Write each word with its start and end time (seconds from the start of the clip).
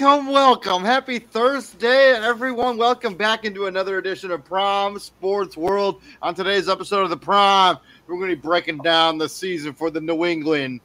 Welcome, 0.00 0.28
welcome. 0.28 0.84
Happy 0.84 1.18
Thursday, 1.18 2.12
everyone. 2.12 2.76
Welcome 2.76 3.14
back 3.14 3.44
into 3.44 3.66
another 3.66 3.98
edition 3.98 4.30
of 4.30 4.44
Prime 4.44 4.96
Sports 5.00 5.56
World. 5.56 6.02
On 6.22 6.36
today's 6.36 6.68
episode 6.68 7.02
of 7.02 7.10
the 7.10 7.16
Prime, 7.16 7.78
we're 8.06 8.16
going 8.16 8.30
to 8.30 8.36
be 8.36 8.40
breaking 8.40 8.78
down 8.78 9.18
the 9.18 9.28
season 9.28 9.72
for 9.72 9.90
the 9.90 10.00
New 10.00 10.24
England 10.24 10.82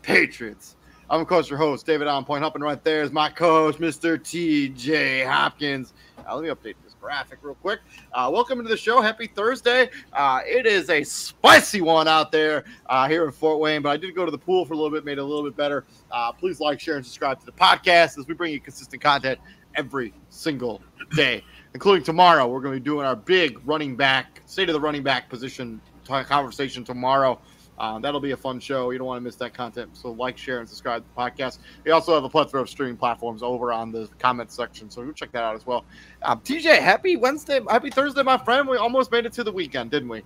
Patriots. 0.00 0.76
I'm, 1.10 1.20
of 1.20 1.26
course, 1.26 1.50
your 1.50 1.58
host, 1.58 1.84
David 1.84 2.08
On 2.08 2.24
Point. 2.24 2.40
Helping 2.40 2.62
right 2.62 2.82
there 2.82 3.02
is 3.02 3.12
my 3.12 3.28
co 3.28 3.66
host, 3.66 3.78
Mr. 3.78 4.16
TJ 4.18 5.26
Hopkins. 5.26 5.92
Uh, 6.26 6.36
let 6.36 6.42
me 6.42 6.48
update 6.48 6.76
graphic 7.06 7.38
real 7.40 7.54
quick. 7.54 7.78
Uh, 8.12 8.28
welcome 8.32 8.60
to 8.60 8.68
the 8.68 8.76
show. 8.76 9.00
Happy 9.00 9.28
Thursday. 9.28 9.88
Uh, 10.12 10.40
it 10.44 10.66
is 10.66 10.90
a 10.90 11.04
spicy 11.04 11.80
one 11.80 12.08
out 12.08 12.32
there 12.32 12.64
uh, 12.86 13.06
here 13.06 13.24
in 13.24 13.30
Fort 13.30 13.60
Wayne, 13.60 13.80
but 13.80 13.90
I 13.90 13.96
did 13.96 14.12
go 14.12 14.24
to 14.24 14.30
the 14.32 14.36
pool 14.36 14.64
for 14.64 14.72
a 14.72 14.76
little 14.76 14.90
bit, 14.90 15.04
made 15.04 15.18
it 15.18 15.20
a 15.20 15.24
little 15.24 15.44
bit 15.44 15.56
better. 15.56 15.84
Uh, 16.10 16.32
please 16.32 16.58
like, 16.58 16.80
share, 16.80 16.96
and 16.96 17.04
subscribe 17.06 17.38
to 17.38 17.46
the 17.46 17.52
podcast 17.52 18.18
as 18.18 18.26
we 18.26 18.34
bring 18.34 18.52
you 18.52 18.58
consistent 18.58 19.00
content 19.00 19.38
every 19.76 20.12
single 20.30 20.82
day, 21.14 21.44
including 21.74 22.02
tomorrow. 22.02 22.48
We're 22.48 22.60
going 22.60 22.74
to 22.74 22.80
be 22.80 22.84
doing 22.84 23.06
our 23.06 23.14
big 23.14 23.60
running 23.64 23.94
back, 23.94 24.42
state 24.46 24.68
of 24.68 24.72
the 24.72 24.80
running 24.80 25.04
back 25.04 25.28
position 25.28 25.80
conversation 26.08 26.82
tomorrow. 26.82 27.40
Uh, 27.78 27.98
that'll 27.98 28.20
be 28.20 28.30
a 28.30 28.36
fun 28.36 28.58
show. 28.58 28.90
You 28.90 28.98
don't 28.98 29.06
want 29.06 29.18
to 29.18 29.24
miss 29.24 29.36
that 29.36 29.54
content. 29.54 29.96
So 29.96 30.12
like, 30.12 30.38
share, 30.38 30.60
and 30.60 30.68
subscribe 30.68 31.02
to 31.02 31.08
the 31.14 31.20
podcast. 31.20 31.58
We 31.84 31.90
also 31.90 32.14
have 32.14 32.24
a 32.24 32.28
plethora 32.28 32.62
of 32.62 32.70
streaming 32.70 32.96
platforms 32.96 33.42
over 33.42 33.72
on 33.72 33.92
the 33.92 34.08
comment 34.18 34.50
section. 34.50 34.90
So 34.90 35.04
go 35.04 35.12
check 35.12 35.32
that 35.32 35.42
out 35.42 35.54
as 35.54 35.66
well. 35.66 35.84
Um, 36.22 36.40
TJ, 36.40 36.78
happy 36.78 37.16
Wednesday, 37.16 37.60
happy 37.68 37.90
Thursday, 37.90 38.22
my 38.22 38.38
friend. 38.38 38.68
We 38.68 38.76
almost 38.76 39.12
made 39.12 39.26
it 39.26 39.32
to 39.34 39.44
the 39.44 39.52
weekend, 39.52 39.90
didn't 39.90 40.08
we? 40.08 40.22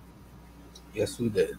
Yes, 0.93 1.19
we 1.19 1.29
did. 1.29 1.57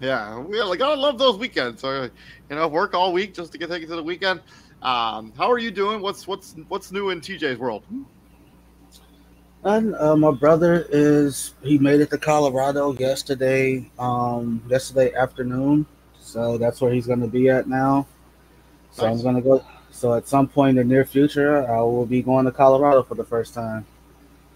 Yeah, 0.00 0.38
we 0.38 0.62
like 0.62 0.78
gotta 0.78 1.00
love 1.00 1.18
those 1.18 1.38
weekends. 1.38 1.80
So 1.80 2.04
you 2.04 2.10
know, 2.56 2.68
work 2.68 2.94
all 2.94 3.12
week 3.12 3.34
just 3.34 3.50
to 3.52 3.58
get 3.58 3.68
taken 3.68 3.88
to 3.88 3.96
the 3.96 4.02
weekend. 4.02 4.40
Um, 4.82 5.32
how 5.36 5.50
are 5.50 5.58
you 5.58 5.70
doing? 5.70 6.00
What's 6.00 6.26
what's 6.26 6.54
what's 6.68 6.92
new 6.92 7.10
in 7.10 7.20
TJ's 7.20 7.58
world? 7.58 7.82
And 9.64 9.94
uh, 9.96 10.16
my 10.16 10.30
brother 10.30 10.86
is 10.90 11.54
he 11.62 11.78
made 11.78 12.00
it 12.00 12.10
to 12.10 12.18
Colorado 12.18 12.92
yesterday, 12.94 13.90
um, 13.98 14.62
yesterday 14.68 15.12
afternoon. 15.14 15.84
So 16.20 16.58
that's 16.58 16.80
where 16.80 16.92
he's 16.92 17.06
going 17.06 17.20
to 17.20 17.26
be 17.26 17.48
at 17.48 17.68
now. 17.68 18.06
So 18.92 19.06
nice. 19.06 19.16
I'm 19.16 19.22
going 19.22 19.34
to 19.36 19.42
go. 19.42 19.64
So 19.90 20.14
at 20.14 20.28
some 20.28 20.46
point 20.46 20.78
in 20.78 20.88
the 20.88 20.94
near 20.94 21.04
future, 21.04 21.68
I 21.68 21.80
will 21.80 22.06
be 22.06 22.22
going 22.22 22.44
to 22.44 22.52
Colorado 22.52 23.02
for 23.02 23.14
the 23.14 23.24
first 23.24 23.54
time. 23.54 23.84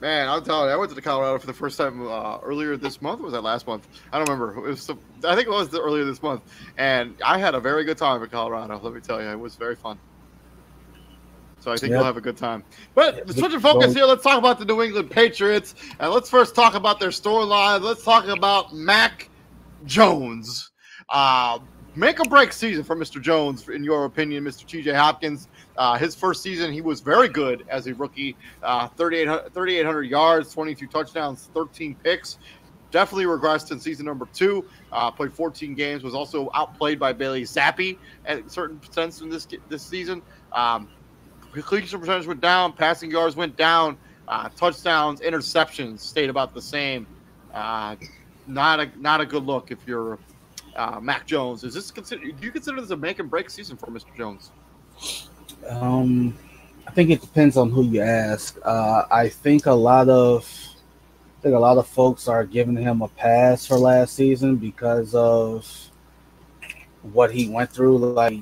Man, 0.00 0.28
I'll 0.28 0.42
tell 0.42 0.66
you, 0.66 0.72
I 0.72 0.76
went 0.76 0.92
to 0.92 1.00
Colorado 1.00 1.38
for 1.38 1.46
the 1.46 1.52
first 1.52 1.78
time 1.78 2.06
uh, 2.06 2.38
earlier 2.38 2.76
this 2.76 3.00
month. 3.00 3.20
was 3.20 3.32
that 3.32 3.42
last 3.42 3.68
month? 3.68 3.86
I 4.12 4.18
don't 4.18 4.28
remember. 4.28 4.66
It 4.66 4.70
was. 4.70 4.82
Some, 4.82 4.98
I 5.24 5.36
think 5.36 5.46
it 5.46 5.52
was 5.52 5.72
earlier 5.76 6.04
this 6.04 6.20
month, 6.22 6.42
and 6.76 7.14
I 7.24 7.38
had 7.38 7.54
a 7.54 7.60
very 7.60 7.84
good 7.84 7.98
time 7.98 8.20
in 8.22 8.28
Colorado. 8.28 8.80
Let 8.82 8.94
me 8.94 9.00
tell 9.00 9.22
you, 9.22 9.28
it 9.28 9.38
was 9.38 9.54
very 9.54 9.76
fun. 9.76 9.98
So 11.62 11.70
I 11.70 11.76
think 11.76 11.90
yep. 11.92 11.98
you'll 11.98 12.04
have 12.04 12.16
a 12.16 12.20
good 12.20 12.36
time. 12.36 12.64
But 12.96 13.30
switching 13.30 13.60
focus 13.60 13.94
here, 13.94 14.04
let's 14.04 14.24
talk 14.24 14.36
about 14.36 14.58
the 14.58 14.64
New 14.64 14.82
England 14.82 15.12
Patriots. 15.12 15.76
And 16.00 16.12
let's 16.12 16.28
first 16.28 16.56
talk 16.56 16.74
about 16.74 16.98
their 16.98 17.10
storyline. 17.10 17.82
Let's 17.82 18.02
talk 18.02 18.26
about 18.26 18.74
Mac 18.74 19.30
Jones. 19.84 20.72
Uh, 21.08 21.60
make 21.94 22.18
or 22.18 22.24
break 22.24 22.52
season 22.52 22.82
for 22.82 22.96
Mr. 22.96 23.22
Jones, 23.22 23.68
in 23.68 23.84
your 23.84 24.06
opinion, 24.06 24.42
Mr. 24.42 24.66
TJ 24.66 24.92
Hopkins. 24.96 25.46
Uh, 25.76 25.96
his 25.96 26.16
first 26.16 26.42
season, 26.42 26.72
he 26.72 26.80
was 26.80 27.00
very 27.00 27.28
good 27.28 27.64
as 27.68 27.86
a 27.86 27.94
rookie. 27.94 28.34
Uh, 28.60 28.88
3,800 28.88 30.02
yards, 30.02 30.52
22 30.52 30.88
touchdowns, 30.88 31.48
13 31.54 31.94
picks. 32.02 32.38
Definitely 32.90 33.26
regressed 33.26 33.70
in 33.70 33.78
season 33.78 34.04
number 34.04 34.26
two. 34.34 34.64
Uh, 34.90 35.12
played 35.12 35.32
14 35.32 35.74
games. 35.74 36.02
Was 36.02 36.14
also 36.14 36.50
outplayed 36.54 36.98
by 36.98 37.12
Bailey 37.12 37.44
Zappe 37.44 37.96
at 38.26 38.50
certain 38.50 38.80
sense 38.90 39.20
in 39.20 39.30
this 39.30 39.46
this 39.68 39.82
season. 39.82 40.20
Um, 40.52 40.88
completion 41.52 42.00
percentage 42.00 42.26
went 42.26 42.40
down, 42.40 42.72
passing 42.72 43.10
yards 43.10 43.36
went 43.36 43.56
down, 43.56 43.96
uh, 44.28 44.48
touchdowns, 44.56 45.20
interceptions 45.20 46.00
stayed 46.00 46.30
about 46.30 46.54
the 46.54 46.62
same. 46.62 47.06
Uh, 47.52 47.96
not 48.46 48.80
a 48.80 48.90
not 48.98 49.20
a 49.20 49.26
good 49.26 49.44
look 49.44 49.70
if 49.70 49.86
you're 49.86 50.18
uh, 50.76 51.00
Mac 51.00 51.26
Jones. 51.26 51.64
Is 51.64 51.74
this 51.74 51.90
consider? 51.90 52.24
Do 52.24 52.44
you 52.44 52.50
consider 52.50 52.80
this 52.80 52.90
a 52.90 52.96
make 52.96 53.18
and 53.18 53.30
break 53.30 53.50
season 53.50 53.76
for 53.76 53.86
Mr. 53.86 54.16
Jones? 54.16 54.50
Um, 55.68 56.36
I 56.86 56.90
think 56.90 57.10
it 57.10 57.20
depends 57.20 57.56
on 57.56 57.70
who 57.70 57.84
you 57.84 58.00
ask. 58.00 58.58
Uh, 58.64 59.04
I 59.10 59.28
think 59.28 59.66
a 59.66 59.72
lot 59.72 60.08
of 60.08 60.44
I 61.38 61.42
think 61.42 61.54
a 61.54 61.58
lot 61.58 61.76
of 61.78 61.86
folks 61.86 62.28
are 62.28 62.44
giving 62.44 62.76
him 62.76 63.02
a 63.02 63.08
pass 63.08 63.66
for 63.66 63.76
last 63.76 64.14
season 64.14 64.56
because 64.56 65.14
of 65.14 65.90
what 67.02 67.32
he 67.32 67.48
went 67.48 67.70
through. 67.70 67.98
Like 67.98 68.40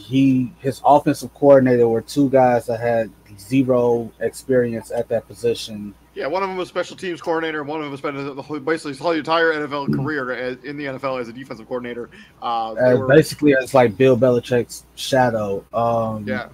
he 0.00 0.52
his 0.60 0.80
offensive 0.84 1.32
coordinator 1.34 1.88
were 1.88 2.00
two 2.00 2.30
guys 2.30 2.66
that 2.66 2.80
had 2.80 3.10
zero 3.38 4.10
experience 4.20 4.90
at 4.90 5.08
that 5.08 5.26
position. 5.26 5.94
Yeah, 6.14 6.26
one 6.26 6.42
of 6.42 6.48
them 6.48 6.58
was 6.58 6.68
special 6.68 6.96
teams 6.96 7.20
coordinator, 7.20 7.60
and 7.60 7.68
one 7.68 7.82
of 7.82 7.90
them 7.90 7.96
spent 7.96 8.64
basically 8.64 8.92
his 8.92 8.98
whole 8.98 9.12
entire 9.12 9.52
NFL 9.52 9.94
career 9.94 10.32
in 10.32 10.76
the 10.76 10.86
NFL 10.86 11.20
as 11.20 11.28
a 11.28 11.32
defensive 11.32 11.66
coordinator. 11.66 12.10
Uh, 12.42 12.72
uh, 12.72 12.96
were... 12.98 13.06
Basically, 13.06 13.52
it's 13.52 13.74
like 13.74 13.96
Bill 13.96 14.16
Belichick's 14.16 14.84
shadow. 14.96 15.64
Um, 15.72 16.26
yeah. 16.26 16.48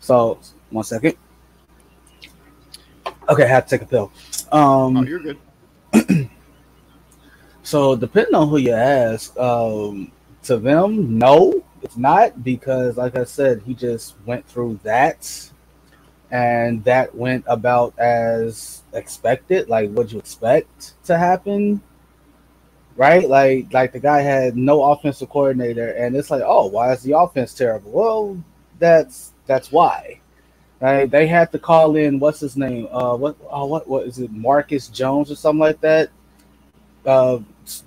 So 0.00 0.38
one 0.70 0.84
second. 0.84 1.16
Okay, 3.28 3.44
I 3.44 3.46
had 3.46 3.66
to 3.66 3.78
take 3.78 3.82
a 3.82 3.90
pill. 3.90 4.12
Um, 4.52 4.96
oh, 4.98 5.02
you're 5.02 5.20
good. 5.20 5.38
so 7.62 7.96
depending 7.96 8.34
on 8.34 8.48
who 8.48 8.58
you 8.58 8.72
ask, 8.72 9.36
um, 9.38 10.12
to 10.44 10.58
them, 10.58 11.18
no, 11.18 11.64
it's 11.86 11.96
not 11.96 12.42
because, 12.42 12.96
like 12.96 13.16
I 13.16 13.22
said, 13.22 13.62
he 13.64 13.72
just 13.72 14.16
went 14.26 14.44
through 14.44 14.80
that, 14.82 15.50
and 16.32 16.82
that 16.82 17.14
went 17.14 17.44
about 17.46 17.96
as 17.96 18.82
expected. 18.92 19.68
Like, 19.68 19.92
what 19.92 20.12
you 20.12 20.18
expect 20.18 20.94
to 21.04 21.16
happen, 21.16 21.80
right? 22.96 23.28
Like, 23.28 23.72
like 23.72 23.92
the 23.92 24.00
guy 24.00 24.20
had 24.20 24.56
no 24.56 24.82
offensive 24.82 25.30
coordinator, 25.30 25.92
and 25.92 26.16
it's 26.16 26.28
like, 26.28 26.42
oh, 26.44 26.66
why 26.66 26.92
is 26.92 27.02
the 27.04 27.16
offense 27.16 27.54
terrible? 27.54 27.92
Well, 27.92 28.44
that's 28.80 29.32
that's 29.46 29.70
why. 29.70 30.20
Right? 30.80 31.08
They 31.08 31.26
had 31.28 31.52
to 31.52 31.58
call 31.58 31.94
in 31.94 32.18
what's 32.18 32.40
his 32.40 32.56
name? 32.56 32.88
Uh, 32.90 33.16
what? 33.16 33.36
Oh, 33.48 33.66
what? 33.66 33.86
What 33.88 34.08
is 34.08 34.18
it? 34.18 34.32
Marcus 34.32 34.88
Jones 34.88 35.30
or 35.30 35.36
something 35.36 35.60
like 35.60 35.80
that. 35.82 36.10
Uh, 37.06 37.38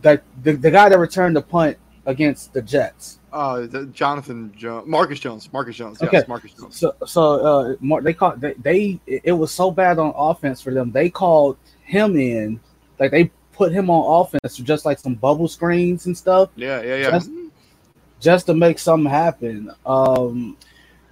that 0.02 0.24
the, 0.42 0.54
the 0.54 0.72
guy 0.72 0.88
that 0.88 0.98
returned 0.98 1.36
the 1.36 1.42
punt 1.42 1.78
against 2.06 2.54
the 2.54 2.62
Jets. 2.62 3.19
Uh, 3.32 3.68
Jonathan 3.92 4.54
Jones, 4.56 4.88
Marcus 4.88 5.20
Jones, 5.20 5.52
Marcus 5.52 5.76
Jones. 5.76 5.98
Yes, 6.02 6.14
okay. 6.14 6.24
Marcus 6.28 6.54
Jones. 6.54 6.78
So, 6.78 6.96
so 7.06 7.76
uh, 7.82 8.00
they 8.02 8.14
called 8.14 8.42
they, 8.42 8.54
they 8.54 9.00
it 9.06 9.34
was 9.34 9.52
so 9.52 9.72
bad 9.72 10.00
on 10.00 10.14
offense 10.16 10.62
for 10.62 10.74
them. 10.74 10.92
They 10.92 11.10
called 11.10 11.58
him 11.84 12.16
in, 12.18 12.60
like 13.00 13.12
they 13.12 13.32
put 13.54 13.72
him 13.72 13.90
on 13.90 14.26
offense 14.26 14.58
just 14.58 14.86
like 14.86 15.00
some 15.00 15.16
bubble 15.16 15.48
screens 15.48 16.06
and 16.06 16.18
stuff. 16.18 16.50
Yeah, 16.56 16.82
yeah, 16.82 16.96
yeah. 16.96 17.12
Just, 17.12 17.32
just 18.20 18.46
to 18.48 18.54
make 18.54 18.80
something 18.80 19.10
happen. 19.10 19.72
Um, 19.86 20.58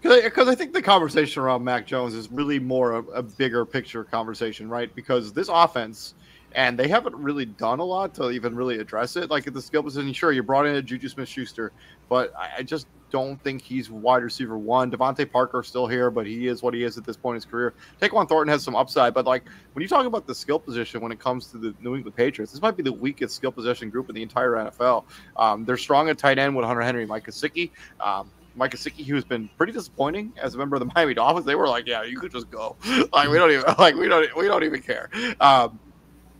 because 0.01 0.47
I, 0.47 0.51
I, 0.51 0.55
think 0.55 0.73
the 0.73 0.81
conversation 0.81 1.41
around 1.41 1.63
Mac 1.63 1.85
Jones 1.85 2.13
is 2.13 2.31
really 2.31 2.59
more 2.59 2.93
a, 2.93 2.99
a 3.07 3.23
bigger 3.23 3.65
picture 3.65 4.03
conversation, 4.03 4.69
right? 4.69 4.93
Because 4.95 5.33
this 5.33 5.49
offense 5.51 6.13
and 6.57 6.77
they 6.77 6.87
haven't 6.87 7.15
really 7.15 7.45
done 7.45 7.77
a 7.77 7.83
lot 7.83 8.15
to 8.15 8.31
even 8.31 8.55
really 8.55 8.79
address 8.79 9.15
it. 9.15 9.29
Like 9.29 9.45
at 9.45 9.53
the 9.53 9.61
skill 9.61 9.83
position, 9.83 10.11
sure, 10.11 10.31
you 10.31 10.41
brought 10.41 10.65
in 10.65 10.75
a 10.75 10.81
Juju 10.81 11.07
Smith 11.07 11.29
Schuster, 11.29 11.71
but 12.09 12.33
I, 12.35 12.63
just 12.63 12.87
don't 13.11 13.41
think 13.43 13.61
he's 13.61 13.91
wide 13.91 14.23
receiver 14.23 14.57
one. 14.57 14.89
DeVante 14.89 15.31
Parker 15.31 15.61
still 15.61 15.85
here, 15.85 16.09
but 16.09 16.25
he 16.25 16.47
is 16.47 16.63
what 16.63 16.73
he 16.73 16.83
is 16.83 16.97
at 16.97 17.05
this 17.05 17.15
point 17.15 17.35
in 17.35 17.37
his 17.37 17.45
career. 17.45 17.75
Tyquan 18.01 18.27
Thornton 18.27 18.51
has 18.51 18.63
some 18.63 18.75
upside, 18.75 19.13
but 19.13 19.27
like 19.27 19.43
when 19.73 19.83
you 19.83 19.87
talk 19.87 20.07
about 20.07 20.25
the 20.25 20.33
skill 20.33 20.57
position 20.57 20.99
when 20.99 21.11
it 21.11 21.19
comes 21.19 21.45
to 21.51 21.59
the 21.59 21.75
New 21.79 21.95
England 21.95 22.15
Patriots, 22.15 22.51
this 22.51 22.61
might 22.61 22.75
be 22.75 22.81
the 22.81 22.91
weakest 22.91 23.35
skill 23.35 23.51
position 23.51 23.91
group 23.91 24.09
in 24.09 24.15
the 24.15 24.23
entire 24.23 24.53
NFL. 24.53 25.05
Um, 25.37 25.63
they're 25.63 25.77
strong 25.77 26.09
at 26.09 26.17
tight 26.17 26.39
end 26.39 26.55
with 26.55 26.65
Hunter 26.65 26.81
Henry, 26.81 27.05
Mike 27.05 27.27
Gesicki. 27.27 27.69
Um, 27.99 28.31
Mike 28.55 28.71
Gesicki, 28.71 29.05
who's 29.05 29.23
been 29.23 29.47
pretty 29.57 29.73
disappointing 29.73 30.33
as 30.41 30.55
a 30.55 30.57
member 30.57 30.75
of 30.75 30.79
the 30.79 30.91
Miami 30.95 31.13
Dolphins, 31.13 31.45
they 31.45 31.53
were 31.53 31.67
like, 31.67 31.85
"Yeah, 31.85 32.01
you 32.01 32.19
could 32.19 32.31
just 32.31 32.49
go. 32.49 32.75
Like 33.13 33.29
we 33.29 33.37
don't 33.37 33.51
even 33.51 33.65
like 33.77 33.93
we 33.93 34.07
don't 34.07 34.35
we 34.35 34.47
don't 34.47 34.63
even 34.63 34.81
care." 34.81 35.11
Um, 35.39 35.79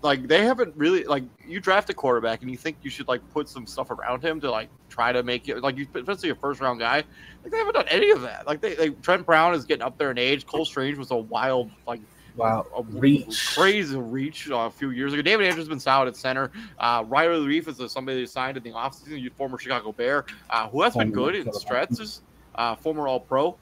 like 0.02 0.28
they 0.28 0.46
haven't 0.46 0.76
really 0.76 1.04
like 1.04 1.24
you 1.46 1.60
draft 1.60 1.90
a 1.90 1.94
quarterback 1.94 2.42
and 2.42 2.52
you 2.52 2.58
think 2.58 2.78
you 2.84 2.90
should 2.90 3.08
like 3.08 3.22
put 3.32 3.50
some 3.50 3.66
stuff 3.66 3.90
around 3.90 4.24
him 4.24 4.40
to 4.40 4.50
like 4.50 4.70
try 4.90 5.12
to 5.12 5.24
make 5.24 5.50
it 5.50 5.62
like 5.62 5.78
you 5.78 5.88
especially 5.96 6.30
a 6.30 6.36
first 6.36 6.62
round 6.62 6.80
guy 6.80 7.04
like 7.44 7.52
they 7.52 7.58
haven't 7.58 7.74
done 7.74 7.88
any 7.90 8.12
of 8.12 8.22
that. 8.22 8.46
Like 8.46 8.62
they, 8.62 8.76
they 8.76 8.90
Trent 8.90 9.26
Brown 9.26 9.54
is 9.54 9.66
getting 9.66 9.84
up 9.84 9.98
there 9.98 10.12
in 10.12 10.18
age. 10.18 10.46
Cole 10.46 10.66
Strange 10.66 10.98
was 10.98 11.12
a 11.12 11.16
wild 11.16 11.72
like 11.88 12.02
wow. 12.36 12.66
a 12.76 12.84
reach. 12.84 13.56
crazy 13.56 13.96
reach 13.98 14.50
uh, 14.52 14.58
a 14.58 14.72
few 14.72 14.92
years 14.92 15.14
ago. 15.14 15.22
David 15.22 15.46
Andrews 15.46 15.64
has 15.64 15.70
been 15.70 15.80
solid 15.80 16.08
at 16.08 16.16
center. 16.16 16.52
Uh, 16.78 17.04
Riley 17.08 17.60
Reiff 17.60 17.68
is 17.68 17.92
somebody 17.92 18.22
that 18.22 18.30
signed 18.30 18.58
in 18.58 18.64
the 18.64 18.72
offseason 18.72 19.20
you 19.20 19.30
former 19.32 19.58
Chicago 19.58 19.92
Bear 19.92 20.26
uh, 20.50 20.68
who 20.70 20.82
has 20.82 20.96
been 20.96 21.12
good 21.12 21.36
in 21.36 21.52
stretches 21.54 22.22
uh, 22.56 22.76
former 22.76 23.08
all 23.08 23.20
pro 23.20 23.58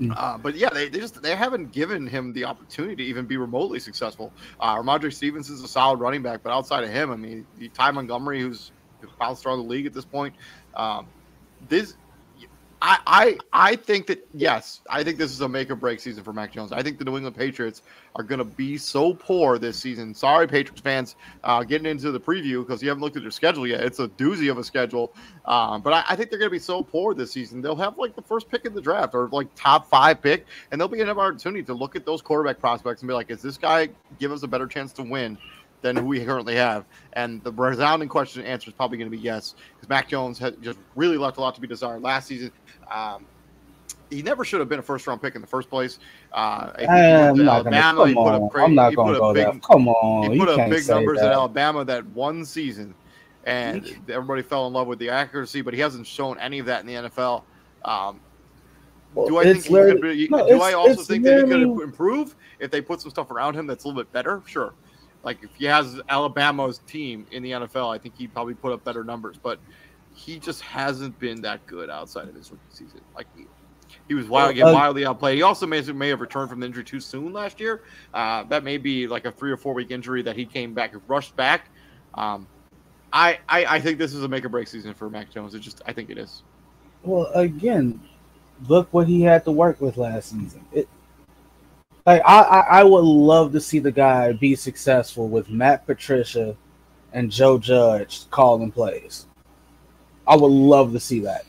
Mm. 0.00 0.14
Uh, 0.16 0.38
but 0.38 0.54
yeah, 0.54 0.68
they, 0.70 0.88
they 0.88 1.00
just 1.00 1.20
they 1.22 1.34
haven't 1.34 1.72
given 1.72 2.06
him 2.06 2.32
the 2.32 2.44
opportunity 2.44 2.96
to 2.96 3.02
even 3.02 3.26
be 3.26 3.36
remotely 3.36 3.80
successful. 3.80 4.32
Uh, 4.60 4.76
Rhamondre 4.76 5.12
Stevenson 5.12 5.54
is 5.54 5.62
a 5.62 5.68
solid 5.68 5.98
running 5.98 6.22
back, 6.22 6.42
but 6.42 6.52
outside 6.52 6.84
of 6.84 6.90
him, 6.90 7.10
I 7.10 7.16
mean, 7.16 7.46
Ty 7.74 7.90
Montgomery, 7.90 8.40
who's 8.40 8.70
bounced 9.18 9.44
around 9.44 9.58
the 9.58 9.64
league 9.64 9.86
at 9.86 9.92
this 9.92 10.04
point, 10.04 10.34
um, 10.74 11.06
this 11.68 11.94
I, 12.80 12.98
I 13.06 13.38
I 13.52 13.76
think 13.76 14.06
that 14.06 14.26
yes, 14.34 14.80
I 14.88 15.02
think 15.02 15.18
this 15.18 15.32
is 15.32 15.40
a 15.40 15.48
make 15.48 15.70
or 15.70 15.74
break 15.74 16.00
season 16.00 16.22
for 16.22 16.32
Mac 16.32 16.52
Jones. 16.52 16.72
I 16.72 16.82
think 16.82 16.98
the 16.98 17.04
New 17.04 17.16
England 17.16 17.36
Patriots 17.36 17.82
are 18.14 18.22
going 18.22 18.38
to 18.38 18.44
be 18.44 18.78
so 18.78 19.14
poor 19.14 19.58
this 19.58 19.76
season. 19.76 20.14
Sorry, 20.14 20.46
Patriots 20.46 20.80
fans, 20.80 21.16
uh, 21.44 21.64
getting 21.64 21.90
into 21.90 22.12
the 22.12 22.20
preview 22.20 22.64
because 22.66 22.82
you 22.82 22.88
haven't 22.88 23.02
looked 23.02 23.16
at 23.16 23.22
their 23.22 23.30
schedule 23.30 23.66
yet. 23.66 23.82
It's 23.82 23.98
a 23.98 24.08
doozy 24.08 24.50
of 24.50 24.58
a 24.58 24.64
schedule, 24.64 25.12
um, 25.44 25.82
but 25.82 25.92
I, 25.92 26.04
I, 26.10 26.16
think 26.16 26.30
they're 26.30 26.38
going 26.38 26.50
to 26.50 26.54
be 26.54 26.58
so 26.58 26.82
poor 26.82 27.14
this 27.14 27.32
season. 27.32 27.60
They'll 27.60 27.76
have 27.76 27.98
like 27.98 28.14
the 28.14 28.22
first 28.22 28.48
pick 28.48 28.64
in 28.64 28.74
the 28.74 28.80
draft 28.80 29.14
or 29.14 29.28
like 29.28 29.48
top 29.54 29.88
five 29.88 30.22
pick, 30.22 30.46
and 30.70 30.80
they'll 30.80 30.88
be 30.88 31.00
an 31.00 31.08
opportunity 31.08 31.64
to 31.64 31.74
look 31.74 31.96
at 31.96 32.06
those 32.06 32.22
quarterback 32.22 32.60
prospects 32.60 33.02
and 33.02 33.08
be 33.08 33.14
like, 33.14 33.30
"Is 33.30 33.42
this 33.42 33.58
guy 33.58 33.88
give 34.18 34.30
us 34.30 34.42
a 34.44 34.48
better 34.48 34.66
chance 34.66 34.92
to 34.94 35.02
win?" 35.02 35.36
Than 35.82 35.96
who 35.96 36.06
we 36.06 36.24
currently 36.24 36.56
have? 36.56 36.84
And 37.14 37.42
the 37.44 37.52
resounding 37.52 38.08
question 38.08 38.42
and 38.42 38.50
answer 38.50 38.70
is 38.70 38.74
probably 38.74 38.98
going 38.98 39.10
to 39.10 39.16
be 39.16 39.22
yes, 39.22 39.54
because 39.74 39.88
Mac 39.88 40.08
Jones 40.08 40.38
had 40.38 40.60
just 40.62 40.78
really 40.96 41.16
left 41.16 41.36
a 41.38 41.40
lot 41.40 41.54
to 41.54 41.60
be 41.60 41.66
desired 41.66 42.02
last 42.02 42.28
season. 42.28 42.50
Um, 42.90 43.26
he 44.10 44.22
never 44.22 44.44
should 44.44 44.60
have 44.60 44.68
been 44.68 44.78
a 44.78 44.82
first 44.82 45.06
round 45.06 45.20
pick 45.20 45.34
in 45.34 45.40
the 45.40 45.46
first 45.46 45.68
place. 45.68 45.98
Uh, 46.32 46.72
I'm 46.88 47.36
not 47.36 47.66
Alabama, 47.66 47.98
gonna, 47.98 48.14
come 48.14 48.18
on. 48.18 48.50
Crazy, 48.50 48.64
I'm 48.64 48.74
not 48.74 48.94
going 48.94 49.14
to 49.14 49.20
go 49.20 49.34
big, 49.34 49.44
there. 49.44 49.60
Come 49.60 49.88
on, 49.88 50.32
he 50.32 50.38
put 50.38 50.48
up 50.48 50.70
big 50.70 50.88
numbers 50.88 51.18
that. 51.18 51.26
at 51.26 51.32
Alabama 51.32 51.84
that 51.84 52.06
one 52.06 52.44
season, 52.44 52.94
and 53.44 53.84
everybody 54.08 54.42
fell 54.42 54.66
in 54.66 54.72
love 54.72 54.86
with 54.86 54.98
the 54.98 55.10
accuracy. 55.10 55.60
But 55.60 55.74
he 55.74 55.80
hasn't 55.80 56.06
shown 56.06 56.38
any 56.38 56.58
of 56.58 56.66
that 56.66 56.80
in 56.80 56.86
the 56.86 57.08
NFL. 57.08 57.42
Um, 57.84 58.20
well, 59.14 59.26
do 59.26 59.38
I 59.38 59.44
think 59.44 59.64
he 59.64 59.72
could 59.72 60.00
be, 60.00 60.28
no, 60.30 60.46
do 60.46 60.60
I 60.60 60.74
also 60.74 61.02
think 61.02 61.24
that 61.24 61.44
he 61.44 61.44
could 61.44 61.82
improve 61.82 62.36
if 62.58 62.70
they 62.70 62.80
put 62.80 63.00
some 63.00 63.10
stuff 63.10 63.30
around 63.30 63.54
him 63.54 63.66
that's 63.66 63.84
a 63.84 63.88
little 63.88 64.02
bit 64.02 64.12
better? 64.12 64.42
Sure. 64.46 64.74
Like 65.22 65.42
if 65.42 65.54
he 65.56 65.64
has 65.66 66.00
Alabama's 66.08 66.78
team 66.86 67.26
in 67.32 67.42
the 67.42 67.52
NFL, 67.52 67.92
I 67.94 67.98
think 67.98 68.16
he'd 68.16 68.32
probably 68.32 68.54
put 68.54 68.72
up 68.72 68.84
better 68.84 69.04
numbers. 69.04 69.36
But 69.42 69.58
he 70.14 70.38
just 70.38 70.62
hasn't 70.62 71.18
been 71.18 71.40
that 71.42 71.64
good 71.66 71.90
outside 71.90 72.28
of 72.28 72.34
his 72.34 72.50
rookie 72.50 72.62
season. 72.70 73.00
Like 73.16 73.26
he, 73.36 73.46
he 74.08 74.14
was 74.14 74.26
wild, 74.26 74.58
uh, 74.58 74.72
wildly 74.72 75.06
outplayed. 75.06 75.36
He 75.36 75.42
also 75.42 75.66
may, 75.66 75.80
may 75.92 76.08
have 76.08 76.20
returned 76.20 76.50
from 76.50 76.60
the 76.60 76.66
injury 76.66 76.84
too 76.84 77.00
soon 77.00 77.32
last 77.32 77.60
year. 77.60 77.82
Uh, 78.12 78.44
that 78.44 78.64
may 78.64 78.78
be 78.78 79.06
like 79.06 79.24
a 79.24 79.32
three 79.32 79.50
or 79.50 79.56
four 79.56 79.74
week 79.74 79.90
injury 79.90 80.22
that 80.22 80.36
he 80.36 80.44
came 80.44 80.74
back, 80.74 80.92
rushed 81.06 81.36
back. 81.36 81.70
Um, 82.14 82.46
I, 83.12 83.38
I, 83.48 83.64
I 83.64 83.80
think 83.80 83.98
this 83.98 84.14
is 84.14 84.22
a 84.22 84.28
make 84.28 84.44
or 84.44 84.48
break 84.48 84.68
season 84.68 84.92
for 84.92 85.08
Mac 85.08 85.30
Jones. 85.30 85.54
It 85.54 85.60
just 85.60 85.82
I 85.86 85.92
think 85.92 86.10
it 86.10 86.18
is. 86.18 86.42
Well, 87.02 87.30
again, 87.34 88.00
look 88.66 88.92
what 88.92 89.06
he 89.06 89.22
had 89.22 89.44
to 89.44 89.52
work 89.52 89.80
with 89.80 89.96
last 89.96 90.30
season. 90.30 90.64
It, 90.72 90.88
like 92.08 92.22
I, 92.24 92.40
I, 92.40 92.60
I 92.80 92.84
would 92.84 93.04
love 93.04 93.52
to 93.52 93.60
see 93.60 93.80
the 93.80 93.92
guy 93.92 94.32
be 94.32 94.56
successful 94.56 95.28
with 95.28 95.50
Matt 95.50 95.86
Patricia 95.86 96.56
and 97.12 97.30
Joe 97.30 97.58
Judge 97.58 98.30
calling 98.30 98.72
plays. 98.72 99.26
I 100.26 100.34
would 100.34 100.50
love 100.50 100.92
to 100.92 101.00
see 101.00 101.20
that. 101.20 101.44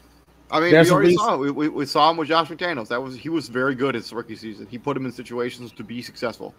I 0.52 0.60
mean, 0.60 0.72
There's 0.72 0.90
we 0.90 0.94
already 0.94 1.16
saw 1.16 1.38
we, 1.38 1.52
we, 1.52 1.70
we, 1.70 1.86
saw 1.86 2.12
him 2.12 2.18
with 2.18 2.28
Josh 2.28 2.50
McDaniels. 2.50 2.90
That 2.90 3.02
was 3.02 3.16
he 3.16 3.30
was 3.30 3.48
very 3.48 3.74
good 3.74 3.96
his 3.96 4.12
rookie 4.12 4.36
season. 4.36 4.68
He 4.70 4.78
put 4.78 4.98
him 4.98 5.06
in 5.06 5.14
situations 5.14 5.72
to 5.74 5.84
be 5.84 6.02
successful. 6.02 6.54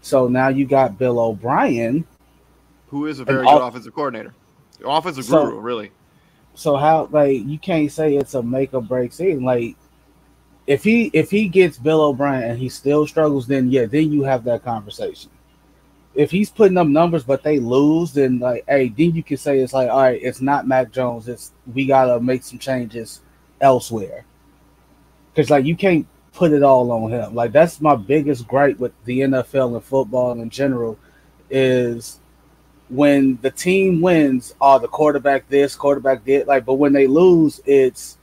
So 0.00 0.26
now 0.26 0.48
you 0.48 0.64
got 0.64 0.96
Bill 0.98 1.20
O'Brien, 1.20 2.06
who 2.86 3.06
is 3.06 3.20
a 3.20 3.26
very 3.26 3.44
good 3.44 3.48
off- 3.48 3.70
offensive 3.70 3.94
coordinator, 3.94 4.34
offensive 4.82 5.26
so, 5.26 5.44
guru, 5.44 5.60
really. 5.60 5.90
So 6.54 6.76
how 6.76 7.10
like 7.12 7.44
you 7.44 7.58
can't 7.58 7.92
say 7.92 8.16
it's 8.16 8.32
a 8.32 8.42
make 8.42 8.72
or 8.72 8.80
break 8.80 9.12
season. 9.12 9.44
Like 9.44 9.76
if 10.68 10.84
he 10.84 11.10
if 11.12 11.30
he 11.30 11.48
gets 11.48 11.78
Bill 11.78 12.02
O'Brien 12.02 12.50
and 12.50 12.58
he 12.58 12.68
still 12.68 13.08
struggles, 13.08 13.48
then 13.48 13.68
yeah, 13.70 13.86
then 13.86 14.12
you 14.12 14.22
have 14.22 14.44
that 14.44 14.62
conversation 14.62 15.30
if 16.18 16.32
he's 16.32 16.50
putting 16.50 16.76
up 16.76 16.88
numbers 16.88 17.22
but 17.22 17.44
they 17.44 17.60
lose, 17.60 18.12
then 18.12 18.40
like, 18.40 18.64
hey, 18.66 18.88
then 18.88 19.14
you 19.14 19.22
can 19.22 19.36
say 19.36 19.60
it's 19.60 19.72
like, 19.72 19.88
all 19.88 20.00
right, 20.00 20.20
it's 20.20 20.40
not 20.40 20.66
Mac 20.66 20.90
Jones. 20.90 21.28
It's 21.28 21.52
we 21.72 21.86
gotta 21.86 22.18
make 22.18 22.42
some 22.42 22.58
changes 22.58 23.20
elsewhere. 23.60 24.24
Because 25.32 25.48
like 25.48 25.64
you 25.64 25.76
can't 25.76 26.08
put 26.32 26.50
it 26.50 26.64
all 26.64 26.90
on 26.90 27.12
him. 27.12 27.36
Like 27.36 27.52
that's 27.52 27.80
my 27.80 27.94
biggest 27.94 28.48
gripe 28.48 28.80
with 28.80 28.92
the 29.04 29.20
NFL 29.20 29.74
and 29.74 29.84
football 29.84 30.40
in 30.40 30.50
general 30.50 30.98
is 31.50 32.18
when 32.88 33.38
the 33.40 33.52
team 33.52 34.00
wins, 34.00 34.56
oh, 34.60 34.80
the 34.80 34.88
quarterback 34.88 35.48
this, 35.48 35.76
quarterback 35.76 36.24
did 36.24 36.48
like, 36.48 36.64
but 36.64 36.74
when 36.74 36.92
they 36.92 37.06
lose, 37.06 37.60
it's 37.64 38.18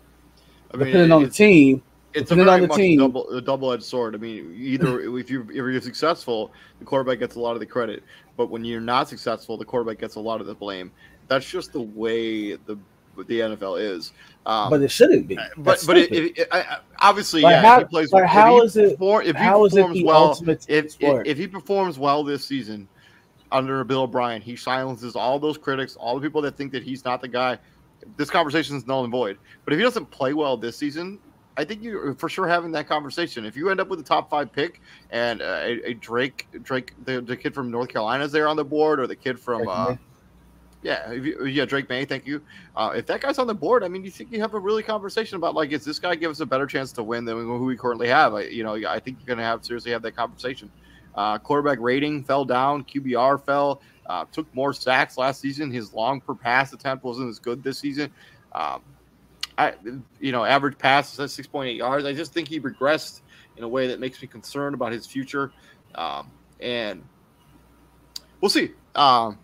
I 0.74 0.76
mean, 0.76 0.88
depending 0.88 1.12
on 1.14 1.24
the 1.24 1.30
team 1.30 1.82
it's 2.16 2.32
a 2.32 2.36
very 2.36 2.68
much 2.68 2.78
team. 2.78 3.00
double 3.00 3.30
a 3.30 3.42
double 3.42 3.72
edged 3.72 3.84
sword. 3.84 4.16
I 4.16 4.18
mean, 4.18 4.56
either 4.58 5.00
if 5.18 5.30
you 5.30 5.42
if 5.50 5.56
you're 5.56 5.82
successful, 5.82 6.52
the 6.80 6.86
quarterback 6.86 7.20
gets 7.20 7.36
a 7.36 7.40
lot 7.40 7.54
of 7.54 7.60
the 7.60 7.66
credit, 7.66 8.04
but 8.38 8.50
when 8.50 8.64
you're 8.64 8.82
not 8.82 9.10
successful, 9.10 9.58
the 9.58 9.66
quarterback 9.66 10.00
gets 10.00 10.16
a 10.16 10.20
lot 10.20 10.42
of 10.42 10.48
the 10.48 10.56
blame. 10.56 10.92
That's 11.28 11.50
just 11.50 11.74
the 11.74 11.82
way 11.82 12.54
the 12.54 12.78
the 13.16 13.40
NFL 13.40 13.80
is. 13.80 14.12
Um, 14.46 14.70
but 14.70 14.82
it 14.82 14.92
shouldn't 14.92 15.28
be. 15.28 15.38
but 15.58 15.84
but 15.88 15.98
it, 15.98 16.12
it, 16.12 16.38
it, 16.38 16.50
obviously, 17.00 17.42
like 17.42 17.52
yeah. 17.52 17.62
How, 17.62 17.80
if 17.80 17.88
he 17.88 17.90
plays, 17.90 18.12
like 18.12 18.26
how 18.26 18.62
is 18.62 18.78
it? 18.78 18.92
Perform, 18.92 19.24
if 19.26 19.36
he 19.36 19.44
performs 19.44 20.04
well, 20.04 20.38
if, 20.68 20.96
if 21.00 21.38
he 21.38 21.48
performs 21.48 21.98
well 21.98 22.24
this 22.24 22.46
season 22.46 22.88
under 23.52 23.84
Bill 23.84 24.04
O'Brien, 24.04 24.42
he 24.42 24.56
silences 24.56 25.16
all 25.16 25.40
those 25.40 25.58
critics, 25.58 25.96
all 25.96 26.16
the 26.16 26.22
people 26.22 26.42
that 26.42 26.58
think 26.58 26.72
that 26.74 26.84
he's 26.84 27.06
not 27.06 27.22
the 27.22 27.28
guy. 27.28 27.58
This 28.18 28.30
conversation 28.30 28.76
is 28.76 28.86
null 28.86 29.04
and 29.04 29.12
void. 29.12 29.38
But 29.64 29.74
if 29.74 29.80
he 29.80 29.84
doesn't 29.84 30.12
play 30.12 30.34
well 30.34 30.58
this 30.58 30.78
season, 30.78 31.20
I 31.58 31.64
think 31.64 31.84
you're 31.84 32.14
for 32.16 32.28
sure 32.28 32.48
having 32.48 32.72
that 32.74 32.88
conversation. 32.88 33.46
If 33.46 33.56
you 33.56 33.70
end 33.70 33.80
up 33.80 33.88
with 33.88 34.00
a 34.00 34.04
top 34.04 34.30
five 34.30 34.52
pick 34.52 34.82
and 35.10 35.42
uh, 35.42 35.62
a, 35.64 35.90
a, 35.90 35.94
Drake, 35.94 36.48
Drake, 36.64 36.94
the, 37.06 37.22
the, 37.22 37.38
kid 37.38 37.54
from 37.54 37.72
North 37.72 37.90
Carolina 37.90 38.26
is 38.26 38.32
there 38.32 38.48
on 38.48 38.58
the 38.58 38.66
board, 38.66 39.00
or 39.00 39.08
the 39.08 39.16
kid 39.16 39.40
from, 39.40 39.68
uh, 39.68 39.96
yeah, 40.84 41.12
you, 41.14 41.46
yeah, 41.46 41.64
Drake 41.64 41.90
Maye. 41.90 42.06
thank 42.06 42.28
you. 42.28 42.42
Uh, 42.76 42.92
if 42.96 43.06
that 43.06 43.22
guy's 43.22 43.40
on 43.40 43.48
the 43.48 43.56
board, 43.56 43.84
I 43.84 43.88
mean, 43.88 44.04
you 44.04 44.12
think 44.12 44.32
you 44.32 44.42
have 44.42 44.54
a 44.54 44.60
really 44.60 44.84
conversation 44.84 45.38
about 45.38 45.56
like, 45.56 45.72
is 45.72 45.86
this 45.86 45.98
guy 45.98 46.16
give 46.16 46.30
us 46.30 46.42
a 46.42 46.46
better 46.46 46.68
chance 46.68 46.92
to 46.94 47.04
win 47.04 47.24
than 47.24 47.38
who 47.38 47.64
we 47.64 47.78
currently 47.78 48.10
have? 48.10 48.34
I, 48.34 48.44
you 48.44 48.64
know, 48.64 48.76
I 48.76 49.00
think 49.00 49.20
you're 49.20 49.28
going 49.28 49.40
to 49.40 49.46
have 49.46 49.64
seriously 49.64 49.92
have 49.92 50.02
that 50.02 50.16
conversation. 50.16 50.70
Uh, 51.16 51.38
quarterback 51.38 51.80
rating 51.80 52.24
fell 52.24 52.44
down, 52.44 52.84
QBR 52.84 53.42
fell. 53.44 53.82
Uh, 54.08 54.26
took 54.32 54.54
more 54.54 54.74
sacks 54.74 55.18
last 55.18 55.42
season. 55.42 55.72
His 55.72 55.94
long 55.94 56.22
per 56.22 56.36
pass 56.36 56.74
attempt 56.74 57.04
wasn't 57.04 57.30
as 57.30 57.40
good 57.40 57.64
this 57.64 57.80
season. 57.80 58.12
Um, 58.52 58.82
I, 59.58 59.74
you 60.20 60.32
know, 60.32 60.44
average 60.44 60.78
passes 60.78 61.20
at 61.20 61.46
6.8 61.46 61.78
yards. 61.78 62.06
I 62.06 62.14
just 62.14 62.34
think 62.34 62.48
he 62.48 62.60
regressed 62.60 63.22
in 63.58 63.64
a 63.64 63.68
way 63.68 63.88
that 63.88 64.00
makes 64.00 64.22
me 64.22 64.28
concerned 64.28 64.74
about 64.74 64.92
his 64.92 65.06
future. 65.06 65.52
Um, 65.96 66.30
and 66.60 67.04
we'll 68.42 68.50
see. 68.50 68.72
Um, 68.96 69.38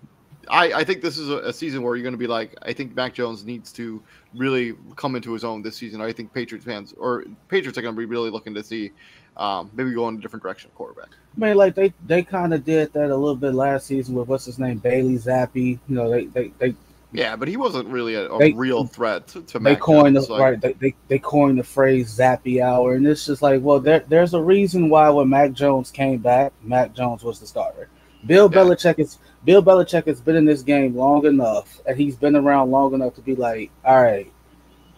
I, 0.49 0.73
I 0.73 0.83
think 0.83 1.01
this 1.01 1.17
is 1.17 1.29
a, 1.29 1.37
a 1.37 1.53
season 1.53 1.81
where 1.81 1.95
you're 1.95 2.03
going 2.03 2.13
to 2.13 2.17
be 2.17 2.27
like, 2.27 2.55
I 2.61 2.73
think 2.73 2.95
Mac 2.95 3.13
Jones 3.13 3.45
needs 3.45 3.71
to 3.73 4.01
really 4.35 4.73
come 4.95 5.15
into 5.15 5.33
his 5.33 5.43
own 5.43 5.61
this 5.61 5.77
season. 5.77 6.01
I 6.01 6.11
think 6.11 6.33
Patriots 6.33 6.65
fans 6.65 6.93
or 6.97 7.25
Patriots 7.47 7.77
are 7.77 7.81
going 7.81 7.95
to 7.95 7.99
be 7.99 8.05
really 8.05 8.29
looking 8.29 8.53
to 8.55 8.63
see 8.63 8.91
um, 9.37 9.71
maybe 9.73 9.93
go 9.93 10.07
in 10.09 10.17
a 10.17 10.19
different 10.19 10.43
direction 10.43 10.71
quarterback. 10.75 11.09
I 11.09 11.39
mean, 11.39 11.55
like 11.55 11.75
they, 11.75 11.93
they 12.05 12.23
kind 12.23 12.53
of 12.53 12.65
did 12.65 12.91
that 12.93 13.11
a 13.11 13.15
little 13.15 13.35
bit 13.35 13.53
last 13.53 13.87
season 13.87 14.15
with 14.15 14.27
what's 14.27 14.45
his 14.45 14.59
name, 14.59 14.79
Bailey 14.79 15.17
Zappe. 15.17 15.55
You 15.55 15.79
know, 15.87 16.09
they, 16.09 16.25
they, 16.25 16.51
they 16.59 16.75
yeah, 17.13 17.35
but 17.35 17.47
he 17.47 17.57
wasn't 17.57 17.87
really 17.89 18.15
a, 18.15 18.27
a 18.27 18.39
they, 18.39 18.53
real 18.53 18.85
threat 18.85 19.27
to, 19.29 19.41
to 19.41 19.59
they 19.59 19.71
Mac 19.71 19.79
coined 19.79 20.15
the, 20.15 20.21
like, 20.21 20.41
right. 20.41 20.61
They, 20.61 20.73
they, 20.73 20.95
they 21.07 21.19
coined 21.19 21.59
the 21.59 21.63
phrase 21.63 22.17
"Zappe 22.17 22.63
Hour," 22.63 22.93
and 22.93 23.05
it's 23.05 23.25
just 23.25 23.41
like, 23.41 23.61
well, 23.61 23.79
there, 23.79 24.05
there's 24.07 24.33
a 24.33 24.41
reason 24.41 24.89
why 24.89 25.09
when 25.09 25.29
Mac 25.29 25.51
Jones 25.51 25.91
came 25.91 26.19
back, 26.19 26.53
Mac 26.61 26.93
Jones 26.93 27.23
was 27.23 27.39
the 27.39 27.47
starter. 27.47 27.89
Bill 28.25 28.49
yeah. 28.51 28.59
Belichick 28.59 28.99
is 28.99 29.17
Bill 29.43 29.63
Belichick 29.63 30.05
has 30.05 30.21
been 30.21 30.35
in 30.35 30.45
this 30.45 30.61
game 30.61 30.95
long 30.95 31.25
enough, 31.25 31.81
and 31.85 31.97
he's 31.97 32.15
been 32.15 32.35
around 32.35 32.71
long 32.71 32.93
enough 32.93 33.15
to 33.15 33.21
be 33.21 33.35
like, 33.35 33.71
all 33.83 34.01
right, 34.01 34.31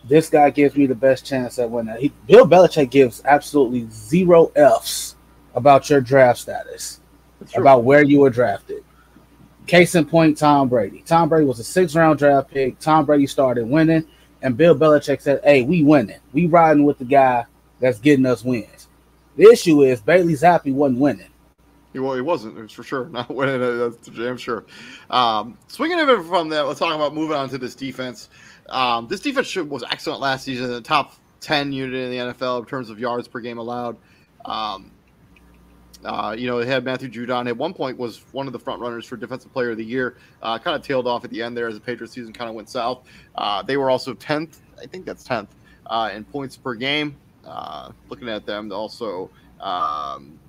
this 0.08 0.30
guy 0.30 0.50
gives 0.50 0.76
me 0.76 0.86
the 0.86 0.96
best 0.96 1.26
chance 1.26 1.58
at 1.58 1.70
winning. 1.70 1.96
He, 2.00 2.14
Bill 2.28 2.46
Belichick 2.46 2.92
gives 2.92 3.22
absolutely 3.26 3.88
zero 3.90 4.52
f's 4.56 5.16
about 5.56 5.90
your 5.90 6.02
draft 6.02 6.40
status, 6.40 7.00
about 7.56 7.84
where 7.84 8.04
you 8.04 8.20
were 8.20 8.30
drafted. 8.30 8.84
Case 9.68 9.96
in 9.96 10.06
point, 10.06 10.38
Tom 10.38 10.70
Brady. 10.70 11.04
Tom 11.06 11.30
Brady 11.30 11.46
was 11.46 11.60
a 11.60 11.64
six 11.64 11.96
round 11.96 12.20
draft 12.20 12.52
pick. 12.52 12.80
Tom 12.80 13.06
Brady 13.06 13.28
started 13.28 13.68
winning, 13.68 14.06
and 14.42 14.58
Bill 14.58 14.76
Belichick 14.76 15.22
said, 15.22 15.40
Hey, 15.44 15.64
we 15.64 15.84
winning. 15.84 16.20
We 16.34 16.48
riding 16.48 16.84
with 16.84 16.98
the 16.98 17.06
guy 17.06 17.46
that's 17.80 18.00
getting 18.00 18.26
us 18.26 18.44
wins. 18.44 18.88
The 19.36 19.46
issue 19.46 19.82
is 19.84 20.02
Bailey 20.02 20.34
Zappe 20.34 20.74
wasn't 20.74 21.00
winning. 21.00 21.28
Well, 21.94 22.16
he 22.16 22.22
wasn't. 22.22 22.58
It 22.58 22.62
was 22.64 22.72
for 22.72 22.84
sure 22.84 23.06
not 23.10 23.30
winning. 23.30 23.60
That's 23.60 23.98
damn 24.08 24.38
sure. 24.38 24.66
Um, 25.10 25.58
swinging 25.68 26.00
it 26.00 26.24
from 26.24 26.50
that, 26.50 26.64
let's 26.64 26.80
talk 26.80 26.94
about 26.94 27.14
moving 27.14 27.38
on 27.38 27.50
to 27.50 27.58
this 27.58 27.76
defense. 27.76 28.30
Um, 28.70 29.08
this 29.08 29.20
defense 29.20 29.56
was 29.56 29.84
excellent 29.90 30.22
last 30.22 30.46
season, 30.46 30.70
the 30.70 30.82
top 30.82 31.14
10 31.42 31.72
unit 31.72 31.94
in 31.94 32.12
the 32.12 32.34
NFL 32.34 32.60
in 32.62 32.66
terms 32.66 32.90
of 32.90 33.00
yards 33.00 33.28
per 33.28 33.40
game 33.40 33.58
allowed. 33.58 33.98
Um, 34.46 34.92
uh, 36.06 36.36
you 36.38 36.48
know, 36.48 36.60
they 36.60 36.66
had 36.66 36.84
Matthew 36.84 37.10
Judon 37.10 37.48
at 37.48 37.56
one 37.56 37.74
point 37.74 37.98
was 37.98 38.24
one 38.32 38.48
of 38.48 38.54
the 38.54 38.60
front 38.60 38.82
runners 38.82 39.06
for 39.06 39.16
Defensive 39.18 39.52
Player 39.54 39.72
of 39.72 39.78
the 39.78 39.86
Year. 39.86 40.18
Uh, 40.42 40.58
kind 40.60 40.76
of 40.76 40.82
tailed 40.82 41.08
off 41.08 41.24
at 41.24 41.32
the 41.32 41.42
end 41.42 41.56
there 41.56 41.68
as 41.68 41.76
the 41.76 41.82
Patriots 41.82 42.14
season 42.14 42.34
kind 42.34 42.50
of 42.50 42.56
went 42.56 42.70
south. 42.70 43.04
Uh, 43.36 43.62
they 43.62 43.78
were 43.78 43.90
also 43.90 44.14
10th, 44.14 44.58
I 44.82 44.86
think 44.86 45.06
that's 45.06 45.28
10th, 45.28 45.48
uh, 45.88 46.10
in 46.14 46.24
points 46.26 46.58
per 46.58 46.76
game. 46.76 47.16
Uh, 47.46 47.92
looking 48.10 48.30
at 48.30 48.46
them, 48.46 48.72
also 48.72 49.30
um, 49.60 50.40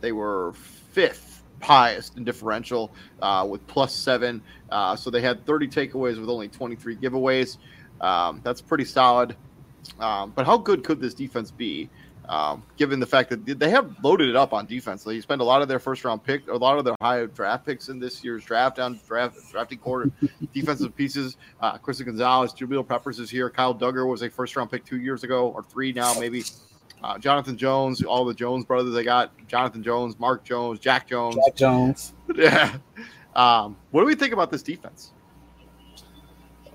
they 0.00 0.12
were 0.12 0.52
fifth 0.92 1.42
highest 1.60 2.16
in 2.16 2.24
differential 2.24 2.90
uh, 3.20 3.46
with 3.48 3.64
plus 3.66 3.94
seven. 3.94 4.42
so 4.96 5.10
they 5.10 5.20
had 5.20 5.44
30 5.46 5.68
takeaways 5.68 6.18
with 6.18 6.28
only 6.28 6.48
23 6.48 6.96
giveaways. 6.96 7.58
Um, 8.00 8.40
that's 8.42 8.60
pretty 8.60 8.84
solid. 8.84 9.36
Um, 9.98 10.32
but 10.34 10.46
how 10.46 10.56
good 10.56 10.84
could 10.84 11.00
this 11.00 11.14
defense 11.14 11.50
be? 11.50 11.88
Um, 12.30 12.62
given 12.76 13.00
the 13.00 13.06
fact 13.06 13.28
that 13.30 13.44
they 13.58 13.70
have 13.70 13.92
loaded 14.04 14.28
it 14.28 14.36
up 14.36 14.52
on 14.52 14.64
defense, 14.64 15.02
they 15.02 15.20
spend 15.20 15.40
a 15.40 15.44
lot 15.44 15.62
of 15.62 15.68
their 15.68 15.80
first 15.80 16.04
round 16.04 16.22
pick, 16.22 16.46
a 16.46 16.54
lot 16.54 16.78
of 16.78 16.84
their 16.84 16.94
high 17.00 17.26
draft 17.26 17.66
picks 17.66 17.88
in 17.88 17.98
this 17.98 18.22
year's 18.22 18.44
draft 18.44 18.78
on 18.78 19.00
draft 19.08 19.36
drafting 19.50 19.78
quarter 19.78 20.12
defensive 20.54 20.94
pieces. 20.94 21.36
Uh, 21.60 21.76
Christian 21.76 22.06
Gonzalez, 22.06 22.52
Jabril 22.52 22.86
Peppers 22.86 23.18
is 23.18 23.30
here. 23.30 23.50
Kyle 23.50 23.74
Dugger 23.74 24.08
was 24.08 24.22
a 24.22 24.30
first 24.30 24.54
round 24.54 24.70
pick 24.70 24.84
two 24.84 25.00
years 25.00 25.24
ago 25.24 25.48
or 25.48 25.64
three 25.64 25.92
now, 25.92 26.14
maybe. 26.20 26.44
Uh, 27.02 27.18
Jonathan 27.18 27.56
Jones, 27.56 28.00
all 28.04 28.24
the 28.24 28.34
Jones 28.34 28.64
brothers 28.64 28.94
they 28.94 29.02
got. 29.02 29.32
Jonathan 29.48 29.82
Jones, 29.82 30.16
Mark 30.20 30.44
Jones, 30.44 30.78
Jack 30.78 31.08
Jones. 31.08 31.36
Jack 31.46 31.56
Jones. 31.56 32.12
Yeah. 32.36 32.76
Um, 33.34 33.76
what 33.90 34.02
do 34.02 34.06
we 34.06 34.14
think 34.14 34.32
about 34.32 34.52
this 34.52 34.62
defense? 34.62 35.10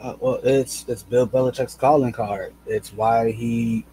Uh, 0.01 0.15
well, 0.19 0.41
it's 0.43 0.85
it's 0.89 1.01
Bill 1.01 1.25
Belichick's 1.25 1.75
calling 1.75 2.11
card. 2.11 2.53
It's 2.65 2.91
why 2.91 3.31
he 3.31 3.85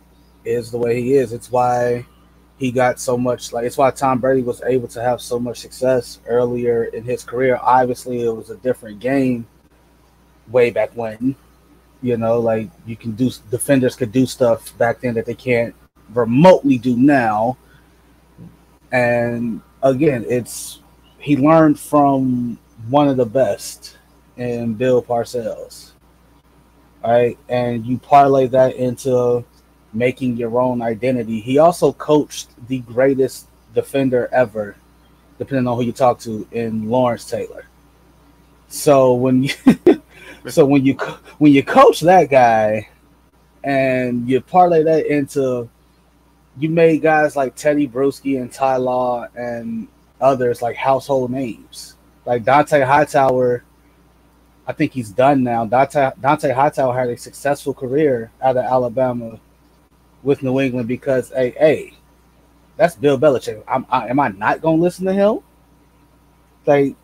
is 0.45 0.71
the 0.71 0.79
way 0.79 1.01
he 1.01 1.15
is. 1.15 1.33
It's 1.33 1.51
why 1.51 2.07
he 2.59 2.71
got 2.71 3.01
so 3.01 3.17
much 3.19 3.53
like 3.53 3.65
it's 3.65 3.77
why 3.77 3.91
Tom 3.91 4.21
Brady 4.21 4.43
was 4.43 4.63
able 4.63 4.89
to 4.89 5.03
have 5.03 5.21
so 5.21 5.39
much 5.39 5.59
success 5.59 6.21
earlier 6.27 6.85
in 6.85 7.03
his 7.05 7.25
career. 7.25 7.59
Obviously, 7.61 8.23
it 8.23 8.35
was 8.35 8.51
a 8.51 8.57
different 8.57 9.01
game 9.01 9.47
way 10.49 10.71
back 10.71 10.91
when. 10.95 11.35
You 12.03 12.17
know, 12.17 12.41
like 12.41 12.71
you 12.87 12.97
can 12.97 13.13
do 13.13 13.31
defenders 13.51 13.97
could 13.97 14.13
do 14.13 14.27
stuff 14.27 14.77
back 14.79 15.01
then 15.01 15.15
that 15.15 15.27
they 15.27 15.35
can't 15.35 15.75
remotely 16.15 16.79
do 16.79 16.97
now. 16.97 17.57
And 18.91 19.61
again, 19.83 20.25
it's 20.29 20.81
he 21.19 21.37
learned 21.37 21.79
from 21.79 22.59
one 22.89 23.09
of 23.09 23.17
the 23.17 23.27
best 23.27 23.99
in 24.37 24.75
Bill 24.75 25.03
Parcells. 25.03 25.93
Right, 27.05 27.37
and 27.49 27.85
you 27.85 27.99
parlay 27.99 28.47
that 28.49 28.77
into 28.77 29.45
making 29.93 30.37
your 30.37 30.61
own 30.61 30.83
identity. 30.83 31.41
He 31.41 31.59
also 31.59 31.93
coached 31.93 32.49
the 32.69 32.79
greatest 32.81 33.49
defender 33.75 34.29
ever, 34.33 34.77
depending 35.39 35.67
on 35.67 35.77
who 35.77 35.85
you 35.85 35.93
talk 35.93 36.19
to, 36.21 36.47
in 36.53 36.89
Lawrence 36.89 37.29
Taylor. 37.29 37.67
So 38.69 39.15
when 39.15 39.43
you 39.45 39.51
so 40.49 40.65
when 40.65 40.85
you 40.85 40.95
when 41.39 41.53
you 41.53 41.63
coach 41.63 42.01
that 42.01 42.31
guy 42.31 42.89
and 43.63 44.29
you 44.29 44.41
parlay 44.41 44.83
that 44.83 45.07
into 45.07 45.69
you 46.59 46.69
made 46.69 47.03
guys 47.03 47.37
like 47.37 47.57
Tedy 47.57 47.91
Bruschi 47.91 48.41
and 48.41 48.53
Ty 48.53 48.77
Law 48.77 49.27
and 49.37 49.89
others 50.21 50.63
like 50.63 50.77
household 50.77 51.31
names. 51.31 51.97
Like 52.25 52.45
Dont'a 52.45 52.87
Hightower, 52.87 53.65
I 54.67 54.73
think 54.73 54.93
he's 54.93 55.11
done 55.11 55.43
now. 55.43 55.65
Dante 55.65 56.11
Dont'a 56.21 56.55
Hightower 56.55 56.95
had 56.95 57.09
a 57.09 57.17
successful 57.17 57.75
career 57.75 58.31
out 58.41 58.57
of 58.57 58.65
Alabama 58.65 59.41
with 60.23 60.43
New 60.43 60.61
England 60.61 60.89
because, 60.89 61.31
hey, 61.31 61.55
hey, 61.59 61.95
that's 62.77 62.95
Bill 62.95 63.19
Belichick. 63.19 63.63
I'm, 63.69 63.87
I, 63.91 64.09
am 64.09 64.21
I 64.21 64.29
not 64.29 64.61
going 64.61 64.79
to 64.79 64.83
listen 64.83 65.07
to 65.07 65.13
him? 65.13 65.41
Like, 66.67 66.97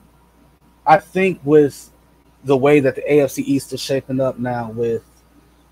I 0.86 0.98
think 0.98 1.40
with 1.44 1.90
the 2.44 2.56
way 2.56 2.80
that 2.80 2.94
the 2.94 3.02
AFC 3.02 3.44
East 3.44 3.72
is 3.72 3.80
shaping 3.80 4.20
up 4.20 4.38
now, 4.38 4.70
with 4.70 5.04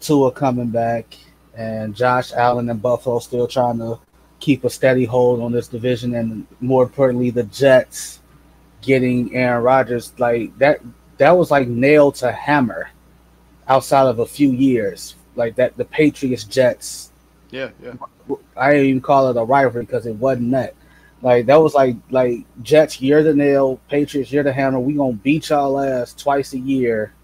Tua 0.01 0.31
coming 0.33 0.69
back 0.69 1.17
and 1.55 1.95
Josh 1.95 2.33
Allen 2.33 2.69
and 2.69 2.83
Buffalo 2.83 3.19
still 3.19 3.47
trying 3.47 3.79
to 3.79 3.99
keep 4.41 4.65
a 4.65 4.71
steady 4.71 5.05
hold 5.05 5.41
on 5.41 5.53
this 5.53 5.69
division, 5.69 6.15
and 6.15 6.47
more 6.61 6.83
importantly, 6.83 7.31
the 7.31 7.45
Jets 7.45 8.21
getting 8.83 9.35
Aaron 9.35 9.63
Rodgers, 9.63 10.13
like 10.19 10.57
that, 10.59 10.81
that 11.17 11.31
was 11.31 11.51
like 11.51 11.67
nail 11.67 12.13
to 12.13 12.31
hammer 12.31 12.91
outside 13.69 14.07
of 14.07 14.19
a 14.19 14.27
few 14.27 14.51
years. 14.51 15.15
Like 15.35 15.57
that, 15.57 15.77
the 15.77 15.85
Patriots 15.85 16.45
Jets 16.45 17.11
yeah, 17.51 17.71
yeah. 17.83 17.95
I 18.57 18.73
didn't 18.73 18.87
even 18.87 19.01
call 19.01 19.31
it 19.31 19.37
a 19.37 19.45
rivalry 19.45 19.85
because 19.85 20.07
it 20.07 20.17
wasn't 20.17 20.51
that. 20.53 20.75
Like 21.23 21.47
that 21.47 21.57
was 21.57 21.75
like 21.75 21.97
like 22.11 22.45
Jets, 22.63 23.01
you're 23.01 23.23
the 23.23 23.35
nail, 23.35 23.81
Patriots, 23.89 24.31
you're 24.31 24.45
the 24.45 24.53
hammer. 24.53 24.79
We 24.79 24.95
gonna 24.95 25.15
beat 25.15 25.49
y'all 25.49 25.81
ass 25.81 26.15
twice 26.15 26.53
a 26.53 26.59
year, 26.59 27.15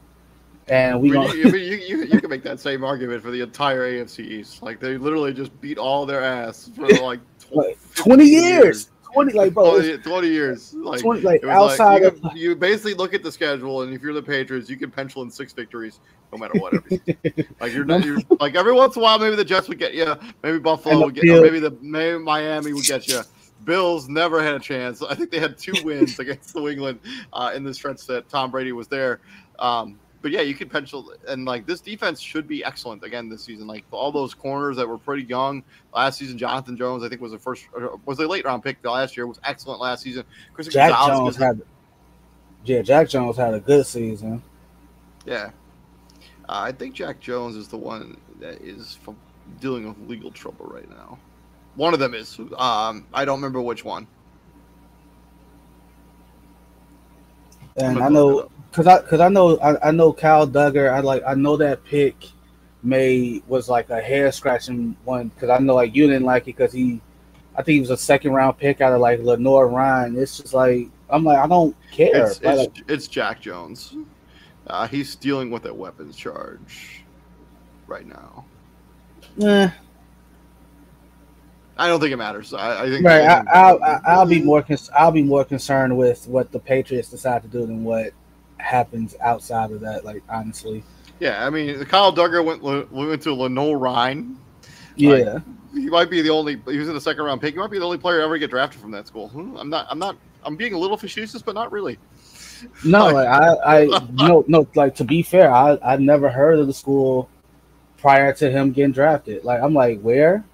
and 0.69 1.01
we 1.01 1.11
gonna. 1.11 1.35
you, 1.35 1.51
you, 1.51 1.77
you, 1.77 2.05
you, 2.05 2.21
can 2.21 2.31
make 2.31 2.43
that 2.43 2.59
same 2.59 2.85
argument 2.85 3.23
for 3.23 3.31
the 3.31 3.43
entire 3.43 3.93
AFC 3.93 4.21
East. 4.21 4.63
Like 4.63 4.81
they 4.81 4.97
literally 4.97 5.35
just 5.35 5.59
beat 5.61 5.77
all 5.77 6.07
their 6.07 6.23
ass 6.23 6.71
for 6.75 6.89
like 6.89 7.21
tw- 7.39 7.77
twenty 7.95 8.25
years. 8.25 8.53
years. 8.65 8.91
20 9.13 9.33
like 9.33 9.55
bro 9.55 9.81
20, 9.81 9.99
20 9.99 10.29
years 10.29 10.75
like, 10.75 11.01
20, 11.01 11.21
like 11.23 11.45
outside 11.45 12.03
like, 12.03 12.15
you, 12.23 12.29
of, 12.29 12.37
you 12.37 12.57
basically 12.57 12.95
look 12.95 13.15
at 13.15 13.23
the 13.23 13.33
schedule 13.33 13.83
and 13.83 13.93
if 13.93 14.03
you're 14.03 14.15
the 14.15 14.23
patriots 14.23 14.69
you 14.69 14.77
can 14.77 14.91
pencil 14.91 15.23
in 15.23 15.31
six 15.31 15.53
victories 15.53 16.01
no 16.33 16.39
matter 16.39 16.59
what 16.59 16.73
like 17.61 17.73
you're, 17.73 17.85
not, 17.85 18.05
you're 18.05 18.19
like 18.41 18.55
every 18.55 18.73
once 18.73 18.97
in 18.97 19.03
a 19.03 19.05
while 19.05 19.19
maybe 19.19 19.37
the 19.37 19.45
jets 19.45 19.69
would 19.69 19.79
get 19.79 19.95
you 19.95 20.15
maybe 20.43 20.59
buffalo 20.59 21.05
would 21.05 21.15
get 21.15 21.25
you 21.25 21.41
maybe 21.41 21.61
the 21.61 21.77
maybe 21.81 22.19
miami 22.19 22.73
would 22.73 22.85
get 22.85 23.07
you 23.09 23.23
bills 23.65 24.09
never 24.09 24.43
had 24.43 24.55
a 24.55 24.61
chance. 24.61 25.03
I 25.03 25.15
think 25.15 25.31
they 25.31 25.39
had 25.39 25.59
two 25.59 25.75
wins 25.85 26.19
against 26.19 26.55
new 26.55 26.69
england 26.69 27.01
uh, 27.33 27.53
in 27.55 27.65
the 27.65 27.73
stretch 27.73 28.07
that 28.07 28.29
tom 28.29 28.51
brady 28.51 28.73
was 28.73 28.89
there. 28.89 29.21
Um, 29.59 29.99
but 30.23 30.31
yeah, 30.31 30.41
you 30.41 30.55
could 30.55 30.71
pencil 30.71 31.13
and 31.29 31.45
like 31.45 31.67
this 31.67 31.81
defense 31.81 32.21
should 32.21 32.47
be 32.47 32.65
excellent 32.65 33.03
again 33.03 33.29
this 33.29 33.43
season. 33.43 33.67
Like 33.67 33.85
all 33.91 34.13
those 34.13 34.33
corners 34.33 34.77
that 34.77 34.89
were 34.89 34.97
pretty 34.97 35.25
young 35.25 35.65
last 35.93 36.19
season, 36.19 36.39
Jonathan 36.39 36.77
Jones, 36.77 37.03
I 37.03 37.09
think 37.09 37.21
was 37.21 37.33
the 37.33 37.39
first 37.39 37.67
was 38.07 38.19
a 38.21 38.27
late 38.27 38.45
round 38.45 38.63
pick 38.63 38.83
last 38.85 39.17
year, 39.17 39.27
was 39.27 39.41
excellent 39.45 39.81
last 39.81 40.03
season. 40.03 40.25
Chris 40.55 40.69
Jack 40.69 40.93
Gonzalez 40.93 41.37
Jones 41.37 41.37
had, 41.37 41.63
yeah, 42.65 42.83
Jack 42.83 43.09
Jones 43.09 43.37
had 43.37 43.53
a 43.53 43.61
good 43.61 43.85
season. 43.85 44.41
Yeah, 45.27 45.51
uh, 46.49 46.61
I 46.61 46.73
think 46.73 46.95
Jack 46.95 47.19
Jones 47.21 47.57
is 47.57 47.67
the 47.67 47.77
one 47.77 48.17
that 48.39 48.63
is 48.63 48.99
dealing 49.61 49.89
with 49.89 49.99
legal 50.09 50.31
trouble 50.31 50.67
right 50.67 50.89
now. 50.89 51.19
One 51.75 51.95
of 51.95 52.01
them 52.01 52.15
is. 52.15 52.39
Um, 52.57 53.07
I 53.13 53.25
don't 53.25 53.39
remember 53.39 53.61
which 53.61 53.85
one. 53.85 54.07
And 57.77 57.99
I 58.03 58.09
know 58.09 58.51
Cause 58.73 58.87
I, 58.87 59.03
cause 59.03 59.21
I 59.21 59.29
know, 59.29 59.59
I, 59.59 59.89
I 59.89 59.91
know 59.91 60.15
Kyle 60.15 60.49
Dugger. 60.49 60.91
I 60.91 61.01
like, 61.01 61.23
I 61.27 61.35
know 61.35 61.59
that 61.59 61.85
pick 61.85 62.17
may 62.83 63.43
was 63.47 63.69
like 63.69 63.91
a 63.91 64.01
hair 64.01 64.33
scratching 64.33 64.97
one. 65.05 65.31
Cause 65.39 65.51
I 65.51 65.59
know 65.59 65.75
like 65.75 65.95
you 65.95 66.07
didn't 66.07 66.25
like 66.25 66.45
it 66.45 66.57
because 66.57 66.73
he, 66.73 67.03
I 67.55 67.63
think 67.63 67.75
he 67.75 67.81
was 67.81 67.91
a 67.91 67.99
second 67.99 68.33
round 68.33 68.57
pick 68.57 68.81
out 68.81 68.95
of 68.95 69.01
like 69.01 69.21
Lenoir-Rhyne. 69.21 70.17
It's 70.17 70.39
just 70.39 70.55
like 70.55 70.89
I'm 71.11 71.23
like 71.23 71.37
I 71.37 71.47
don't 71.47 71.77
care. 71.91 72.29
It's, 72.29 72.41
it's, 72.41 72.45
like, 72.45 72.85
it's 72.89 73.09
Jack 73.09 73.43
Jones. 73.43 73.95
Uh, 74.67 74.89
he's 74.89 75.17
dealing 75.17 75.51
with 75.51 75.67
a 75.67 75.75
weapons 75.75 76.17
charge 76.17 77.05
right 77.87 78.07
now. 78.07 78.47
Yeah. 79.37 79.73
I 81.83 81.89
don't 81.89 81.99
think 81.99 82.13
it 82.13 82.17
matters. 82.17 82.55
I, 82.55 82.85
I 82.85 82.89
think 82.89 83.05
right. 83.05 83.23
I, 83.25 83.73
will 83.73 84.01
I'll 84.07 84.27
be 84.27 84.41
more. 84.41 84.65
I'll 84.97 85.11
be 85.11 85.25
more 85.25 85.45
concerned 85.45 85.99
with 85.99 86.29
what 86.29 86.53
the 86.53 86.61
Patriots 86.61 87.09
decide 87.09 87.43
to 87.43 87.49
do 87.49 87.67
than 87.67 87.83
what 87.83 88.13
happens 88.59 89.17
outside 89.21 89.73
of 89.73 89.81
that. 89.81 90.05
Like 90.05 90.23
honestly. 90.29 90.85
Yeah, 91.19 91.45
I 91.45 91.51
mean, 91.51 91.85
Kyle 91.87 92.13
Dugger 92.13 92.45
went 92.45 92.93
went 92.93 93.23
to 93.23 93.35
Lenoir-Rhyne. 93.35 94.39
Yeah. 94.95 95.11
Like, 95.11 95.43
he 95.75 95.91
might 95.91 96.09
be 96.09 96.23
the 96.23 96.31
only. 96.31 96.61
He 96.67 96.79
was 96.79 96.87
in 96.87 96.95
the 96.95 97.01
second 97.01 97.25
round 97.25 97.41
pick. 97.41 97.55
He 97.55 97.59
might 97.59 97.71
be 97.71 97.81
the 97.81 97.85
only 97.85 97.99
player 97.99 98.21
ever 98.21 98.39
get 98.39 98.51
drafted 98.51 98.81
from 98.81 98.93
that 98.93 99.09
school. 99.09 99.29
Hmm, 99.31 99.57
I'm 99.57 99.69
not. 99.69 99.89
I'm 99.91 99.99
not. 99.99 100.17
I'm 100.45 100.55
being 100.55 100.75
a 100.75 100.79
little 100.79 100.97
facetious, 100.97 101.43
but 101.43 101.57
not 101.57 101.73
really. 101.73 101.99
No, 102.85 103.07
like, 103.13 103.27
I, 103.27 103.57
I, 103.83 103.85
no, 104.13 104.45
no. 104.47 104.69
Like 104.77 104.95
to 104.97 105.05
be 105.05 105.23
fair, 105.23 105.53
I, 105.53 105.79
I 105.83 105.97
never 105.97 106.31
heard 106.31 106.61
of 106.61 106.69
the 106.69 106.75
school 106.75 107.29
prior 107.99 108.33
to 108.35 108.51
him 108.53 108.71
getting 108.71 108.93
drafted. 108.93 109.43
Like 109.43 109.61
I'm 109.61 109.75
like, 109.75 110.01
where? 110.01 110.45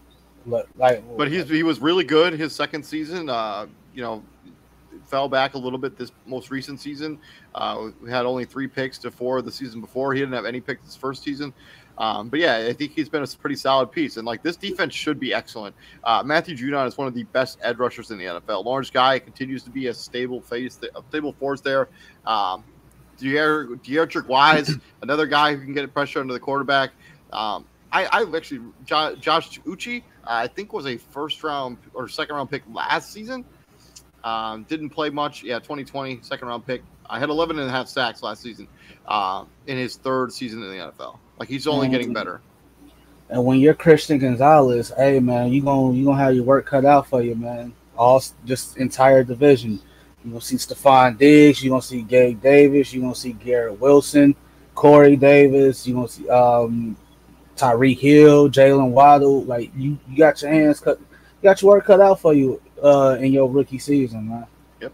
Like, 0.77 1.17
but 1.17 1.31
he's 1.31 1.49
he 1.49 1.63
was 1.63 1.81
really 1.81 2.05
good 2.05 2.33
his 2.33 2.55
second 2.55 2.85
season. 2.85 3.29
Uh, 3.29 3.67
you 3.95 4.03
know, 4.03 4.23
fell 5.07 5.29
back 5.29 5.55
a 5.55 5.59
little 5.59 5.79
bit 5.79 5.97
this 5.97 6.13
most 6.27 6.51
recent 6.51 6.81
season. 6.81 7.19
Uh, 7.55 7.91
we 8.03 8.11
had 8.11 8.27
only 8.27 8.45
three 8.45 8.67
picks 8.67 8.99
to 8.99 9.11
four 9.11 9.41
the 9.43 9.53
season 9.53 9.81
before. 9.81 10.13
He 10.15 10.21
didn't 10.21 10.35
have 10.35 10.45
any 10.45 10.61
picks 10.61 10.85
this 10.85 10.97
first 10.97 11.23
season. 11.23 11.53
Um, 11.99 12.29
but 12.29 12.39
yeah, 12.39 12.59
I 12.69 12.73
think 12.73 12.93
he's 12.93 13.09
been 13.09 13.25
a 13.25 13.27
pretty 13.27 13.57
solid 13.57 13.91
piece. 13.91 14.19
And 14.19 14.27
like 14.27 14.43
this 14.43 14.57
defense 14.57 14.95
should 14.95 15.19
be 15.19 15.35
excellent. 15.35 15.75
Uh, 16.05 16.23
Matthew 16.25 16.57
Judon 16.57 16.87
is 16.87 16.97
one 16.97 17.09
of 17.09 17.15
the 17.15 17.25
best 17.25 17.59
edge 17.63 17.77
rushers 17.79 18.11
in 18.13 18.19
the 18.19 18.25
NFL. 18.25 18.65
Lawrence 18.65 18.91
Guy 18.91 19.19
continues 19.19 19.65
to 19.65 19.71
be 19.71 19.89
a 19.89 19.95
stable 19.95 20.41
face, 20.41 20.79
a 20.95 21.03
stable 21.09 21.33
force 21.33 21.61
there. 21.61 21.89
Um, 22.25 22.63
Deatrich 23.21 24.27
Wise, 24.29 24.77
another 25.03 25.27
guy 25.27 25.55
who 25.55 25.65
can 25.65 25.75
get 25.75 25.93
pressure 25.93 26.21
under 26.21 26.33
the 26.33 26.41
quarterback. 26.41 26.91
Um, 27.33 27.65
I, 27.91 28.05
I 28.05 28.37
actually 28.37 28.61
Josh 28.85 29.61
Uche, 29.61 30.03
uh, 30.18 30.18
I 30.29 30.47
think 30.47 30.73
was 30.73 30.87
a 30.87 30.97
first 30.99 31.43
round 31.43 31.79
or 31.95 32.07
second 32.09 32.37
round 32.37 32.51
pick 32.51 32.63
last 32.71 33.13
season. 33.13 33.45
Um, 34.25 34.65
didn't 34.65 34.91
play 34.91 35.11
much. 35.11 35.43
Yeah, 35.43 35.59
2020 35.59 36.21
second 36.23 36.49
round 36.49 36.67
pick. 36.67 36.83
I 37.09 37.19
had 37.19 37.31
11 37.31 37.59
and 37.59 37.69
a 37.69 37.73
half 37.73 37.89
sacks 37.89 38.23
last 38.23 38.43
season 38.43 38.69
uh, 39.07 39.45
in 39.67 39.79
his 39.79 39.97
third 39.97 40.33
season 40.33 40.63
in 40.63 40.69
the 40.69 40.77
NFL. 40.77 41.19
Like 41.39 41.49
he's 41.49 41.67
only 41.67 41.89
getting 41.89 42.13
better. 42.13 42.41
And 43.31 43.45
when 43.45 43.59
you're 43.59 43.75
Christian 43.75 44.19
Gonzalez, 44.19 44.93
hey 44.97 45.21
man, 45.21 45.51
you 45.51 45.63
gonna 45.63 45.95
you 45.95 46.05
gonna 46.05 46.19
have 46.19 46.35
your 46.35 46.45
work 46.45 46.67
cut 46.67 46.85
out 46.85 47.07
for 47.07 47.23
you, 47.23 47.35
man. 47.35 47.73
All 47.97 48.23
just 48.45 48.77
entire 48.77 49.25
division. 49.25 49.81
You 50.25 50.31
gonna 50.31 50.41
see 50.41 50.57
Stefon 50.57 51.19
Diggs. 51.19 51.63
You 51.63 51.71
gonna 51.71 51.83
see 51.83 52.03
Gabe 52.03 52.41
Davis. 52.41 52.93
You 52.93 53.01
gonna 53.03 53.15
see 53.15 53.33
Garrett 53.33 53.81
Wilson, 53.81 54.35
Corey 54.75 55.17
Davis. 55.17 55.87
You 55.87 55.95
gonna 55.95 56.09
see 56.09 56.29
um, 56.29 56.97
Tyreek 57.59 57.99
Hill, 57.99 58.49
Jaylen 58.49 58.91
Waddle. 58.91 59.43
Like 59.45 59.71
you, 59.77 59.99
you 60.09 60.17
got 60.17 60.41
your 60.43 60.51
hands 60.51 60.81
cut, 60.81 60.99
you 61.01 61.07
got 61.43 61.61
your 61.61 61.73
work 61.73 61.87
cut 61.87 62.01
out 62.01 62.21
for 62.21 62.33
you 62.33 62.61
uh, 62.83 63.17
in 63.21 63.33
your 63.33 63.51
rookie 63.51 63.79
season, 63.79 64.29
man. 64.29 64.47
Yep. 64.81 64.93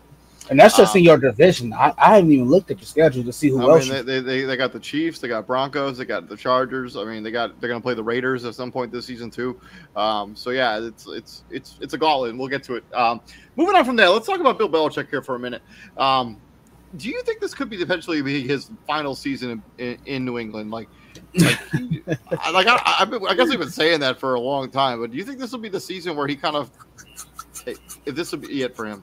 And 0.51 0.59
that's 0.59 0.77
just 0.77 0.95
Um, 0.95 0.99
in 0.99 1.05
your 1.05 1.19
division. 1.19 1.73
I, 1.73 1.93
I 1.99 2.17
haven't 2.17 2.33
even 2.33 2.47
looked 2.47 2.71
at 2.71 2.79
your 2.79 2.87
schedule 2.87 3.25
to 3.25 3.33
see 3.33 3.49
who 3.49 3.61
I 3.63 3.75
else. 3.75 3.89
mean, 3.89 4.05
they, 4.05 4.21
they, 4.21 4.43
they, 4.43 4.57
got 4.57 4.73
the 4.73 4.81
Chiefs, 4.81 5.19
they 5.19 5.29
got 5.29 5.47
Broncos, 5.47 5.99
they 5.99 6.05
got 6.05 6.29
the 6.29 6.37
Chargers. 6.37 6.97
I 6.97 7.05
mean, 7.05 7.23
they 7.23 7.31
got 7.31 7.61
they're 7.61 7.69
gonna 7.69 7.81
play 7.81 7.95
the 7.95 8.05
Raiders 8.05 8.45
at 8.45 8.55
some 8.55 8.73
point 8.73 8.91
this 8.91 9.07
season 9.07 9.31
too. 9.31 9.61
Um, 9.95 10.35
so 10.35 10.51
yeah, 10.51 10.81
it's 10.81 11.07
it's 11.07 11.45
it's 11.51 11.79
it's 11.81 11.95
a 11.95 11.99
gauntlet, 11.99 12.31
and 12.31 12.39
we'll 12.39 12.49
get 12.49 12.63
to 12.65 12.77
it. 12.77 12.85
Um, 12.93 13.21
moving 13.57 13.77
on 13.77 13.85
from 13.85 13.97
there, 13.97 14.09
let's 14.09 14.27
talk 14.27 14.41
about 14.41 14.59
Bill 14.59 14.69
Belichick 14.69 15.09
here 15.11 15.23
for 15.23 15.35
a 15.35 15.39
minute. 15.39 15.63
Um, 15.97 16.39
do 16.97 17.09
you 17.09 17.23
think 17.23 17.41
this 17.41 17.55
could 17.55 17.69
be 17.69 17.77
eventually 17.77 18.23
be 18.23 18.47
his 18.47 18.71
final 18.87 19.15
season 19.15 19.63
in, 19.79 19.99
in 20.07 20.25
New 20.25 20.39
England? 20.39 20.71
Like, 20.71 20.89
like, 21.37 21.59
he- 21.73 22.03
I- 22.39 22.51
like 22.51 22.67
I, 22.67 22.77
I, 22.77 22.97
I've 23.01 23.11
been- 23.11 23.27
I 23.27 23.35
guess 23.35 23.49
we've 23.49 23.59
been 23.59 23.71
saying 23.71 24.01
that 24.01 24.19
for 24.19 24.35
a 24.35 24.41
long 24.41 24.71
time, 24.71 25.01
but 25.01 25.11
do 25.11 25.17
you 25.17 25.25
think 25.25 25.39
this 25.39 25.53
will 25.53 25.59
be 25.61 25.69
the 25.69 25.81
season 25.81 26.17
where 26.17 26.27
he 26.27 26.37
kind 26.37 26.57
of, 26.57 26.71
if 27.67 28.15
this 28.15 28.33
will 28.33 28.41
be 28.41 28.63
it 28.63 28.75
for 28.77 28.87
him? 28.87 29.03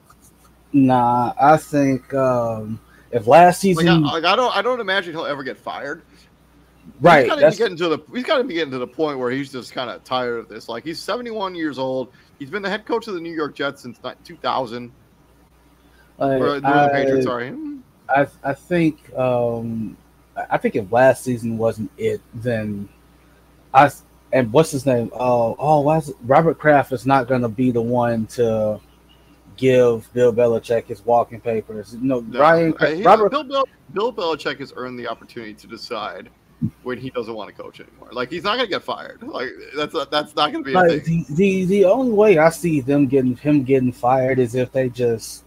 nah, 0.72 1.34
I 1.40 1.56
think 1.58 2.12
um, 2.14 2.80
if 3.10 3.26
last 3.26 3.56
Like, 3.56 3.76
season, 3.76 3.88
I, 3.88 4.12
like 4.12 4.24
I 4.24 4.36
don't, 4.36 4.56
I 4.56 4.62
don't 4.62 4.80
imagine 4.80 5.12
he'll 5.12 5.26
ever 5.26 5.42
get 5.42 5.58
fired. 5.58 6.02
right? 7.00 7.24
He's 7.24 7.28
got 7.30 7.40
to 7.40 7.50
be 7.50 7.56
getting 7.56 7.76
to 7.76 7.88
the. 7.88 7.98
He's 8.14 8.24
got 8.24 8.38
to 8.38 8.44
be 8.44 8.54
getting 8.54 8.70
to 8.72 8.78
the 8.78 8.86
point 8.86 9.18
where 9.18 9.30
he's 9.30 9.52
just 9.52 9.72
kind 9.72 9.90
of 9.90 10.02
tired 10.04 10.38
of 10.38 10.48
this. 10.48 10.68
Like 10.70 10.84
he's 10.84 10.98
71 10.98 11.54
years 11.54 11.78
old. 11.78 12.12
He's 12.38 12.48
been 12.50 12.62
the 12.62 12.70
head 12.70 12.86
coach 12.86 13.06
of 13.06 13.14
the 13.14 13.20
New 13.20 13.32
York 13.34 13.54
Jets 13.54 13.82
since 13.82 13.98
2000. 14.24 14.90
like, 16.18 16.40
Or, 16.40 16.60
the 16.60 16.66
I- 16.66 16.88
Patriots, 16.90 17.26
sorry. 17.26 17.54
I 18.08 18.26
I 18.42 18.54
think 18.54 19.12
um 19.16 19.96
I- 20.36 20.58
think 20.58 20.76
if 20.76 20.90
last 20.90 21.22
season 21.24 21.58
wasn't 21.58 21.90
it, 21.98 22.20
then 22.34 22.88
I 23.74 23.90
and 24.32 24.52
what's 24.52 24.70
his 24.70 24.86
name? 24.86 25.10
Oh 25.14 25.56
oh, 25.58 25.80
why 25.80 25.98
is 25.98 26.12
Robert 26.24 26.58
Kraft 26.58 26.92
is 26.92 27.04
not 27.06 27.28
going 27.28 27.42
to 27.42 27.48
be 27.48 27.70
the 27.70 27.82
one 27.82 28.26
to 28.28 28.80
give 29.56 30.10
Bill 30.14 30.32
Belichick 30.32 30.86
his 30.86 31.04
walking 31.04 31.40
papers. 31.40 31.94
No, 31.94 32.20
No, 32.20 32.40
Ryan 32.40 32.74
uh, 32.80 32.86
he- 32.86 33.02
Robert. 33.02 33.30
Bill, 33.30 33.44
Bill, 33.44 33.68
Bill 33.92 34.12
Belichick 34.12 34.58
has 34.60 34.72
earned 34.76 34.98
the 34.98 35.06
opportunity 35.06 35.52
to 35.54 35.66
decide 35.66 36.30
when 36.84 36.96
he 36.96 37.10
doesn't 37.10 37.34
want 37.34 37.54
to 37.54 37.62
coach 37.62 37.80
anymore. 37.80 38.08
Like 38.12 38.30
he's 38.30 38.44
not 38.44 38.56
going 38.56 38.66
to 38.66 38.70
get 38.70 38.82
fired. 38.82 39.22
Like 39.22 39.50
that's 39.76 39.94
that's 40.10 40.34
not 40.34 40.52
going 40.52 40.64
to 40.64 40.70
be 40.70 40.72
a 40.72 40.80
Like, 40.80 41.04
thing. 41.04 41.26
the, 41.28 41.34
the 41.34 41.64
the 41.66 41.84
only 41.84 42.12
way 42.12 42.38
I 42.38 42.48
see 42.50 42.80
them 42.80 43.06
getting 43.06 43.36
him 43.36 43.64
getting 43.64 43.92
fired 43.92 44.38
is 44.38 44.54
if 44.54 44.72
they 44.72 44.88
just 44.88 45.44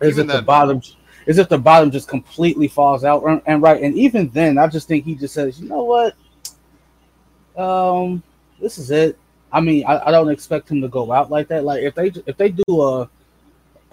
is 0.00 0.18
Even 0.18 0.28
if 0.28 0.36
the 0.36 0.42
bottom 0.42 0.82
is 1.26 1.38
if 1.38 1.48
the 1.48 1.58
bottom 1.58 1.90
just 1.90 2.08
completely 2.08 2.68
falls 2.68 3.04
out 3.04 3.24
and, 3.46 3.62
right. 3.62 3.82
And 3.82 3.96
even 3.96 4.28
then 4.30 4.58
I 4.58 4.66
just 4.66 4.88
think 4.88 5.04
he 5.04 5.14
just 5.14 5.34
says 5.34 5.60
you 5.60 5.68
know 5.68 5.84
what? 5.84 6.16
Um 7.56 8.22
this 8.60 8.78
is 8.78 8.90
it. 8.90 9.18
I 9.52 9.60
mean 9.60 9.84
I, 9.86 10.08
I 10.08 10.10
don't 10.10 10.30
expect 10.30 10.70
him 10.70 10.80
to 10.82 10.88
go 10.88 11.12
out 11.12 11.30
like 11.30 11.48
that. 11.48 11.64
Like 11.64 11.82
if 11.82 11.94
they 11.94 12.12
if 12.26 12.36
they 12.36 12.50
do 12.50 12.82
a 12.82 13.10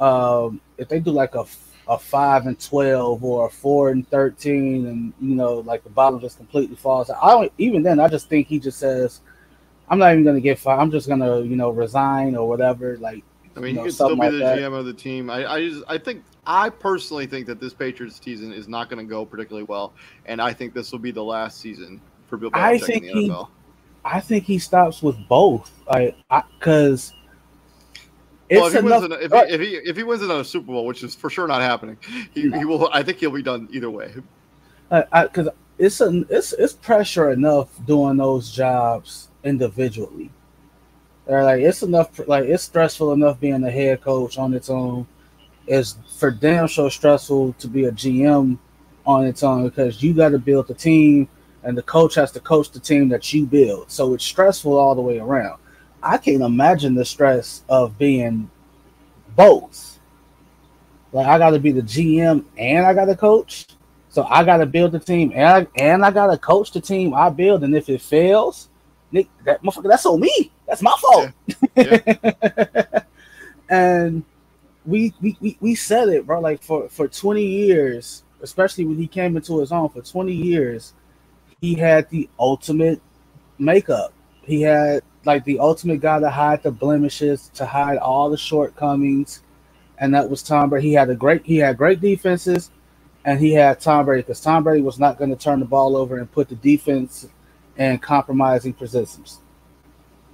um 0.04 0.62
if 0.78 0.88
they 0.88 1.00
do 1.00 1.12
like 1.12 1.36
a 1.36 1.46
a 1.88 1.98
five 1.98 2.46
and 2.46 2.60
twelve 2.60 3.24
or 3.24 3.48
a 3.48 3.50
four 3.50 3.90
and 3.90 4.08
thirteen 4.10 4.86
and 4.86 5.14
you 5.20 5.36
know 5.36 5.56
like 5.60 5.84
the 5.84 5.90
bottom 5.90 6.20
just 6.20 6.38
completely 6.38 6.76
falls 6.76 7.10
out. 7.10 7.18
I 7.22 7.32
don't 7.32 7.52
even 7.58 7.84
then 7.84 8.00
I 8.00 8.08
just 8.08 8.30
think 8.30 8.48
he 8.48 8.60
just 8.60 8.78
says 8.80 9.22
I'm 9.90 9.98
not 9.98 10.12
even 10.14 10.24
gonna 10.24 10.40
get 10.40 10.60
fired 10.60 10.80
I'm 10.80 10.92
just 10.92 11.08
gonna 11.08 11.42
you 11.42 11.56
know 11.56 11.72
resign 11.72 12.36
or 12.36 12.48
whatever. 12.48 12.98
Like 12.98 13.24
I 13.60 13.62
mean, 13.62 13.70
you 13.72 13.76
know, 13.76 13.82
he 13.84 13.88
could 13.88 13.94
still 13.94 14.10
be 14.10 14.16
something 14.16 14.32
the 14.40 14.46
that. 14.46 14.58
GM 14.60 14.74
of 14.74 14.86
the 14.86 14.94
team. 14.94 15.30
I, 15.30 15.46
I 15.52 15.70
just, 15.70 15.84
I 15.88 15.98
think, 15.98 16.24
I 16.48 16.70
personally 16.70 17.28
think 17.28 17.46
that 17.48 17.60
this 17.60 17.74
Patriots 17.74 18.20
season 18.24 18.54
is 18.54 18.68
not 18.68 18.90
going 18.90 19.06
to 19.06 19.10
go 19.10 19.26
particularly 19.26 19.66
well, 19.66 19.94
and 20.26 20.42
I 20.42 20.54
think 20.54 20.74
this 20.74 20.92
will 20.92 21.00
be 21.00 21.12
the 21.12 21.24
last 21.24 21.60
season 21.60 22.02
for 22.28 22.38
Bill 22.38 22.52
Belichick 22.52 22.58
I 22.58 22.72
in 22.74 22.80
think 22.80 23.04
the 23.06 23.12
he- 23.12 23.30
NFL. 23.30 23.50
I 24.06 24.22
think 24.22 24.46
he 24.46 24.60
stops 24.60 25.04
with 25.04 25.18
both. 25.28 25.72
Like, 25.88 26.16
because 26.58 27.14
Well, 28.50 28.66
it's 28.68 28.76
if 28.76 28.82
he, 28.82 28.88
enough. 28.88 29.02
wins 29.02 29.14
an, 29.14 29.22
if, 29.22 29.34
uh, 29.34 29.46
he, 29.46 29.54
if 29.54 29.62
he 29.62 29.68
if 29.90 29.98
he 29.98 30.04
wins 30.04 30.22
another 30.24 30.44
Super 30.46 30.68
Bowl, 30.68 30.86
which 30.86 31.04
is 31.04 31.14
for 31.16 31.30
sure 31.30 31.48
not 31.48 31.62
happening, 31.62 31.98
he, 32.34 32.50
he 32.50 32.64
will. 32.66 32.90
I 32.94 33.04
think 33.04 33.18
he'll 33.20 33.30
be 33.32 33.44
done 33.44 33.68
either 33.72 33.90
way. 33.92 34.14
Because 34.90 35.50
it's 35.78 36.00
a, 36.02 36.24
it's 36.30 36.54
it's 36.54 36.74
pressure 36.74 37.32
enough 37.32 37.68
doing 37.86 38.16
those 38.18 38.52
jobs 38.52 39.28
individually. 39.44 40.32
They're 41.30 41.44
like 41.44 41.62
it's 41.62 41.84
enough. 41.84 42.20
Like 42.28 42.46
it's 42.46 42.64
stressful 42.64 43.14
enough 43.14 43.40
being 43.40 43.64
a 43.64 43.70
head 43.70 44.02
coach 44.02 44.40
on 44.40 44.52
its 44.56 44.68
own. 44.68 45.06
It's 45.68 45.96
for 46.18 46.32
damn 46.32 46.66
sure 46.66 46.90
stressful 46.90 47.54
to 47.54 47.68
be 47.68 47.86
a 47.86 47.92
GM 47.92 48.58
on 49.06 49.26
its 49.28 49.44
own 49.44 49.70
because 49.70 50.02
you 50.02 50.16
got 50.16 50.30
to 50.30 50.40
build 50.40 50.68
the 50.68 50.74
team, 50.74 51.30
and 51.62 51.78
the 51.78 51.84
coach 51.84 52.16
has 52.16 52.32
to 52.32 52.40
coach 52.40 52.72
the 52.72 52.80
team 52.80 53.10
that 53.10 53.32
you 53.32 53.46
build. 53.46 53.92
So 53.92 54.16
it's 54.16 54.26
stressful 54.26 54.76
all 54.76 54.96
the 54.96 55.04
way 55.04 55.20
around. 55.20 55.60
I 56.02 56.18
can't 56.18 56.42
imagine 56.42 56.96
the 56.96 57.06
stress 57.06 57.64
of 57.70 57.96
being 58.00 58.50
both. 59.36 60.00
Like 61.12 61.28
I 61.28 61.38
got 61.38 61.52
to 61.52 61.60
be 61.60 61.72
the 61.72 61.84
GM 61.84 62.44
and 62.58 62.88
I 62.88 62.96
got 62.96 63.06
to 63.06 63.16
coach. 63.16 63.68
So 64.10 64.24
I 64.24 64.44
got 64.44 64.58
to 64.58 64.66
build 64.66 64.94
the 64.94 65.00
team 65.00 65.32
and 65.36 65.48
I, 65.48 65.68
and 65.76 66.04
I 66.04 66.10
got 66.10 66.32
to 66.32 66.40
coach 66.40 66.72
the 66.72 66.82
team 66.82 67.14
I 67.14 67.30
build. 67.30 67.64
And 67.64 67.76
if 67.76 67.88
it 67.88 68.02
fails, 68.02 68.70
Nick, 69.12 69.28
that 69.46 69.62
motherfucker, 69.62 69.90
that's 69.90 70.08
on 70.08 70.22
me. 70.22 70.52
That's 70.70 70.84
my 70.84 70.96
fault. 71.02 71.32
and 73.70 74.24
we, 74.86 75.14
we 75.22 75.38
we 75.42 75.58
we 75.62 75.76
said 75.76 76.10
it, 76.10 76.28
bro. 76.28 76.40
Like 76.42 76.64
for 76.64 76.90
for 76.90 77.08
20 77.08 77.44
years, 77.44 78.24
especially 78.42 78.86
when 78.86 78.98
he 78.98 79.08
came 79.08 79.36
into 79.36 79.60
his 79.60 79.72
own, 79.72 79.90
for 79.90 80.02
20 80.02 80.34
years, 80.34 80.94
he 81.62 81.76
had 81.76 82.10
the 82.12 82.30
ultimate 82.40 83.02
makeup. 83.60 84.14
He 84.44 84.62
had 84.62 85.04
like 85.26 85.46
the 85.46 85.60
ultimate 85.60 86.02
guy 86.02 86.20
to 86.20 86.30
hide 86.30 86.64
the 86.64 86.72
blemishes, 86.72 87.50
to 87.56 87.66
hide 87.66 87.98
all 87.98 88.30
the 88.30 88.38
shortcomings, 88.38 89.44
and 89.98 90.14
that 90.14 90.30
was 90.30 90.44
Tom 90.44 90.70
Brady. 90.70 90.90
He 90.90 90.94
had 90.94 91.10
a 91.10 91.16
great 91.16 91.46
he 91.46 91.58
had 91.58 91.78
great 91.78 92.02
defenses, 92.02 92.72
and 93.26 93.40
he 93.40 93.54
had 93.54 93.80
Tom 93.80 94.06
Brady 94.06 94.22
because 94.24 94.42
Tom 94.42 94.64
Brady 94.64 94.84
was 94.84 95.00
not 95.00 95.18
going 95.18 95.32
to 95.32 95.36
turn 95.36 95.60
the 95.62 95.66
ball 95.66 95.98
over 95.98 96.20
and 96.20 96.32
put 96.32 96.50
the 96.50 96.56
defense 96.56 97.28
in 97.78 97.98
compromising 98.00 98.74
positions. 98.74 99.40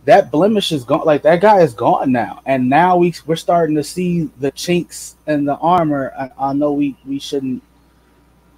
That 0.05 0.31
blemish 0.31 0.71
is 0.71 0.83
gone. 0.85 1.05
Like 1.05 1.23
that 1.23 1.41
guy 1.41 1.61
is 1.61 1.73
gone 1.73 2.11
now, 2.11 2.41
and 2.45 2.69
now 2.69 2.97
we 2.97 3.13
we're 3.27 3.35
starting 3.37 3.75
to 3.77 3.83
see 3.83 4.31
the 4.39 4.51
chinks 4.51 5.15
in 5.27 5.45
the 5.45 5.55
armor. 5.57 6.13
I, 6.19 6.49
I 6.49 6.53
know 6.53 6.73
we 6.73 6.97
we 7.05 7.19
shouldn't. 7.19 7.63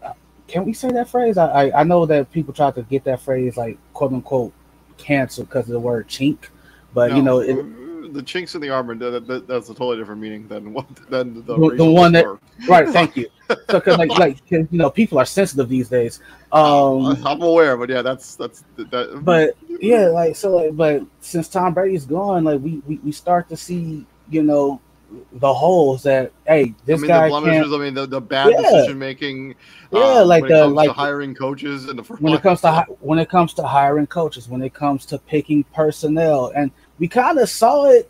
uh, 0.03 0.13
Can 0.47 0.65
we 0.65 0.73
say 0.73 0.91
that 0.91 1.09
phrase? 1.09 1.37
I, 1.37 1.47
I 1.69 1.81
I 1.81 1.83
know 1.83 2.05
that 2.07 2.31
people 2.31 2.53
try 2.53 2.71
to 2.71 2.83
get 2.83 3.05
that 3.05 3.21
phrase 3.21 3.57
like 3.57 3.77
quote 3.93 4.13
unquote 4.13 4.53
canceled 4.97 5.49
because 5.49 5.65
of 5.67 5.73
the 5.73 5.79
word 5.81 6.07
chink, 6.09 6.37
but 6.93 7.13
you 7.13 7.21
know 7.23 7.39
it, 7.41 7.57
the 8.13 8.23
chinks 8.23 8.55
in 8.55 8.61
the 8.61 8.69
armor. 8.69 8.95
That, 8.95 9.27
that, 9.27 9.47
that's 9.47 9.69
a 9.69 9.73
totally 9.73 9.97
different 9.97 10.21
meaning 10.21 10.47
than 10.47 10.73
what 10.73 10.87
than 11.09 11.35
the, 11.45 11.55
The- 11.55 11.75
the 11.77 11.85
one 11.91 12.11
that- 12.13 12.25
right. 12.67 12.87
Thank 12.97 13.15
you. 13.17 13.27
So 13.49 13.55
because 13.79 13.97
like 13.97 14.09
like 14.17 14.37
'cause, 14.49 14.67
you 14.71 14.77
know 14.77 14.89
people 14.89 15.17
are 15.19 15.25
sensitive 15.25 15.69
these 15.69 15.89
days. 15.89 16.19
Um, 16.51 17.05
I'm 17.25 17.41
aware, 17.41 17.77
but 17.77 17.89
yeah, 17.89 18.01
that's 18.01 18.35
that's 18.35 18.63
that. 18.77 19.21
but 19.23 19.55
yeah, 19.81 20.07
like 20.07 20.35
so, 20.35 20.55
like, 20.55 20.75
but 20.75 21.03
since 21.21 21.47
Tom 21.47 21.73
Brady's 21.73 22.05
gone, 22.05 22.43
like 22.43 22.59
we, 22.61 22.81
we 22.87 22.97
we 22.97 23.11
start 23.11 23.47
to 23.49 23.57
see, 23.57 24.05
you 24.29 24.43
know, 24.43 24.81
the 25.33 25.53
holes 25.53 26.03
that 26.03 26.33
hey, 26.45 26.63
I 26.63 26.75
this 26.85 26.99
mean, 27.01 27.07
guy 27.07 27.23
the 27.23 27.29
blemishes. 27.29 27.73
I 27.73 27.77
mean, 27.77 27.93
the, 27.93 28.05
the 28.05 28.19
bad 28.21 28.51
Yeah. 28.51 28.61
decision 28.61 28.99
making. 28.99 29.55
Yeah, 29.93 30.19
like 30.19 30.43
when 30.43 30.51
it 30.51 30.55
the- 30.55 30.67
like- 30.67 30.89
hiring 30.89 31.33
coaches 31.33 31.87
and 31.87 31.97
the 31.97 32.03
first 32.03 32.21
When 32.21 32.33
it 32.33 32.41
comes 32.43 32.59
to 32.61 32.85
when 32.99 33.19
it 33.19 33.29
comes 33.29 33.53
to 33.53 33.63
hiring 33.63 34.07
coaches, 34.07 34.49
when 34.49 34.61
it 34.61 34.73
comes 34.73 35.05
to 35.07 35.17
picking 35.19 35.63
personnel, 35.73 36.51
and 36.55 36.71
we 36.99 37.07
kind 37.07 37.37
of 37.39 37.49
saw 37.49 37.85
it 37.85 38.09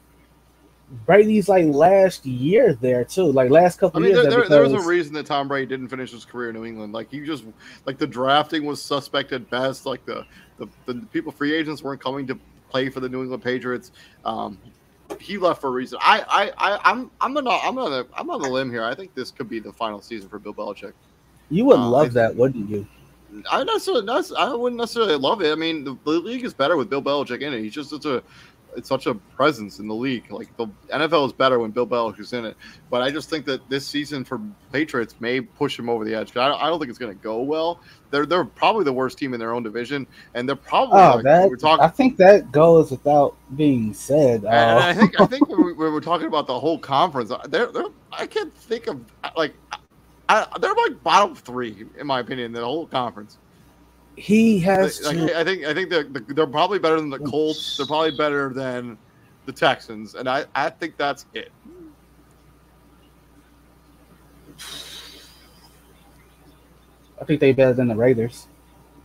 Brady's 1.06 1.50
like 1.50 1.66
last 1.66 2.26
year 2.26 2.74
there 2.74 3.04
too, 3.04 3.26
like 3.26 3.50
last 3.50 3.78
I 3.78 3.80
couple 3.82 4.00
mean, 4.00 4.12
years. 4.12 4.24
there, 4.24 4.48
there 4.48 4.50
there, 4.50 4.62
was 4.62 4.86
a 4.86 4.88
reason 4.88 5.14
that 5.16 5.26
Tom 5.26 5.50
Brady 5.50 5.66
didn't 5.66 5.90
finish 5.90 6.12
his 6.12 6.24
career 6.24 6.50
in 6.50 6.56
New 6.56 6.66
England. 6.66 6.94
Like 6.94 7.12
he 7.12 7.26
just, 7.26 7.44
like 7.86 7.98
the 7.98 8.08
drafting 8.08 8.64
was 8.64 8.82
suspect 8.82 9.34
at 9.34 9.50
best. 9.50 9.86
Like 9.86 10.06
the 10.06 10.26
the, 10.58 10.68
the 10.86 10.96
people, 11.12 11.32
free 11.34 11.54
agents 11.54 11.84
weren't 11.84 12.02
coming 12.02 12.26
to 12.28 12.40
play 12.70 12.90
for 12.90 13.02
the 13.02 13.10
New 13.10 13.22
England 13.22 13.44
Patriots. 13.44 13.92
Um, 14.24 14.58
he 15.20 15.38
left 15.38 15.60
for 15.62 15.68
a 15.68 15.72
reason. 15.72 16.00
I, 16.02 16.24
I, 16.28 16.52
I 16.58 16.92
I'm, 16.92 17.12
I'm 17.20 17.36
on, 17.38 17.48
a, 17.48 17.50
I'm 17.50 17.78
on, 17.78 17.94
a, 17.94 18.06
I'm 18.14 18.30
on 18.30 18.42
the 18.42 18.50
limb 18.50 18.72
here. 18.72 18.84
I 18.84 18.96
think 18.96 19.14
this 19.14 19.32
could 19.32 19.50
be 19.50 19.60
the 19.60 19.74
final 19.74 20.02
season 20.02 20.30
for 20.30 20.40
Bill 20.40 20.54
Belichick. 20.54 20.94
you 21.50 21.66
would 21.66 21.80
uh, 21.80 21.90
love 21.90 22.08
I- 22.08 22.14
that, 22.14 22.36
wouldn't 22.36 22.70
you? 22.70 22.88
I 23.52 23.64
necessarily, 23.66 24.08
I 24.38 24.54
wouldn't 24.54 24.80
necessarily 24.80 25.16
love 25.16 25.42
it. 25.42 25.52
I 25.52 25.56
mean, 25.56 25.84
the, 25.84 25.98
the 26.06 26.12
league 26.12 26.46
is 26.46 26.54
better 26.54 26.78
with 26.78 26.90
Bill 26.90 27.02
Belichick 27.02 27.42
in 27.42 27.54
it. 27.54 27.60
He's 27.62 27.74
just 27.74 27.90
such 27.90 28.06
a, 28.06 28.24
it's 28.76 28.90
such 28.90 29.08
a 29.08 29.16
presence 29.16 29.80
in 29.80 29.88
the 29.88 29.96
league. 29.96 30.30
Like 30.32 30.56
the 30.58 30.68
NFL 30.94 31.26
is 31.28 31.34
better 31.34 31.60
when 31.60 31.72
Bill 31.72 31.88
Belichick 31.88 32.20
is 32.20 32.34
in 32.34 32.46
it. 32.46 32.56
But 32.90 33.02
I 33.02 33.10
just 33.12 33.30
think 33.30 33.46
that 33.46 33.68
this 33.70 33.88
season 33.88 34.24
for 34.24 34.40
Patriots 34.72 35.16
may 35.20 35.42
push 35.42 35.78
him 35.78 35.90
over 35.90 36.06
the 36.06 36.14
edge. 36.14 36.36
I 36.38 36.48
don't, 36.50 36.62
I 36.62 36.68
don't 36.68 36.80
think 36.80 36.90
it's 36.90 37.00
going 37.00 37.16
to 37.16 37.24
go 37.24 37.42
well. 37.42 37.82
They're 38.12 38.26
they're 38.26 38.46
probably 38.46 38.84
the 38.84 38.94
worst 38.94 39.18
team 39.18 39.34
in 39.34 39.40
their 39.40 39.54
own 39.54 39.64
division, 39.64 40.08
and 40.34 40.48
they're 40.48 40.56
probably 40.56 41.04
Oh, 41.04 41.16
like, 41.16 41.24
that 41.24 41.50
we're 41.50 41.58
talking. 41.58 41.84
I 41.84 41.90
think 41.90 42.18
that 42.18 42.52
goes 42.52 42.92
without 42.92 43.36
being 43.56 43.94
said. 43.94 44.46
and 44.50 44.80
I 44.80 44.92
Uh, 44.92 44.94
think 44.94 45.20
I 45.20 45.26
think 45.28 45.48
when, 45.50 45.64
we, 45.64 45.74
when 45.74 45.94
we're 45.94 46.00
talking 46.02 46.28
about 46.28 46.48
the 46.48 46.60
whole 46.60 46.80
conference, 46.80 47.32
uh, 47.32 47.40
they're, 47.48 47.72
they're 47.72 47.86
I 48.12 48.28
can't 48.28 48.56
think 48.56 48.88
of 48.88 49.02
like 49.36 49.54
I, 50.30 50.46
they're 50.60 50.74
like 50.74 51.02
bottom 51.04 51.36
three 51.36 51.86
in 51.98 52.08
my 52.08 52.20
opinion 52.20 52.48
in 52.48 52.52
the 52.54 52.64
whole 52.66 52.88
conference. 52.88 53.38
He 54.18 54.60
has. 54.60 55.02
Like, 55.04 55.18
to, 55.18 55.40
I 55.40 55.44
think 55.44 55.64
I 55.64 55.74
think 55.74 55.90
they're 55.90 56.04
they're 56.04 56.48
probably 56.48 56.80
better 56.80 57.00
than 57.00 57.12
the 57.12 57.20
Colts. 57.20 57.78
They're 57.78 57.86
probably 57.86 58.18
better 58.18 58.52
than 58.52 58.98
the 59.46 59.52
Texans, 59.52 60.16
and 60.16 60.28
I 60.28 60.46
I 60.56 60.72
think 60.72 60.98
that's 60.98 61.26
it. 61.34 61.52
I 67.22 67.26
think 67.26 67.40
they're 67.40 67.54
better 67.54 67.74
than 67.74 67.88
the 67.88 67.96
Raiders. 67.96 68.48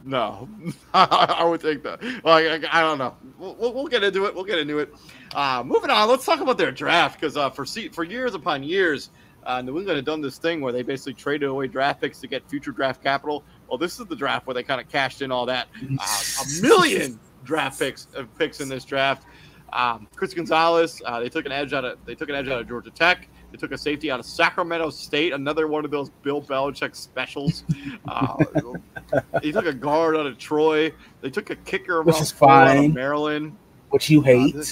No, 0.04 0.48
I 0.94 1.44
would 1.44 1.60
take 1.60 1.82
that. 1.84 2.02
Like 2.24 2.64
I, 2.72 2.80
don't 2.80 2.98
know. 2.98 3.14
We'll, 3.38 3.54
we'll, 3.54 3.72
we'll, 3.72 3.86
get 3.86 4.02
into 4.02 4.24
it. 4.24 4.34
We'll 4.34 4.44
get 4.44 4.58
into 4.58 4.78
it. 4.78 4.92
Uh, 5.34 5.62
moving 5.64 5.90
on. 5.90 6.08
Let's 6.08 6.24
talk 6.24 6.40
about 6.40 6.58
their 6.58 6.72
draft 6.72 7.20
because 7.20 7.36
uh, 7.36 7.50
for 7.50 7.64
for 7.64 8.02
years 8.02 8.34
upon 8.34 8.62
years, 8.62 9.10
uh, 9.44 9.62
New 9.62 9.78
England 9.78 9.96
had 9.96 10.04
done 10.04 10.20
this 10.20 10.38
thing 10.38 10.60
where 10.60 10.72
they 10.72 10.82
basically 10.82 11.14
traded 11.14 11.48
away 11.48 11.68
draft 11.68 12.00
picks 12.00 12.20
to 12.20 12.26
get 12.26 12.48
future 12.48 12.72
draft 12.72 13.02
capital. 13.02 13.44
Well, 13.72 13.78
this 13.78 13.98
is 13.98 14.04
the 14.04 14.14
draft 14.14 14.46
where 14.46 14.52
they 14.52 14.62
kind 14.62 14.82
of 14.82 14.90
cashed 14.90 15.22
in 15.22 15.32
all 15.32 15.46
that. 15.46 15.66
Uh, 15.98 16.42
a 16.42 16.62
million 16.62 17.18
draft 17.42 17.78
picks 17.78 18.06
of 18.14 18.28
picks 18.38 18.60
in 18.60 18.68
this 18.68 18.84
draft. 18.84 19.26
Um, 19.72 20.08
Chris 20.14 20.34
Gonzalez. 20.34 21.00
Uh, 21.06 21.20
they 21.20 21.30
took 21.30 21.46
an 21.46 21.52
edge 21.52 21.72
out 21.72 21.82
of 21.84 21.98
they 22.04 22.14
took 22.14 22.28
an 22.28 22.34
edge 22.34 22.48
out 22.48 22.60
of 22.60 22.68
Georgia 22.68 22.90
Tech. 22.90 23.28
They 23.50 23.56
took 23.56 23.72
a 23.72 23.78
safety 23.78 24.10
out 24.10 24.20
of 24.20 24.26
Sacramento 24.26 24.90
State, 24.90 25.32
another 25.32 25.68
one 25.68 25.86
of 25.86 25.90
those 25.90 26.10
Bill 26.22 26.42
Belichick 26.42 26.94
specials. 26.94 27.64
Uh, 28.06 28.44
he 29.42 29.52
took 29.52 29.64
a 29.64 29.72
guard 29.72 30.16
out 30.16 30.26
of 30.26 30.36
Troy. 30.36 30.92
They 31.22 31.30
took 31.30 31.48
a 31.48 31.56
kicker 31.56 32.02
which 32.02 32.20
is 32.20 32.30
fine. 32.30 32.76
out 32.76 32.84
of 32.84 32.92
Maryland, 32.92 33.56
which 33.88 34.10
you 34.10 34.20
hate. 34.20 34.54
Uh, 34.54 34.64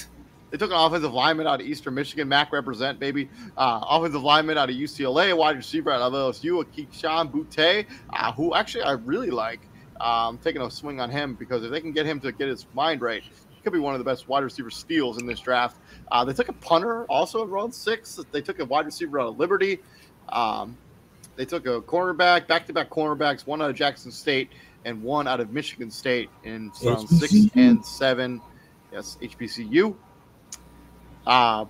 they 0.51 0.57
took 0.57 0.69
an 0.69 0.77
offensive 0.77 1.13
lineman 1.13 1.47
out 1.47 1.61
of 1.61 1.65
Eastern 1.65 1.93
Michigan, 1.93 2.27
Mac 2.27 2.51
represent, 2.51 2.99
baby. 2.99 3.29
Uh, 3.57 3.83
offensive 3.89 4.21
lineman 4.21 4.57
out 4.57 4.69
of 4.69 4.75
UCLA, 4.75 5.35
wide 5.35 5.55
receiver 5.55 5.91
out 5.91 6.01
of 6.01 6.13
LSU, 6.13 6.63
Kayshon 6.75 7.31
Boutte, 7.31 7.85
uh, 8.11 8.31
who 8.33 8.53
actually 8.53 8.83
I 8.83 8.91
really 8.91 9.31
like. 9.31 9.61
Um, 9.99 10.39
taking 10.39 10.63
a 10.63 10.71
swing 10.71 10.99
on 10.99 11.11
him 11.11 11.35
because 11.35 11.63
if 11.63 11.69
they 11.69 11.79
can 11.79 11.91
get 11.91 12.07
him 12.07 12.19
to 12.21 12.31
get 12.31 12.47
his 12.47 12.65
mind 12.73 13.01
right, 13.01 13.21
he 13.21 13.61
could 13.63 13.71
be 13.71 13.77
one 13.77 13.93
of 13.93 13.99
the 13.99 14.03
best 14.03 14.27
wide 14.27 14.43
receiver 14.43 14.71
steals 14.71 15.19
in 15.21 15.27
this 15.27 15.39
draft. 15.39 15.77
Uh, 16.11 16.25
they 16.25 16.33
took 16.33 16.49
a 16.49 16.53
punter 16.53 17.05
also 17.05 17.43
in 17.43 17.49
round 17.51 17.73
six. 17.73 18.19
They 18.31 18.41
took 18.41 18.59
a 18.59 18.65
wide 18.65 18.87
receiver 18.87 19.19
out 19.19 19.27
of 19.27 19.37
Liberty. 19.37 19.79
Um, 20.29 20.75
they 21.35 21.45
took 21.45 21.67
a 21.67 21.81
cornerback, 21.81 22.47
back-to-back 22.47 22.89
cornerbacks, 22.89 23.45
one 23.45 23.61
out 23.61 23.69
of 23.69 23.75
Jackson 23.75 24.11
State 24.11 24.49
and 24.85 25.01
one 25.03 25.27
out 25.27 25.39
of 25.39 25.51
Michigan 25.51 25.91
State 25.91 26.29
in 26.43 26.71
round 26.83 27.07
six 27.07 27.33
and 27.55 27.85
seven. 27.85 28.41
Yes, 28.91 29.17
HBCU. 29.21 29.95
Uh, 31.25 31.65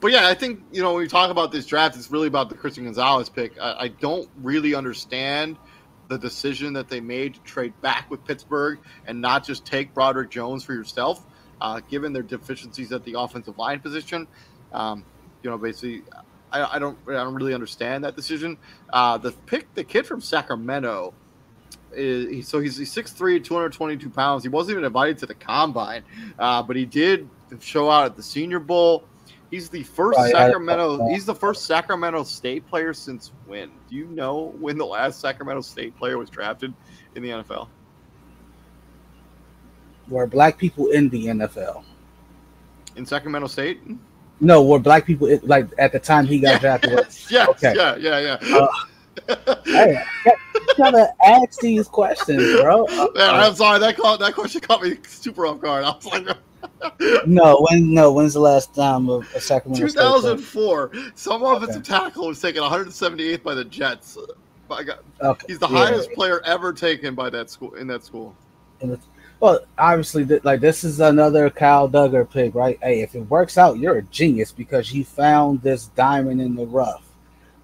but 0.00 0.12
yeah, 0.12 0.26
I 0.28 0.34
think 0.34 0.62
you 0.72 0.82
know 0.82 0.92
when 0.92 1.02
we 1.02 1.08
talk 1.08 1.30
about 1.30 1.52
this 1.52 1.66
draft, 1.66 1.96
it's 1.96 2.10
really 2.10 2.28
about 2.28 2.48
the 2.48 2.56
Christian 2.56 2.84
Gonzalez 2.84 3.28
pick. 3.28 3.58
I, 3.60 3.76
I 3.80 3.88
don't 3.88 4.28
really 4.42 4.74
understand 4.74 5.56
the 6.08 6.18
decision 6.18 6.72
that 6.74 6.88
they 6.88 7.00
made 7.00 7.34
to 7.34 7.40
trade 7.40 7.72
back 7.80 8.10
with 8.10 8.24
Pittsburgh 8.24 8.78
and 9.06 9.20
not 9.20 9.44
just 9.44 9.64
take 9.64 9.94
Broderick 9.94 10.30
Jones 10.30 10.64
for 10.64 10.74
yourself 10.74 11.24
uh, 11.62 11.80
given 11.88 12.12
their 12.12 12.24
deficiencies 12.24 12.92
at 12.92 13.04
the 13.04 13.18
offensive 13.18 13.56
line 13.56 13.80
position. 13.80 14.26
Um, 14.72 15.04
you 15.42 15.48
know, 15.48 15.56
basically, 15.56 16.02
I, 16.50 16.76
I, 16.76 16.78
don't, 16.78 16.98
I 17.08 17.12
don't 17.12 17.34
really 17.34 17.54
understand 17.54 18.04
that 18.04 18.16
decision. 18.16 18.58
Uh, 18.92 19.16
the 19.16 19.30
pick, 19.30 19.72
the 19.74 19.84
kid 19.84 20.06
from 20.06 20.20
Sacramento, 20.20 21.14
so 21.92 21.96
he's, 21.96 22.76
he's 22.76 22.94
6'3", 22.94 23.44
222 23.44 24.10
pounds. 24.10 24.42
He 24.42 24.48
wasn't 24.48 24.72
even 24.72 24.84
invited 24.84 25.18
to 25.18 25.26
the 25.26 25.34
combine, 25.34 26.02
uh, 26.38 26.62
but 26.62 26.74
he 26.74 26.84
did 26.84 27.28
show 27.60 27.90
out 27.90 28.06
at 28.06 28.16
the 28.16 28.22
Senior 28.22 28.60
Bowl. 28.60 29.04
He's 29.50 29.68
the 29.68 29.82
first 29.82 30.18
right, 30.18 30.32
Sacramento. 30.32 31.08
He's 31.08 31.26
the 31.26 31.34
first 31.34 31.66
Sacramento 31.66 32.22
State 32.24 32.66
player 32.68 32.94
since 32.94 33.32
when? 33.46 33.70
Do 33.88 33.96
you 33.96 34.06
know 34.06 34.54
when 34.58 34.78
the 34.78 34.86
last 34.86 35.20
Sacramento 35.20 35.60
State 35.60 35.96
player 35.96 36.16
was 36.16 36.30
drafted 36.30 36.72
in 37.14 37.22
the 37.22 37.28
NFL? 37.30 37.68
were 40.08 40.26
black 40.26 40.58
people 40.58 40.88
in 40.88 41.08
the 41.08 41.26
NFL. 41.26 41.84
In 42.96 43.06
Sacramento 43.06 43.46
State? 43.48 43.80
No, 44.40 44.62
were 44.62 44.78
black 44.78 45.06
people 45.06 45.38
like 45.44 45.68
at 45.78 45.92
the 45.92 45.98
time 45.98 46.26
he 46.26 46.38
got 46.38 46.54
yeah, 46.54 46.58
drafted? 46.58 46.90
yes, 47.30 47.48
okay. 47.48 47.74
yeah, 47.76 47.96
yeah, 47.96 48.36
yeah. 48.42 48.56
Uh, 48.56 48.68
hey, 49.64 50.02
gotta 50.76 51.12
ask 51.24 51.60
these 51.60 51.88
questions, 51.88 52.60
bro. 52.60 52.86
Uh, 52.86 53.08
Man, 53.14 53.34
I'm 53.34 53.54
sorry 53.54 53.78
that 53.80 53.96
caught, 53.96 54.20
that 54.20 54.34
question 54.34 54.60
caught 54.60 54.82
me 54.82 54.98
super 55.06 55.46
off 55.46 55.60
guard. 55.60 55.84
I 55.84 55.90
was 55.90 56.06
like, 56.06 56.36
no, 57.26 57.66
when 57.70 57.92
no, 57.92 58.12
when's 58.12 58.34
the 58.34 58.40
last 58.40 58.74
time 58.74 59.08
of 59.08 59.28
a 59.34 59.40
Sacramento? 59.40 59.86
2004. 59.86 60.92
Some 61.14 61.42
offensive 61.42 61.82
okay. 61.82 61.84
tackle 61.84 62.28
was 62.28 62.40
taken 62.40 62.62
178th 62.62 63.42
by 63.42 63.54
the 63.54 63.64
Jets. 63.64 64.18
By 64.68 64.84
God, 64.84 65.00
okay. 65.20 65.46
he's 65.48 65.58
the 65.58 65.68
yeah. 65.68 65.86
highest 65.86 66.12
player 66.12 66.40
ever 66.44 66.72
taken 66.72 67.14
by 67.14 67.28
that 67.30 67.50
school 67.50 67.74
in 67.74 67.86
that 67.88 68.04
school. 68.04 68.34
Well, 69.40 69.60
obviously, 69.76 70.24
like 70.24 70.60
this 70.60 70.84
is 70.84 71.00
another 71.00 71.50
Kyle 71.50 71.88
Dugger 71.88 72.30
pick, 72.30 72.54
right? 72.54 72.78
Hey, 72.82 73.00
if 73.00 73.14
it 73.14 73.22
works 73.22 73.58
out, 73.58 73.78
you're 73.78 73.98
a 73.98 74.02
genius 74.02 74.52
because 74.52 74.92
you 74.92 75.04
found 75.04 75.62
this 75.62 75.86
diamond 75.88 76.40
in 76.40 76.54
the 76.54 76.66
rough. 76.66 77.04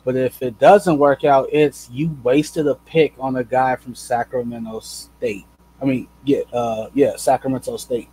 But 0.08 0.16
if 0.16 0.40
it 0.40 0.58
doesn't 0.58 0.96
work 0.96 1.24
out, 1.24 1.50
it's 1.52 1.90
you 1.90 2.16
wasted 2.22 2.66
a 2.66 2.76
pick 2.76 3.12
on 3.18 3.36
a 3.36 3.44
guy 3.44 3.76
from 3.76 3.94
Sacramento 3.94 4.80
State. 4.80 5.44
I 5.82 5.84
mean, 5.84 6.08
yeah, 6.24 6.44
uh, 6.50 6.88
yeah, 6.94 7.16
Sacramento 7.16 7.76
State, 7.76 8.08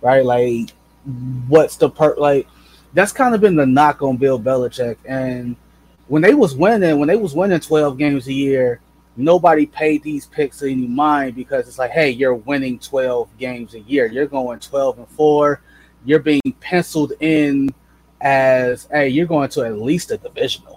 right? 0.00 0.24
Like, 0.24 0.70
what's 1.46 1.76
the 1.76 1.90
per 1.90 2.16
like? 2.16 2.48
That's 2.94 3.12
kind 3.12 3.34
of 3.34 3.42
been 3.42 3.54
the 3.54 3.66
knock 3.66 4.00
on 4.00 4.16
Bill 4.16 4.40
Belichick, 4.40 4.96
and 5.04 5.56
when 6.08 6.22
they 6.22 6.32
was 6.32 6.54
winning, 6.54 6.98
when 6.98 7.06
they 7.06 7.16
was 7.16 7.34
winning 7.34 7.60
twelve 7.60 7.98
games 7.98 8.28
a 8.28 8.32
year, 8.32 8.80
nobody 9.18 9.66
paid 9.66 10.02
these 10.02 10.24
picks 10.24 10.62
any 10.62 10.86
mind 10.86 11.34
because 11.34 11.68
it's 11.68 11.78
like, 11.78 11.90
hey, 11.90 12.08
you're 12.08 12.34
winning 12.34 12.78
12 12.78 13.28
games 13.36 13.74
a 13.74 13.80
year. 13.80 14.06
You're 14.06 14.26
going 14.26 14.58
12 14.58 15.00
and 15.00 15.08
4. 15.08 15.60
You're 16.06 16.18
being 16.20 16.40
penciled 16.60 17.12
in 17.20 17.68
as, 18.22 18.88
hey, 18.90 19.10
you're 19.10 19.26
going 19.26 19.50
to 19.50 19.64
at 19.64 19.78
least 19.78 20.12
a 20.12 20.16
divisional. 20.16 20.75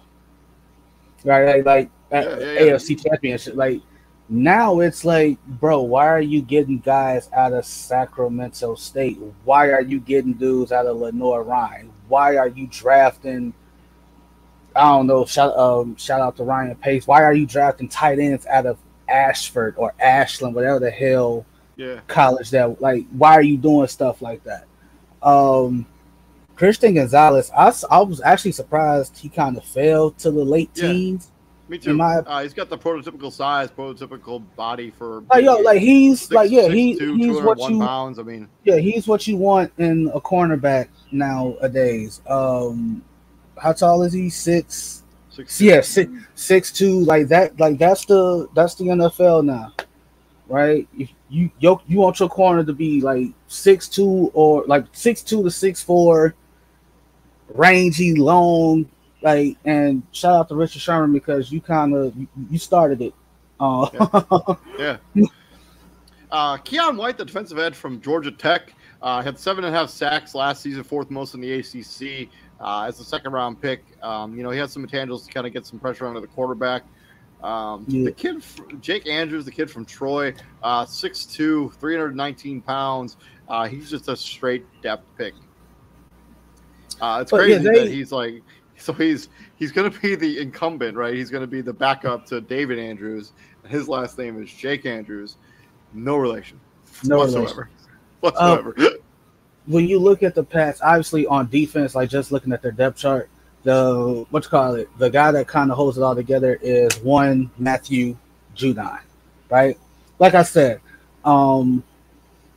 Right? 1.23 1.65
Like, 1.65 1.65
like 1.65 1.89
yeah, 2.11 2.37
yeah, 2.39 2.51
yeah. 2.51 2.71
AFC 2.71 3.03
championship. 3.03 3.55
Like 3.55 3.81
now 4.29 4.79
it's 4.79 5.03
like, 5.03 5.43
bro, 5.45 5.81
why 5.81 6.07
are 6.07 6.21
you 6.21 6.41
getting 6.41 6.79
guys 6.79 7.29
out 7.33 7.53
of 7.53 7.65
Sacramento 7.65 8.75
State? 8.75 9.19
Why 9.43 9.71
are 9.71 9.81
you 9.81 9.99
getting 9.99 10.33
dudes 10.33 10.71
out 10.71 10.85
of 10.85 10.97
Lenoir-Rhyne? 10.97 11.91
Why 12.07 12.37
are 12.37 12.47
you 12.47 12.67
drafting 12.67 13.53
I 14.75 14.83
don't 14.83 15.07
know. 15.07 15.25
Shout 15.25 15.57
um, 15.57 15.95
shout 15.97 16.21
out 16.21 16.37
to 16.37 16.43
Ryan 16.43 16.75
Pace. 16.75 17.07
Why 17.07 17.23
are 17.23 17.33
you 17.33 17.45
drafting 17.45 17.89
tight 17.89 18.19
ends 18.19 18.45
out 18.45 18.65
of 18.65 18.77
Ashford 19.07 19.75
or 19.77 19.93
Ashland, 19.99 20.55
whatever 20.55 20.79
the 20.79 20.91
hell 20.91 21.45
yeah. 21.75 21.99
college 22.07 22.51
that 22.51 22.81
like? 22.81 23.05
Why 23.11 23.33
are 23.33 23.41
you 23.41 23.57
doing 23.57 23.87
stuff 23.87 24.21
like 24.21 24.43
that? 24.43 24.65
Um, 25.21 25.85
Christian 26.59 26.93
Gonzalez, 26.93 27.49
I, 27.57 27.73
I 27.89 28.01
was 28.01 28.19
actually 28.19 28.51
surprised 28.51 29.17
he 29.17 29.29
kind 29.29 29.55
of 29.55 29.63
fell 29.63 30.11
to 30.11 30.29
the 30.29 30.43
late 30.43 30.69
yeah. 30.75 30.87
teens. 30.89 31.31
Me 31.69 31.77
too. 31.77 31.93
My, 31.93 32.17
uh, 32.17 32.41
he's 32.43 32.53
got 32.53 32.69
the 32.69 32.77
prototypical 32.77 33.31
size, 33.31 33.71
prototypical 33.71 34.43
body 34.57 34.89
for. 34.89 35.21
Like 35.29 35.45
yo, 35.45 35.55
like 35.59 35.79
he's 35.79 36.19
six, 36.19 36.31
like 36.33 36.51
yeah, 36.51 36.63
six, 36.63 36.73
he, 36.73 36.97
two, 36.97 37.15
he's 37.15 37.41
what 37.41 37.59
you 37.69 37.79
pounds. 37.79 38.19
I 38.19 38.23
mean, 38.23 38.49
yeah, 38.65 38.75
he's 38.75 39.07
what 39.07 39.25
you 39.25 39.37
want 39.37 39.71
in 39.77 40.11
a 40.13 40.19
cornerback 40.19 40.89
nowadays. 41.13 42.21
Um, 42.27 43.05
how 43.57 43.71
tall 43.71 44.03
is 44.03 44.11
he? 44.11 44.29
Six. 44.29 45.03
Six 45.29 45.61
yeah, 45.61 45.79
six 45.79 46.11
six 46.35 46.73
two. 46.73 47.05
Like 47.05 47.29
that. 47.29 47.57
Like 47.57 47.77
that's 47.77 48.03
the 48.03 48.49
that's 48.53 48.75
the 48.75 48.83
NFL 48.85 49.45
now, 49.45 49.71
right? 50.49 50.89
If 50.97 51.09
you 51.29 51.51
you 51.59 51.79
you 51.87 51.99
want 51.99 52.19
your 52.19 52.27
corner 52.27 52.65
to 52.65 52.73
be 52.73 52.99
like 52.99 53.27
six 53.47 53.87
two 53.87 54.29
or 54.33 54.65
like 54.65 54.87
six 54.91 55.21
two 55.21 55.43
to 55.43 55.51
six 55.51 55.81
four, 55.81 56.35
rangy, 57.49 58.15
long, 58.15 58.89
like. 59.21 59.57
And 59.65 60.03
shout 60.11 60.35
out 60.35 60.49
to 60.49 60.55
Richard 60.55 60.81
Sherman 60.81 61.13
because 61.13 61.51
you 61.51 61.61
kind 61.61 61.93
of 61.95 62.13
you, 62.49 62.57
started 62.57 63.01
it. 63.01 63.13
Uh, 63.59 64.55
yeah. 64.79 64.97
yeah. 65.13 65.25
Uh, 66.31 66.57
Keion 66.57 66.97
White, 66.97 67.17
the 67.17 67.25
defensive 67.25 67.57
edge 67.57 67.75
from 67.75 67.99
Georgia 68.01 68.31
Tech, 68.31 68.73
uh, 69.01 69.21
had 69.21 69.39
seven 69.39 69.63
and 69.63 69.73
a 69.73 69.77
half 69.77 69.89
sacks 69.89 70.35
last 70.35 70.61
season, 70.61 70.83
fourth 70.83 71.09
most 71.09 71.33
in 71.33 71.41
the 71.41 71.51
ACC 71.53 72.29
uh, 72.59 72.83
as 72.83 72.99
a 72.99 73.03
second 73.03 73.31
round 73.31 73.61
pick. 73.61 73.83
Um, 74.03 74.35
you 74.35 74.43
know, 74.43 74.51
he 74.51 74.59
had 74.59 74.69
some 74.69 74.85
intangibles 74.85 75.25
to 75.25 75.31
kind 75.31 75.47
of 75.47 75.53
get 75.53 75.65
some 75.65 75.79
pressure 75.79 76.05
onto 76.05 76.21
the 76.21 76.27
quarterback. 76.27 76.83
Um, 77.43 77.85
yeah. 77.87 78.05
The 78.05 78.11
kid, 78.11 78.43
Jake 78.81 79.07
Andrews, 79.07 79.45
the 79.45 79.51
kid 79.51 79.71
from 79.71 79.85
Troy, 79.85 80.33
uh, 80.61 80.85
6'2, 80.85 81.73
319 81.75 82.61
pounds. 82.61 83.17
Uh, 83.47 83.67
he's 83.67 83.89
just 83.89 84.09
a 84.09 84.15
straight 84.15 84.65
depth 84.81 85.05
pick. 85.17 85.33
Uh, 87.01 87.19
it's 87.21 87.31
but 87.31 87.37
crazy 87.37 87.63
yeah, 87.63 87.71
they... 87.71 87.79
that 87.85 87.91
he's 87.91 88.11
like, 88.11 88.41
so 88.77 88.93
he's 88.93 89.29
he's 89.57 89.71
going 89.71 89.91
to 89.91 89.99
be 89.99 90.15
the 90.15 90.39
incumbent, 90.39 90.97
right? 90.97 91.13
He's 91.13 91.29
going 91.29 91.41
to 91.41 91.47
be 91.47 91.61
the 91.61 91.73
backup 91.73 92.25
to 92.27 92.41
David 92.41 92.79
Andrews. 92.79 93.33
His 93.67 93.87
last 93.87 94.17
name 94.17 94.41
is 94.41 94.51
Jake 94.51 94.85
Andrews. 94.85 95.37
No 95.93 96.17
relation. 96.17 96.59
No 97.03 97.17
whatsoever. 97.17 97.45
Relation. 97.45 97.69
Whatsoever. 98.21 98.75
Um, 98.77 98.97
when 99.65 99.87
you 99.87 99.99
look 99.99 100.23
at 100.23 100.33
the 100.33 100.43
Pats, 100.43 100.81
obviously 100.81 101.27
on 101.27 101.49
defense, 101.49 101.93
like 101.95 102.09
just 102.09 102.31
looking 102.31 102.53
at 102.53 102.61
their 102.61 102.71
depth 102.71 102.97
chart, 102.97 103.29
the 103.63 104.25
what 104.29 104.43
you 104.43 104.49
call 104.49 104.75
it, 104.75 104.89
the 104.97 105.09
guy 105.09 105.31
that 105.31 105.47
kind 105.47 105.69
of 105.69 105.77
holds 105.77 105.97
it 105.97 106.01
all 106.01 106.15
together 106.15 106.57
is 106.61 106.97
one 106.99 107.51
Matthew 107.57 108.17
Judon, 108.55 108.99
right? 109.49 109.77
Like 110.17 110.33
I 110.33 110.43
said, 110.43 110.81
Um, 111.25 111.83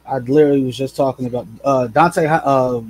I 0.07 0.19
literally 0.19 0.65
was 0.65 0.77
just 0.77 0.97
talking 0.97 1.27
about 1.27 1.47
uh, 1.65 1.89
Dont'a 1.91 2.41
uh, 2.45 2.83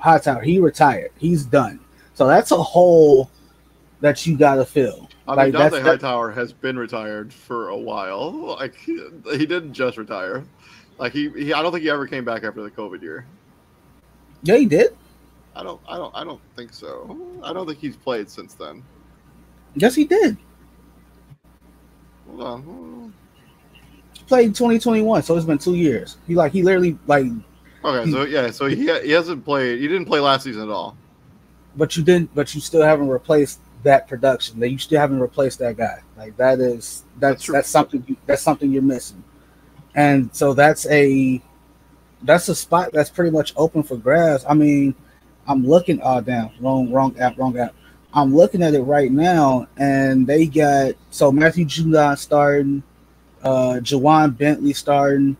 Hightower. 0.00 0.42
He 0.42 0.58
retired. 0.58 1.12
He's 1.18 1.44
done. 1.44 1.80
So 2.14 2.26
that's 2.26 2.50
a 2.50 2.62
hole 2.62 3.30
that 4.00 4.26
you 4.26 4.36
got 4.36 4.56
to 4.56 4.64
fill. 4.64 5.08
I 5.28 5.34
Like, 5.34 5.52
mean, 5.52 5.52
Dont'a 5.52 5.82
Hightower 5.82 6.32
has 6.32 6.52
been 6.52 6.78
retired 6.78 7.32
for 7.32 7.68
a 7.68 7.76
while. 7.76 8.56
Like 8.60 8.74
he, 8.76 9.00
he 9.32 9.46
didn't 9.46 9.72
just 9.74 9.96
retire. 9.96 10.44
Like 10.98 11.12
he, 11.12 11.30
he, 11.30 11.52
I 11.52 11.62
don't 11.62 11.72
think 11.72 11.82
he 11.82 11.90
ever 11.90 12.06
came 12.06 12.24
back 12.24 12.44
after 12.44 12.62
the 12.62 12.70
COVID 12.70 13.02
year. 13.02 13.26
Yeah, 14.42 14.56
he 14.56 14.66
did. 14.66 14.96
I 15.54 15.62
don't, 15.62 15.80
I 15.88 15.96
don't, 15.96 16.14
I 16.16 16.24
don't 16.24 16.40
think 16.56 16.72
so. 16.72 17.18
I 17.42 17.52
don't 17.52 17.66
think 17.66 17.78
he's 17.78 17.96
played 17.96 18.30
since 18.30 18.54
then. 18.54 18.84
Yes, 19.74 19.94
he 19.94 20.04
did. 20.04 20.36
Hold 22.26 22.40
on. 22.42 22.62
hold 22.62 22.78
on. 22.78 23.14
He 24.12 24.24
played 24.24 24.54
2021, 24.54 25.22
so 25.22 25.36
it's 25.36 25.46
been 25.46 25.58
two 25.58 25.74
years. 25.74 26.18
He 26.26 26.34
like 26.34 26.52
he 26.52 26.62
literally 26.62 26.98
like, 27.06 27.26
Okay, 27.84 28.10
so 28.10 28.24
yeah, 28.24 28.50
so 28.50 28.66
he 28.66 28.76
he 29.02 29.10
hasn't 29.10 29.44
played. 29.44 29.80
He 29.80 29.88
didn't 29.88 30.06
play 30.06 30.20
last 30.20 30.44
season 30.44 30.62
at 30.62 30.68
all. 30.68 30.96
but 31.76 31.96
you 31.96 32.02
didn't, 32.02 32.34
but 32.34 32.54
you 32.54 32.60
still 32.60 32.82
haven't 32.82 33.08
replaced 33.08 33.60
that 33.82 34.06
production. 34.08 34.60
That 34.60 34.70
you 34.70 34.78
still 34.78 35.00
haven't 35.00 35.20
replaced 35.20 35.58
that 35.60 35.76
guy. 35.76 36.00
Like 36.16 36.36
that 36.36 36.60
is 36.60 37.04
That's 37.18 37.46
that's 37.46 37.52
that's 37.52 37.68
something 37.70 38.04
you, 38.06 38.16
that's 38.26 38.42
something 38.42 38.70
you're 38.70 38.82
missing. 38.82 39.22
And 39.94 40.34
so 40.34 40.52
that's 40.52 40.86
a 40.88 41.40
that's 42.22 42.48
a 42.48 42.54
spot 42.54 42.92
that's 42.92 43.10
pretty 43.10 43.30
much 43.30 43.54
open 43.56 43.82
for 43.82 43.96
grabs. 43.96 44.44
I 44.48 44.54
mean, 44.54 44.94
I'm 45.46 45.66
looking. 45.66 46.00
Oh, 46.02 46.20
damn, 46.20 46.50
wrong 46.60 46.92
wrong 46.92 47.18
app, 47.18 47.38
wrong 47.38 47.58
app. 47.58 47.74
I'm 48.12 48.34
looking 48.34 48.62
at 48.62 48.74
it 48.74 48.82
right 48.82 49.10
now, 49.10 49.68
and 49.78 50.26
they 50.26 50.46
got 50.46 50.94
so 51.10 51.32
Matthew 51.32 51.64
Judon 51.64 52.18
starting, 52.18 52.82
uh, 53.42 53.78
Ja'Whaun 53.80 54.36
Bentley 54.36 54.72
starting, 54.72 55.36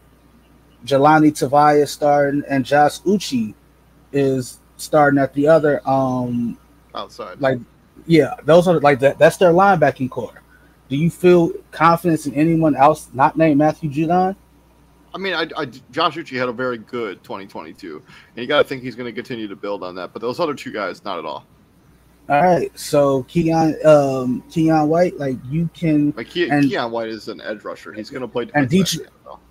Jahlani 0.85 1.31
Tavai 1.31 1.87
starting, 1.87 2.43
and 2.49 2.65
Josh 2.65 3.01
Uche 3.01 3.55
is 4.13 4.61
starting 4.77 5.19
at 5.19 5.33
the 5.35 5.47
other. 5.47 5.81
Um, 5.89 6.59
Outside. 6.95 7.41
like, 7.41 7.59
yeah, 8.07 8.35
those 8.45 8.67
are 8.67 8.81
like 8.81 9.01
that. 9.01 9.19
That's 9.19 9.37
their 9.37 9.53
linebacking 9.53 10.11
core. 10.11 10.43
Do 10.89 10.97
you 10.97 11.11
feel 11.11 11.53
confidence 11.71 12.27
in 12.27 12.35
anyone 12.35 12.75
else 12.75 13.09
not 13.13 13.37
named 13.37 13.59
Matthew 13.59 13.91
Judon? 13.91 14.35
I 15.13 15.19
mean, 15.19 15.35
I, 15.35 15.47
I, 15.57 15.67
Josh 15.91 16.17
Uche 16.17 16.39
had 16.39 16.49
a 16.49 16.53
very 16.53 16.79
good 16.79 17.23
2022, 17.23 17.97
and 17.97 18.43
you 18.43 18.47
got 18.47 18.59
to 18.59 18.65
think 18.65 18.83
he's 18.83 18.95
going 18.95 19.07
to 19.07 19.13
continue 19.13 19.49
to 19.49 19.57
build 19.57 19.83
on 19.83 19.95
that. 19.97 20.13
But 20.13 20.23
those 20.23 20.41
other 20.41 20.55
two 20.55 20.73
guys, 20.73 21.05
not 21.05 21.19
at 21.19 21.25
all. 21.25 21.47
All 22.31 22.41
right, 22.41 22.71
so 22.79 23.25
Keion, 23.25 23.85
um, 23.85 24.45
Keion 24.49 24.87
White, 24.87 25.19
like 25.19 25.37
you 25.49 25.69
can, 25.75 26.15
Like 26.17 26.31
Ke- 26.31 26.49
And- 26.49 26.65
Keion 26.71 26.91
White 26.91 27.09
is 27.09 27.27
an 27.27 27.41
edge 27.41 27.65
rusher. 27.65 27.93
He's 27.93 28.09
going 28.09 28.21
to 28.23 28.29
play 28.29 28.49
And 28.55 28.69
Deatrich- 28.71 29.05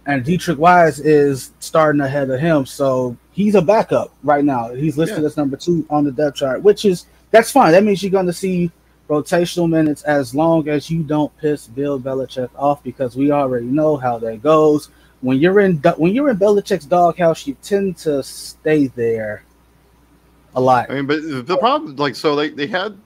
and 0.05 0.23
Deatrich 0.23 0.55
Wise 0.57 1.01
is 1.01 1.51
starting 1.59 1.99
ahead 1.99 2.29
of 2.29 2.39
him, 2.39 2.65
so 2.65 3.17
he's 3.31 3.55
a 3.55 3.61
backup 3.61 4.13
right 4.23 4.45
now. 4.45 4.73
He's 4.73 4.97
listed 4.97 5.19
Yeah. 5.19 5.25
as 5.25 5.35
number 5.35 5.57
two 5.57 5.85
on 5.89 6.05
the 6.05 6.11
depth 6.13 6.37
chart, 6.37 6.63
which 6.63 6.85
is 6.85 7.05
that's 7.31 7.51
fine. 7.51 7.73
That 7.73 7.83
means 7.83 8.01
you're 8.01 8.11
going 8.11 8.25
to 8.27 8.33
see 8.33 8.71
rotational 9.09 9.69
minutes 9.69 10.03
as 10.03 10.33
long 10.33 10.69
as 10.69 10.89
you 10.89 11.03
don't 11.03 11.35
piss 11.37 11.67
Bill 11.67 11.99
Belichick 11.99 12.49
off, 12.55 12.81
because 12.81 13.15
we 13.17 13.29
already 13.31 13.65
know 13.65 13.97
how 13.97 14.17
that 14.19 14.41
goes. 14.41 14.89
When 15.21 15.37
you're 15.37 15.59
in 15.59 15.75
when 15.97 16.13
you're 16.13 16.29
in 16.29 16.37
Belichick's 16.37 16.85
doghouse, 16.85 17.45
you 17.45 17.57
tend 17.61 17.97
to 17.97 18.23
stay 18.23 18.87
there 18.87 19.43
a 20.55 20.61
lot. 20.61 20.89
I 20.89 20.95
mean, 20.95 21.05
but 21.05 21.21
the 21.47 21.57
problem, 21.57 21.95
like, 21.95 22.15
so 22.15 22.35
they, 22.35 22.49
they 22.49 22.67
had 22.67 22.97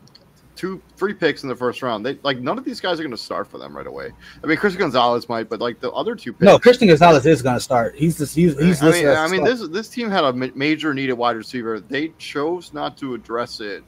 two, 0.56 0.82
three 0.97 1.13
picks 1.13 1.43
in 1.43 1.49
the 1.49 1.56
first 1.56 1.82
round. 1.82 2.06
They 2.06 2.17
like 2.23 2.39
none 2.39 2.58
of 2.58 2.63
these 2.63 2.79
guys 2.79 2.99
are 2.99 3.03
going 3.03 3.12
to 3.12 3.17
start 3.17 3.47
for 3.47 3.58
them 3.58 3.75
right 3.75 3.88
away. 3.88 4.12
I 4.43 4.47
mean, 4.47 4.58
Chris 4.58 4.75
Gonzalez 4.75 5.27
might, 5.27 5.49
but 5.49 5.60
like 5.60 5.79
the 5.79 5.91
other 5.91 6.15
two 6.15 6.32
picks. 6.34 6.43
No, 6.43 6.60
Christian 6.60 6.88
Gonzalez 6.88 7.25
is 7.25 7.41
going 7.41 7.56
to 7.56 7.60
start. 7.62 7.95
He's 7.95 8.17
just 8.17 8.36
he's, 8.36 8.58
he's 8.60 8.82
I 8.82 8.91
mean, 8.91 9.08
I 9.08 9.27
mean, 9.27 9.43
this 9.43 9.67
this 9.69 9.89
team 9.89 10.10
had 10.10 10.23
a 10.23 10.32
ma- 10.34 10.47
major 10.56 10.93
needed 10.93 11.13
wide 11.13 11.36
receiver. 11.36 11.79
They 11.79 12.10
chose 12.17 12.73
not 12.73 12.97
to 12.97 13.13
address 13.13 13.60
it 13.60 13.84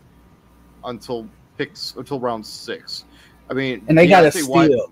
until 0.83 1.27
picks 1.57 1.95
until 1.95 2.19
round 2.19 2.45
six. 2.45 3.05
I 3.49 3.53
mean, 3.53 3.85
and 3.87 3.97
they 3.97 4.07
got 4.07 4.23
a 4.23 4.39
White- 4.45 4.65
steal. 4.65 4.91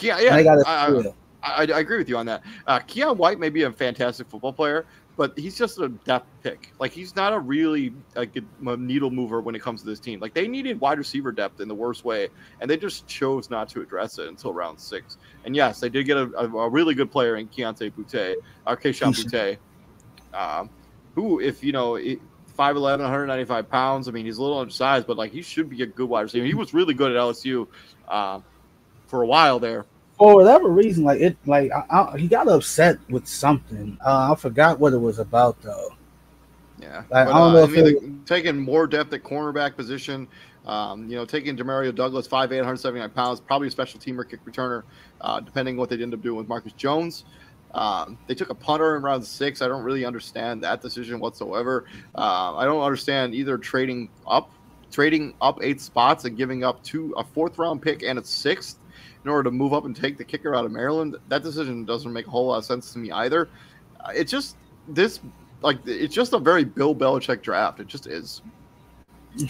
Yeah, 0.00 0.16
And 0.16 0.24
yeah, 0.24 0.36
they 0.36 0.44
got 0.44 0.58
a 0.58 0.68
I, 0.68 0.86
I- 0.86 1.00
steal. 1.00 1.16
I, 1.42 1.62
I 1.74 1.80
agree 1.80 1.98
with 1.98 2.08
you 2.08 2.16
on 2.16 2.24
that. 2.26 2.42
Uh, 2.66 2.78
Keion 2.80 3.18
White 3.18 3.38
may 3.38 3.50
be 3.50 3.64
a 3.64 3.70
fantastic 3.70 4.28
football 4.30 4.52
player, 4.52 4.86
but 5.16 5.38
he's 5.38 5.56
just 5.56 5.78
a 5.78 5.88
depth 5.88 6.26
pick. 6.42 6.72
Like 6.78 6.92
he's 6.92 7.14
not 7.14 7.32
a 7.32 7.38
really 7.38 7.94
like 8.16 8.36
a 8.36 8.76
needle 8.76 9.10
mover 9.10 9.40
when 9.40 9.54
it 9.54 9.62
comes 9.62 9.82
to 9.82 9.86
this 9.86 10.00
team. 10.00 10.20
Like 10.20 10.34
they 10.34 10.48
needed 10.48 10.80
wide 10.80 10.98
receiver 10.98 11.32
depth 11.32 11.60
in 11.60 11.68
the 11.68 11.74
worst 11.74 12.04
way, 12.04 12.28
and 12.60 12.70
they 12.70 12.76
just 12.76 13.06
chose 13.06 13.50
not 13.50 13.68
to 13.70 13.80
address 13.80 14.18
it 14.18 14.28
until 14.28 14.52
round 14.52 14.80
six. 14.80 15.18
And 15.44 15.54
yes, 15.54 15.80
they 15.80 15.88
did 15.88 16.04
get 16.04 16.16
a, 16.16 16.30
a, 16.36 16.48
a 16.48 16.68
really 16.68 16.94
good 16.94 17.10
player 17.10 17.36
in 17.36 17.48
Keontae 17.48 17.92
Boutte, 17.92 18.36
or 18.66 18.76
Kayshon 18.76 19.12
Keisha. 19.12 19.58
Boutte, 20.32 20.60
um, 20.60 20.70
who, 21.14 21.40
if 21.40 21.62
you 21.62 21.72
know. 21.72 21.96
It, 21.96 22.20
5'11", 22.56 23.00
195 23.00 23.68
pounds. 23.68 24.06
I 24.06 24.12
mean, 24.12 24.26
he's 24.26 24.38
a 24.38 24.42
little 24.42 24.60
undersized, 24.60 25.08
but 25.08 25.16
like 25.16 25.32
he 25.32 25.42
should 25.42 25.68
be 25.68 25.82
a 25.82 25.86
good 25.86 26.08
wide 26.08 26.22
receiver. 26.22 26.46
He 26.46 26.54
was 26.54 26.72
really 26.72 26.94
good 26.94 27.10
at 27.10 27.16
LSU 27.16 27.66
uh, 28.06 28.38
for 29.08 29.22
a 29.22 29.26
while 29.26 29.58
there. 29.58 29.86
For 30.18 30.34
whatever 30.36 30.68
reason, 30.68 31.04
like 31.04 31.20
it, 31.20 31.36
like 31.46 31.70
I, 31.72 31.84
I, 32.14 32.18
he 32.18 32.28
got 32.28 32.48
upset 32.48 32.98
with 33.10 33.26
something. 33.26 33.98
Uh, 34.04 34.32
I 34.32 34.34
forgot 34.36 34.78
what 34.78 34.92
it 34.92 34.98
was 34.98 35.18
about 35.18 35.60
though. 35.62 35.90
Yeah, 36.80 37.02
I- 37.12 37.22
I 37.22 37.24
don't 37.24 37.34
uh, 37.36 37.52
know 37.52 37.60
I 37.60 37.64
if 37.64 37.70
mean, 37.70 37.86
it- 37.86 38.00
the- 38.00 38.14
taking 38.26 38.58
more 38.58 38.86
depth 38.86 39.12
at 39.12 39.22
cornerback 39.22 39.76
position. 39.76 40.28
Um, 40.66 41.10
you 41.10 41.16
know, 41.16 41.26
taking 41.26 41.58
Demario 41.58 41.94
Douglas, 41.94 42.26
5'8", 42.26 42.48
179 42.56 43.10
pounds, 43.10 43.38
probably 43.38 43.68
a 43.68 43.70
special 43.70 44.00
teamer, 44.00 44.26
kick 44.26 44.42
returner, 44.46 44.82
uh, 45.20 45.38
depending 45.40 45.76
what 45.76 45.90
they 45.90 46.02
end 46.02 46.14
up 46.14 46.22
doing 46.22 46.36
with 46.38 46.48
Marcus 46.48 46.72
Jones. 46.72 47.24
Um, 47.74 48.16
they 48.28 48.34
took 48.34 48.48
a 48.48 48.54
punter 48.54 48.96
in 48.96 49.02
round 49.02 49.26
six. 49.26 49.60
I 49.60 49.68
don't 49.68 49.82
really 49.82 50.06
understand 50.06 50.62
that 50.64 50.80
decision 50.80 51.20
whatsoever. 51.20 51.84
Uh, 52.14 52.54
I 52.56 52.64
don't 52.64 52.80
understand 52.82 53.34
either 53.34 53.58
trading 53.58 54.08
up, 54.26 54.52
trading 54.90 55.34
up 55.42 55.58
eight 55.60 55.82
spots 55.82 56.24
and 56.24 56.34
giving 56.34 56.64
up 56.64 56.82
two 56.82 57.12
a 57.18 57.24
fourth 57.24 57.58
round 57.58 57.82
pick 57.82 58.02
and 58.02 58.18
a 58.18 58.24
sixth 58.24 58.78
in 59.24 59.30
order 59.30 59.44
to 59.44 59.50
move 59.50 59.72
up 59.72 59.84
and 59.84 59.94
take 59.96 60.16
the 60.18 60.24
kicker 60.24 60.54
out 60.54 60.64
of 60.64 60.72
Maryland. 60.72 61.16
That 61.28 61.42
decision 61.42 61.84
doesn't 61.84 62.12
make 62.12 62.26
a 62.26 62.30
whole 62.30 62.46
lot 62.46 62.58
of 62.58 62.64
sense 62.64 62.92
to 62.92 62.98
me 62.98 63.10
either. 63.12 63.48
Uh, 64.04 64.12
It 64.14 64.24
just 64.24 64.56
this 64.88 65.20
like 65.62 65.78
it's 65.86 66.14
just 66.14 66.32
a 66.34 66.38
very 66.38 66.64
Bill 66.64 66.94
Belichick 66.94 67.42
draft. 67.42 67.80
It 67.80 67.86
just 67.86 68.06
is. 68.06 68.42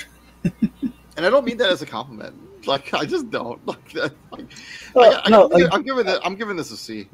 and 0.45 1.27
I 1.27 1.31
don't 1.31 1.45
mean 1.45 1.57
that 1.59 1.71
as 1.71 1.83
a 1.83 1.87
compliment. 1.87 2.35
Like 2.67 2.95
I 2.95 3.05
just 3.05 3.31
don't 3.31 3.64
like 3.67 3.93
that. 3.93 4.12
Like, 4.31 4.47
Well, 4.95 5.21
I, 5.25 5.31
no, 5.31 5.45
am 5.53 5.69
like- 5.71 5.85
giving 5.85 6.07
that. 6.07 6.25
I'm 6.25 6.35
giving 6.37 6.57
this 6.57 6.71
a 6.71 6.77
C. 6.77 7.09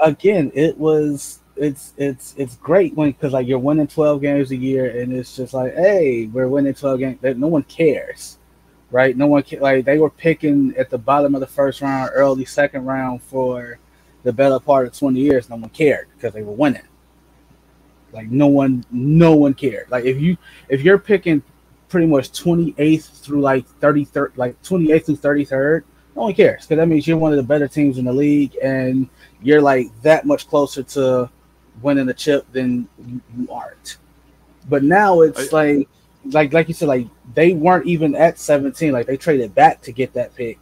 Again, 0.00 0.50
it 0.54 0.76
was 0.78 1.40
it's 1.56 1.92
it's 1.96 2.34
it's 2.36 2.56
great 2.56 2.94
when 2.94 3.10
because 3.10 3.32
like 3.32 3.46
you're 3.48 3.58
winning 3.58 3.88
12 3.88 4.20
games 4.22 4.50
a 4.52 4.56
year 4.56 5.00
and 5.00 5.12
it's 5.12 5.34
just 5.34 5.52
like 5.52 5.74
hey 5.74 6.26
we're 6.26 6.46
winning 6.46 6.72
12 6.72 7.00
games 7.00 7.18
no 7.36 7.48
one 7.48 7.64
cares 7.64 8.37
right? 8.90 9.16
No 9.16 9.26
one 9.26 9.44
like 9.60 9.84
they 9.84 9.98
were 9.98 10.10
picking 10.10 10.74
at 10.76 10.90
the 10.90 10.98
bottom 10.98 11.34
of 11.34 11.40
the 11.40 11.46
first 11.46 11.80
round 11.80 12.10
early 12.14 12.44
second 12.44 12.84
round 12.84 13.22
for 13.22 13.78
the 14.22 14.32
better 14.32 14.58
part 14.58 14.86
of 14.86 14.96
20 14.96 15.18
years. 15.18 15.48
No 15.48 15.56
one 15.56 15.70
cared 15.70 16.08
because 16.14 16.34
they 16.34 16.42
were 16.42 16.52
winning. 16.52 16.82
Like 18.12 18.28
no 18.28 18.46
one 18.46 18.84
no 18.90 19.36
one 19.36 19.54
cared. 19.54 19.90
Like 19.90 20.04
if 20.04 20.20
you 20.20 20.36
if 20.68 20.82
you're 20.82 20.98
picking 20.98 21.42
pretty 21.88 22.06
much 22.06 22.30
28th 22.32 23.22
through 23.22 23.40
like 23.40 23.66
33rd 23.80 24.36
like 24.36 24.60
28th 24.62 25.06
through 25.06 25.16
33rd 25.16 25.82
no 26.14 26.22
one 26.24 26.34
cares 26.34 26.66
because 26.66 26.76
that 26.76 26.86
means 26.86 27.06
you're 27.06 27.16
one 27.16 27.32
of 27.32 27.38
the 27.38 27.42
better 27.42 27.66
teams 27.66 27.96
in 27.96 28.04
the 28.04 28.12
league 28.12 28.54
and 28.62 29.08
you're 29.40 29.62
like 29.62 29.86
that 30.02 30.26
much 30.26 30.46
closer 30.48 30.82
to 30.82 31.30
winning 31.82 32.06
the 32.06 32.14
chip 32.14 32.50
than 32.52 32.88
you, 33.06 33.20
you 33.36 33.50
aren't. 33.50 33.98
But 34.68 34.82
now 34.82 35.22
it's 35.22 35.52
like 35.52 35.88
like 36.32 36.52
like 36.52 36.68
you 36.68 36.74
said, 36.74 36.88
like 36.88 37.06
they 37.34 37.52
weren't 37.52 37.86
even 37.86 38.14
at 38.14 38.38
17. 38.38 38.92
Like 38.92 39.06
they 39.06 39.16
traded 39.16 39.54
back 39.54 39.82
to 39.82 39.92
get 39.92 40.12
that 40.14 40.34
pick. 40.34 40.58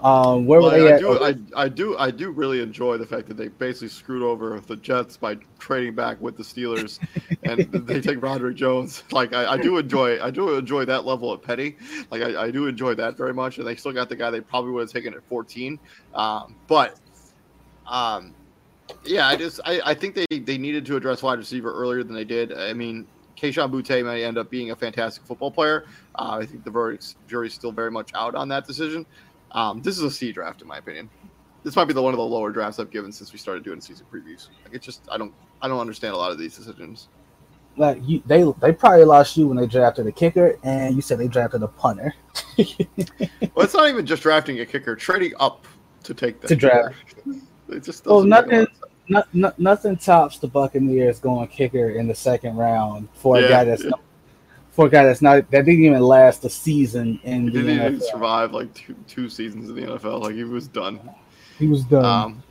Um, 0.00 0.44
where 0.44 0.60
were 0.60 0.70
they 0.70 0.88
I, 0.88 0.96
at? 0.96 1.00
do, 1.00 1.24
I, 1.24 1.34
I 1.56 1.68
do 1.70 1.96
I 1.96 2.10
do 2.10 2.30
really 2.30 2.60
enjoy 2.60 2.98
the 2.98 3.06
fact 3.06 3.28
that 3.28 3.38
they 3.38 3.48
basically 3.48 3.88
screwed 3.88 4.22
over 4.22 4.60
the 4.60 4.76
Jets 4.76 5.16
by 5.16 5.36
trading 5.58 5.94
back 5.94 6.20
with 6.20 6.36
the 6.36 6.42
Steelers, 6.42 6.98
and 7.44 7.60
they 7.86 8.00
take 8.00 8.20
Broderick 8.20 8.56
Jones. 8.56 9.02
Like 9.12 9.32
I, 9.32 9.52
I 9.52 9.56
do 9.56 9.78
enjoy 9.78 10.22
I 10.22 10.30
do 10.30 10.54
enjoy 10.56 10.84
that 10.84 11.06
level 11.06 11.32
of 11.32 11.42
petty. 11.42 11.76
Like 12.10 12.20
I, 12.20 12.44
I 12.44 12.50
do 12.50 12.66
enjoy 12.66 12.94
that 12.96 13.16
very 13.16 13.32
much, 13.32 13.56
and 13.56 13.66
they 13.66 13.76
still 13.76 13.92
got 13.92 14.10
the 14.10 14.16
guy 14.16 14.30
they 14.30 14.42
probably 14.42 14.72
would 14.72 14.82
have 14.82 14.90
taken 14.90 15.14
at 15.14 15.26
14. 15.28 15.78
Um, 16.14 16.54
but 16.66 17.00
um, 17.86 18.34
yeah, 19.04 19.26
I 19.26 19.36
just 19.36 19.60
I, 19.64 19.80
I 19.84 19.94
think 19.94 20.14
they, 20.14 20.38
they 20.38 20.58
needed 20.58 20.84
to 20.86 20.96
address 20.96 21.22
wide 21.22 21.38
receiver 21.38 21.72
earlier 21.72 22.02
than 22.02 22.14
they 22.14 22.24
did. 22.24 22.52
I 22.52 22.74
mean, 22.74 23.06
Kayshon 23.36 23.70
Boutte 23.70 24.04
may 24.04 24.24
end 24.24 24.38
up 24.38 24.50
being 24.50 24.70
a 24.70 24.76
fantastic 24.76 25.24
football 25.26 25.50
player. 25.50 25.86
Uh, 26.14 26.38
I 26.40 26.46
think 26.46 26.64
the 26.64 26.70
verdict's 26.70 27.16
jury's 27.28 27.54
still 27.54 27.72
very 27.72 27.90
much 27.90 28.10
out 28.14 28.34
on 28.34 28.48
that 28.48 28.66
decision. 28.66 29.06
Um, 29.52 29.82
this 29.82 29.96
is 29.96 30.02
a 30.04 30.10
C 30.10 30.32
draft 30.32 30.62
in 30.62 30.68
my 30.68 30.78
opinion. 30.78 31.10
This 31.64 31.76
might 31.76 31.86
be 31.86 31.94
the 31.94 32.02
one 32.02 32.14
of 32.14 32.18
the 32.18 32.24
lower 32.24 32.50
drafts 32.52 32.78
I've 32.78 32.90
given 32.90 33.12
since 33.12 33.32
we 33.32 33.38
started 33.38 33.64
doing 33.64 33.80
season 33.80 34.06
previews. 34.12 34.48
Like 34.64 34.74
it's 34.74 34.86
just 34.86 35.02
I 35.10 35.18
don't 35.18 35.34
I 35.62 35.68
don't 35.68 35.80
understand 35.80 36.14
a 36.14 36.16
lot 36.16 36.32
of 36.32 36.38
these 36.38 36.56
decisions. 36.56 37.08
like 37.76 37.98
you, 38.02 38.22
they 38.26 38.44
they 38.60 38.72
probably 38.72 39.04
lost 39.04 39.36
you 39.36 39.48
when 39.48 39.56
they 39.58 39.66
drafted 39.66 40.06
a 40.06 40.12
kicker, 40.12 40.56
and 40.62 40.94
you 40.96 41.02
said 41.02 41.18
they 41.18 41.28
drafted 41.28 41.62
a 41.62 41.68
punter. 41.68 42.14
Well, 43.54 43.64
it's 43.64 43.74
not 43.74 43.88
even 43.88 44.06
just 44.06 44.22
drafting 44.22 44.60
a 44.60 44.66
kicker, 44.66 44.94
trading 44.96 45.32
up 45.40 45.66
to 46.04 46.14
take 46.14 46.40
the 46.40 46.48
To 46.48 46.56
draft. 46.56 46.96
It 47.68 47.84
just 47.84 48.06
Well, 48.06 48.22
doesn't 48.22 48.32
make 48.32 48.46
a 48.46 48.50
lot 48.50 48.64
nothing. 48.64 48.66
No, 49.08 49.22
no, 49.32 49.52
nothing 49.58 49.96
tops 49.96 50.38
the 50.38 50.48
Buccaneers 50.48 51.18
going 51.18 51.48
kicker 51.48 51.90
in 51.90 52.08
the 52.08 52.14
second 52.14 52.56
round 52.56 53.08
for 53.14 53.36
a 53.36 53.48
guy 53.48 53.64
that's 53.64 53.84
not, 53.84 54.00
for 54.72 54.86
a 54.86 54.90
guy 54.90 55.04
that's 55.04 55.22
not 55.22 55.50
that 55.50 55.64
didn't 55.64 55.84
even 55.84 56.00
last 56.00 56.44
a 56.44 56.50
season 56.50 57.20
in 57.22 57.44
He 57.44 57.50
the 57.50 57.62
didn't 57.62 57.86
even 57.94 58.00
survive 58.00 58.52
like 58.52 58.72
two, 58.74 58.94
two 59.06 59.28
seasons 59.28 59.68
in 59.68 59.76
the 59.76 59.82
NFL. 59.82 60.22
Like 60.22 60.34
he 60.34 60.44
was 60.44 60.68
done. 60.68 61.00
He 61.58 61.66
was 61.66 61.84
done. 61.84 62.04
Um, 62.04 62.42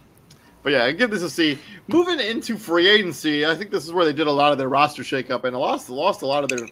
but 0.64 0.72
yeah, 0.72 0.90
give 0.92 1.12
this 1.12 1.22
a 1.22 1.30
C. 1.30 1.60
Moving 1.88 2.20
into 2.20 2.58
free 2.58 2.88
agency, 2.88 3.46
I 3.46 3.54
think 3.54 3.70
this 3.70 3.86
is 3.86 3.94
where 3.94 4.04
they 4.04 4.14
did 4.14 4.26
a 4.26 4.32
lot 4.32 4.52
of 4.52 4.58
their 4.58 4.70
roster 4.70 5.04
shakeup 5.04 5.44
and 5.44 5.56
lost 5.56 5.90
lost 5.92 6.24
a 6.24 6.26
lot 6.26 6.44
of 6.44 6.50
their 6.50 6.68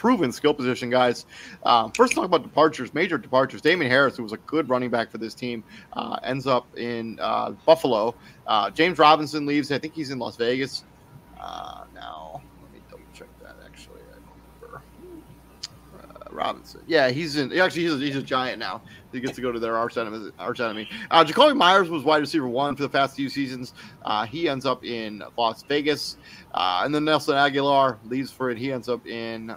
proven 0.00 0.32
skill 0.32 0.54
position 0.54 0.88
guys. 0.88 1.26
Um, 1.64 1.92
first, 1.92 2.14
talk 2.14 2.24
about 2.24 2.42
departures, 2.42 2.94
major 2.94 3.18
departures. 3.18 3.60
Damien 3.60 3.90
Harris, 3.90 4.16
who 4.16 4.22
was 4.22 4.32
a 4.32 4.38
good 4.38 4.66
running 4.70 4.88
back 4.88 5.10
for 5.10 5.18
this 5.18 5.34
team, 5.34 5.62
uh, 5.92 6.18
ends 6.22 6.46
up 6.46 6.66
in 6.78 7.18
uh, 7.20 7.50
Buffalo. 7.66 8.14
Uh, 8.46 8.70
James 8.70 8.98
Robinson 8.98 9.44
leaves. 9.44 9.70
I 9.70 9.78
think 9.78 9.94
he's 9.94 10.10
in 10.10 10.18
Las 10.18 10.36
Vegas 10.36 10.84
uh, 11.38 11.84
now. 11.94 12.40
Let 12.62 12.72
me 12.72 12.80
double 12.90 13.04
check 13.12 13.28
that. 13.42 13.56
Actually, 13.62 14.00
I 14.10 14.14
don't 14.14 14.72
remember. 14.72 14.82
Uh, 16.02 16.34
Robinson. 16.34 16.80
Yeah, 16.86 17.10
he's 17.10 17.36
in. 17.36 17.52
Actually, 17.58 17.82
he's 17.82 17.92
a, 17.92 17.98
he's 17.98 18.16
a 18.16 18.22
giant 18.22 18.58
now. 18.58 18.80
He 19.12 19.20
gets 19.20 19.36
to 19.36 19.42
go 19.42 19.52
to 19.52 19.58
their 19.58 19.76
arch 19.76 19.98
enemy. 19.98 20.30
Arch 20.38 20.60
enemy. 20.60 20.88
Uh, 21.10 21.24
Jakobi 21.24 21.54
Meyers 21.54 21.90
was 21.90 22.04
wide 22.04 22.22
receiver 22.22 22.48
one 22.48 22.74
for 22.74 22.84
the 22.84 22.88
past 22.88 23.16
few 23.16 23.28
seasons. 23.28 23.74
Uh, 24.02 24.24
he 24.24 24.48
ends 24.48 24.64
up 24.64 24.82
in 24.82 25.22
Las 25.36 25.62
Vegas, 25.64 26.16
uh, 26.54 26.80
and 26.84 26.94
then 26.94 27.04
Nelson 27.04 27.34
Agholor 27.34 27.98
leaves 28.06 28.32
for 28.32 28.48
it. 28.48 28.56
He 28.56 28.72
ends 28.72 28.88
up 28.88 29.06
in 29.06 29.54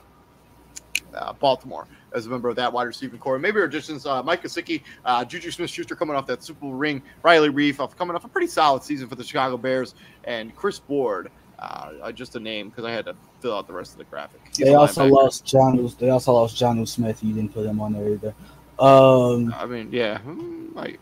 uh, 1.16 1.34
Baltimore 1.34 1.88
as 2.14 2.26
a 2.26 2.30
member 2.30 2.50
of 2.50 2.56
that 2.56 2.72
wide 2.72 2.84
receiving 2.84 3.20
core. 3.20 3.40
Maybe 3.40 3.60
additions: 3.62 4.06
uh, 4.06 4.24
Mike 4.24 4.44
Gesicki, 4.44 4.82
uh, 5.06 5.26
Juju 5.26 5.52
Smith-Schuster 5.52 5.96
coming 5.96 6.16
off 6.16 6.26
that 6.28 6.44
Super 6.44 6.62
Bowl 6.62 6.74
ring, 6.74 7.02
Riley 7.24 7.50
Reiff 7.50 7.80
off 7.80 7.96
coming 7.98 8.16
off 8.16 8.26
a 8.26 8.28
pretty 8.28 8.48
solid 8.48 8.84
season 8.84 9.08
for 9.08 9.16
the 9.16 9.24
Chicago 9.24 9.58
Bears, 9.58 9.96
and 10.24 10.56
Chris 10.56 10.80
Board. 10.80 11.32
Uh, 11.60 12.12
just 12.12 12.36
a 12.36 12.40
name 12.40 12.70
because 12.70 12.84
I 12.84 12.92
had 12.92 13.06
to 13.06 13.16
fill 13.40 13.56
out 13.56 13.68
the 13.68 13.74
rest 13.74 13.94
of 13.94 13.98
the 13.98 14.04
graphic. 14.06 14.42
He's 14.50 14.66
they 14.66 14.74
also 14.74 15.06
linebacker. 15.06 15.12
lost 15.12 15.46
Jonnu. 15.46 15.98
They 15.98 16.10
also 16.10 16.34
lost 16.34 16.58
Jonnu 16.58 16.86
Smith. 16.86 17.24
You 17.24 17.34
didn't 17.34 17.54
put 17.54 17.66
him 17.66 17.80
on 17.80 17.94
there 17.94 18.10
either. 18.10 18.36
Um, 18.80 19.54
I 19.58 19.66
mean, 19.66 19.90
yeah. 19.92 20.18
hmm, 20.18 20.78
I, 20.78 20.98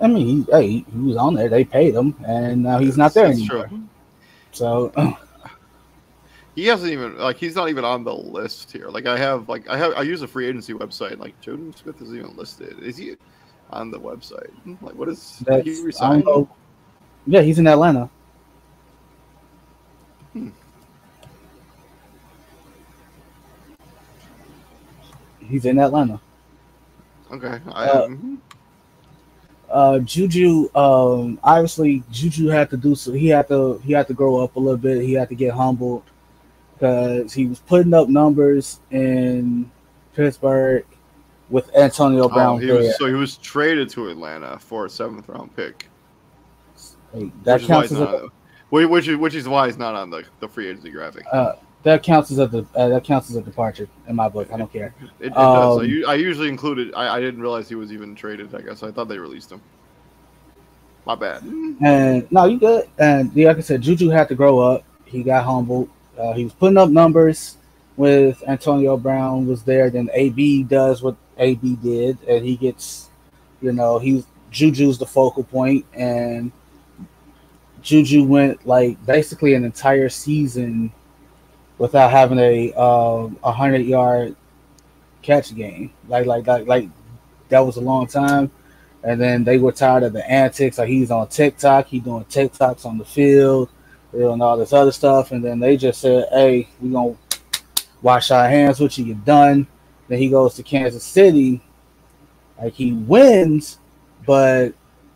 I 0.00 0.08
mean, 0.08 0.26
he, 0.26 0.46
hey, 0.50 0.84
he 0.92 0.98
was 0.98 1.16
on 1.16 1.34
there. 1.34 1.48
They 1.48 1.64
paid 1.64 1.94
him, 1.94 2.16
and 2.26 2.62
now 2.62 2.78
he's 2.78 2.98
not 2.98 3.14
there 3.14 3.26
anymore. 3.26 3.68
true. 3.68 3.82
So 4.52 4.92
He 6.54 6.66
hasn't 6.66 6.92
even 6.92 7.16
like 7.18 7.36
he's 7.36 7.54
not 7.54 7.68
even 7.68 7.84
on 7.84 8.04
the 8.04 8.14
list 8.14 8.70
here. 8.72 8.88
Like 8.88 9.06
I 9.06 9.16
have 9.18 9.48
like 9.48 9.68
I 9.68 9.76
have 9.76 9.92
I 9.94 10.02
use 10.02 10.22
a 10.22 10.28
free 10.28 10.46
agency 10.46 10.72
website. 10.74 11.18
Like 11.18 11.38
Jordan 11.40 11.72
Smith 11.74 12.00
isn't 12.02 12.16
even 12.16 12.36
listed. 12.36 12.78
Is 12.80 12.96
he 12.96 13.16
on 13.70 13.90
the 13.90 14.00
website? 14.00 14.50
Like 14.80 14.94
what 14.94 15.08
is 15.08 15.44
that's 15.44 15.64
he 15.64 15.80
I 15.98 16.08
don't 16.08 16.24
resign? 16.24 16.24
know. 16.24 16.48
Yeah, 17.26 17.42
he's 17.42 17.58
in 17.58 17.66
Atlanta. 17.66 18.10
Hmm. 20.32 20.48
He's 25.48 25.64
in 25.66 25.78
Atlanta. 25.78 26.20
Okay. 27.30 27.60
I, 27.72 27.86
Uh, 27.86 28.08
mhm. 28.08 28.38
uh 29.70 29.98
Juju 30.00 30.68
um 30.74 31.38
obviously 31.42 32.02
Juju 32.10 32.48
had 32.48 32.70
to 32.70 32.76
do 32.76 32.94
so 32.94 33.12
he 33.12 33.28
had 33.28 33.48
to 33.48 33.78
he 33.84 33.92
had 33.92 34.08
to 34.08 34.14
grow 34.14 34.42
up 34.42 34.56
a 34.56 34.60
little 34.60 34.76
bit 34.78 35.02
he 35.02 35.12
had 35.14 35.28
to 35.28 35.34
get 35.34 35.54
humbled 35.54 36.09
because 36.80 37.32
he 37.32 37.46
was 37.46 37.58
putting 37.58 37.92
up 37.92 38.08
numbers 38.08 38.80
in 38.90 39.70
Pittsburgh 40.14 40.84
with 41.50 41.74
Antonio 41.76 42.24
Oh, 42.24 42.28
Brown 42.28 42.60
he 42.60 42.70
was 42.70 42.96
so 42.96 43.06
he 43.06 43.12
was 43.12 43.36
traded 43.36 43.90
to 43.90 44.08
Atlanta 44.08 44.58
for 44.58 44.86
a 44.86 44.90
seventh 44.90 45.28
round 45.28 45.54
pick. 45.54 45.88
Hey, 47.12 47.30
that 47.44 47.54
which 47.54 47.62
is 47.64 47.68
why 47.68 47.74
counts 47.74 47.90
he's 47.90 47.98
as 47.98 47.98
not 48.00 48.14
a, 48.14 48.16
on 48.16 48.22
the- 48.22 48.30
which, 48.70 48.88
which 48.88 49.08
is 49.08 49.16
which 49.18 49.34
is 49.34 49.48
why 49.48 49.66
he's 49.66 49.76
not 49.76 49.94
on 49.94 50.10
the, 50.10 50.24
the 50.38 50.48
free 50.48 50.68
agency 50.68 50.90
graphic. 50.90 51.26
uh, 51.32 51.54
that 51.82 52.02
counts 52.02 52.30
as 52.30 52.38
a 52.38 52.66
uh, 52.76 52.88
that 52.88 53.04
counts 53.04 53.28
as 53.30 53.36
a 53.36 53.42
departure 53.42 53.88
in 54.06 54.14
my 54.16 54.28
book. 54.28 54.48
I 54.52 54.56
don't 54.56 54.72
care. 54.72 54.94
It, 55.18 55.26
it 55.26 55.34
does. 55.34 55.78
I, 55.78 55.82
um, 55.82 56.04
I 56.08 56.14
usually 56.14 56.48
included. 56.48 56.94
I, 56.94 57.16
I 57.16 57.20
didn't 57.20 57.40
realize 57.40 57.68
he 57.68 57.74
was 57.74 57.92
even 57.92 58.14
traded. 58.14 58.54
I 58.54 58.60
guess 58.60 58.82
I 58.82 58.90
thought 58.92 59.08
they 59.08 59.18
released 59.18 59.50
him. 59.50 59.60
My 61.04 61.14
bad. 61.14 61.42
And 61.42 62.30
no, 62.30 62.44
you 62.44 62.58
good. 62.60 62.88
And 62.98 63.34
like 63.34 63.56
I 63.56 63.60
said, 63.60 63.80
Juju 63.82 64.08
had 64.10 64.28
to 64.28 64.34
grow 64.34 64.60
up. 64.60 64.84
He 65.04 65.22
got 65.22 65.44
humbled. 65.44 65.88
Uh, 66.20 66.32
he 66.34 66.44
was 66.44 66.52
putting 66.52 66.76
up 66.76 66.90
numbers 66.90 67.56
with 67.96 68.42
Antonio 68.46 68.96
Brown 68.96 69.46
was 69.46 69.62
there. 69.62 69.90
Then 69.90 70.10
AB 70.12 70.64
does 70.64 71.02
what 71.02 71.16
AB 71.38 71.76
did, 71.76 72.18
and 72.28 72.44
he 72.44 72.56
gets, 72.56 73.08
you 73.60 73.72
know, 73.72 73.98
he 73.98 74.24
Juju's 74.50 74.98
the 74.98 75.06
focal 75.06 75.44
point, 75.44 75.86
and 75.94 76.52
Juju 77.82 78.24
went 78.24 78.66
like 78.66 79.04
basically 79.06 79.54
an 79.54 79.64
entire 79.64 80.08
season 80.08 80.92
without 81.78 82.10
having 82.10 82.38
a 82.38 82.72
um 82.74 83.38
a 83.42 83.52
hundred 83.52 83.82
yard 83.86 84.36
catch 85.22 85.54
game. 85.54 85.92
Like 86.08 86.26
like 86.26 86.46
like 86.46 86.66
like 86.66 86.88
that 87.48 87.60
was 87.60 87.76
a 87.76 87.80
long 87.80 88.06
time. 88.06 88.50
And 89.02 89.18
then 89.18 89.44
they 89.44 89.56
were 89.56 89.72
tired 89.72 90.02
of 90.02 90.12
the 90.12 90.30
antics. 90.30 90.76
Like 90.76 90.88
he's 90.88 91.10
on 91.10 91.28
TikTok, 91.28 91.86
he 91.86 92.00
doing 92.00 92.24
TikToks 92.26 92.84
on 92.84 92.98
the 92.98 93.04
field, 93.04 93.70
doing 94.12 94.40
all 94.40 94.56
this 94.56 94.72
other 94.72 94.92
stuff. 94.92 95.32
And 95.32 95.44
then 95.44 95.60
they 95.60 95.76
just 95.76 96.00
said, 96.00 96.28
"Hey, 96.30 96.68
we're 96.80 96.92
gonna 96.92 97.16
wash 98.02 98.30
our 98.30 98.48
hands 98.48 98.80
with 98.80 98.98
you. 98.98 99.06
You're 99.06 99.16
done." 99.16 99.66
Then 100.08 100.18
he 100.18 100.28
goes 100.28 100.54
to 100.54 100.62
Kansas 100.62 101.04
City. 101.04 101.60
Like 102.60 102.74
he 102.74 102.92
wins, 102.92 103.78
but 104.26 104.74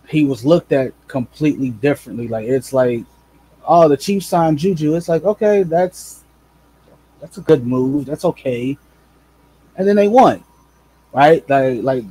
he 0.09 0.25
was 0.25 0.45
looked 0.45 0.73
at 0.73 0.93
completely 1.09 1.71
differently. 1.71 2.29
Like 2.29 2.47
it's 2.47 2.73
like, 2.73 3.05
oh, 3.67 3.89
the 3.89 3.97
Chiefs 3.97 4.27
signed 4.27 4.59
Juju. 4.59 4.95
It's 4.95 5.09
like, 5.09 5.25
okay, 5.25 5.63
that's 5.63 6.25
that's 7.21 7.39
a 7.39 7.43
good 7.43 7.67
move. 7.67 8.07
That's 8.07 8.25
okay. 8.25 8.79
And 9.77 9.87
then 9.89 9.97
they 9.97 10.09
won, 10.09 10.45
right? 11.13 11.49
Like 11.49 11.83
like 11.83 12.05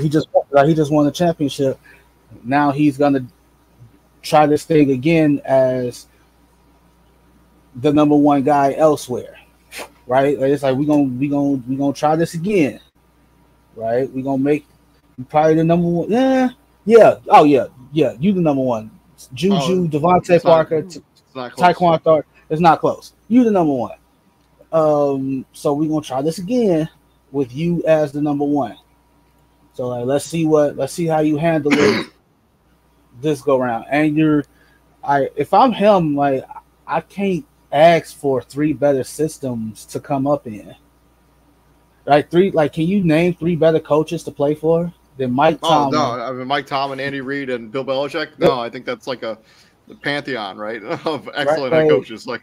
he 0.00 0.08
just 0.08 0.28
like 0.50 0.68
he 0.68 0.74
just 0.74 0.92
won 0.92 1.06
the 1.06 1.12
championship. 1.12 1.78
Now 2.42 2.70
he's 2.70 2.98
gonna 2.98 3.26
try 4.24 4.46
this 4.46 4.64
thing 4.64 4.90
again 4.90 5.40
as 5.44 6.06
the 7.76 7.92
number 7.92 8.16
one 8.16 8.42
guy 8.42 8.74
elsewhere, 8.74 9.36
right? 10.06 10.38
Like, 10.38 10.50
it's 10.50 10.62
like 10.62 10.76
we're 10.76 10.86
gonna 10.86 11.02
we 11.04 11.28
gonna 11.28 11.62
we 11.68 11.76
gonna 11.76 11.92
try 11.92 12.16
this 12.16 12.34
again, 12.34 12.80
right? 13.76 14.10
We're 14.10 14.24
gonna 14.24 14.42
make 14.42 14.66
probably 15.28 15.54
the 15.54 15.64
number 15.64 15.86
one. 15.88 16.10
Yeah, 16.10 16.48
yeah. 16.84 17.16
Oh 17.28 17.44
yeah, 17.44 17.66
yeah. 17.92 18.14
You 18.18 18.32
the 18.32 18.40
number 18.40 18.62
one. 18.62 18.90
Juju, 19.32 19.54
Oh, 19.54 19.88
Devontae 19.88 20.30
not- 20.30 20.42
Parker, 20.42 20.86
not 21.34 21.52
close. 21.52 21.76
Tyquan 21.76 22.02
Thor. 22.02 22.26
It's 22.50 22.60
not 22.60 22.80
close. 22.80 23.12
You 23.28 23.44
the 23.44 23.50
number 23.50 23.72
one. 23.72 23.96
Um, 24.72 25.46
so 25.52 25.72
we're 25.72 25.88
gonna 25.88 26.02
try 26.02 26.20
this 26.22 26.38
again 26.38 26.88
with 27.32 27.54
you 27.54 27.82
as 27.86 28.12
the 28.12 28.20
number 28.20 28.44
one. 28.44 28.76
So 29.74 29.88
like, 29.88 30.04
let's 30.04 30.24
see 30.24 30.46
what 30.46 30.76
let's 30.76 30.92
see 30.92 31.06
how 31.06 31.20
you 31.20 31.36
handle 31.36 31.72
it 31.74 32.06
this 33.20 33.42
go 33.42 33.58
round. 33.58 33.86
And 33.90 34.16
you're, 34.16 34.44
I 35.02 35.28
if 35.36 35.52
I'm 35.52 35.72
him, 35.72 36.16
like 36.16 36.44
I 36.86 37.00
can't 37.00 37.44
ask 37.72 38.16
for 38.16 38.40
three 38.42 38.72
better 38.72 39.04
systems 39.04 39.84
to 39.86 40.00
come 40.00 40.26
up 40.26 40.46
in. 40.46 40.74
Like 42.06 42.30
three, 42.30 42.50
like 42.50 42.72
can 42.72 42.84
you 42.84 43.02
name 43.02 43.34
three 43.34 43.56
better 43.56 43.80
coaches 43.80 44.22
to 44.24 44.30
play 44.30 44.54
for 44.54 44.92
than 45.16 45.32
Mike 45.32 45.58
Oh 45.62 45.68
Tomlin? 45.68 46.00
no! 46.00 46.22
I 46.22 46.32
mean, 46.32 46.46
Mike 46.46 46.66
Tom 46.66 46.92
and 46.92 47.00
Andy 47.00 47.20
Reid 47.20 47.50
and 47.50 47.70
Bill 47.72 47.84
Belichick. 47.84 48.38
No, 48.38 48.60
I 48.60 48.68
think 48.68 48.84
that's 48.84 49.06
like 49.06 49.22
a 49.22 49.38
the 49.88 49.94
pantheon, 49.94 50.56
right, 50.56 50.82
of 51.06 51.28
excellent 51.34 51.72
right. 51.72 51.88
coaches. 51.88 52.26
Like 52.26 52.42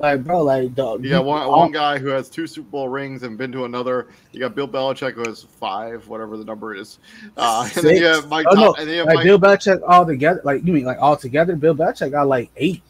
Like 0.00 0.24
bro, 0.24 0.42
like 0.42 0.74
dog. 0.74 1.04
you 1.04 1.10
got 1.10 1.24
one 1.24 1.46
one 1.48 1.70
guy 1.70 1.98
who 1.98 2.08
has 2.08 2.28
two 2.28 2.46
Super 2.48 2.68
Bowl 2.68 2.88
rings 2.88 3.22
and 3.22 3.38
been 3.38 3.52
to 3.52 3.64
another. 3.64 4.08
You 4.32 4.40
got 4.40 4.54
Bill 4.56 4.66
Belichick 4.66 5.12
who 5.14 5.22
has 5.28 5.44
five, 5.44 6.08
whatever 6.08 6.36
the 6.36 6.44
number 6.44 6.74
is. 6.74 6.98
Uh, 7.36 7.68
and 7.76 7.84
then 7.84 7.96
you 7.96 8.04
have 8.04 8.28
Mike 8.28 8.44
Oh, 8.50 8.54
Tom, 8.56 8.64
no, 8.64 8.74
and 8.74 8.88
then 8.88 8.94
you 8.94 8.98
have 8.98 9.06
like 9.06 9.16
Mike, 9.16 9.24
Bill 9.24 9.38
Belichick 9.38 9.80
all 9.86 10.04
together. 10.04 10.40
Like 10.44 10.64
you 10.64 10.72
mean 10.72 10.84
like 10.84 10.98
all 11.00 11.16
together? 11.16 11.54
Bill 11.54 11.74
Belichick 11.76 12.10
got 12.10 12.26
like 12.26 12.50
eight. 12.56 12.82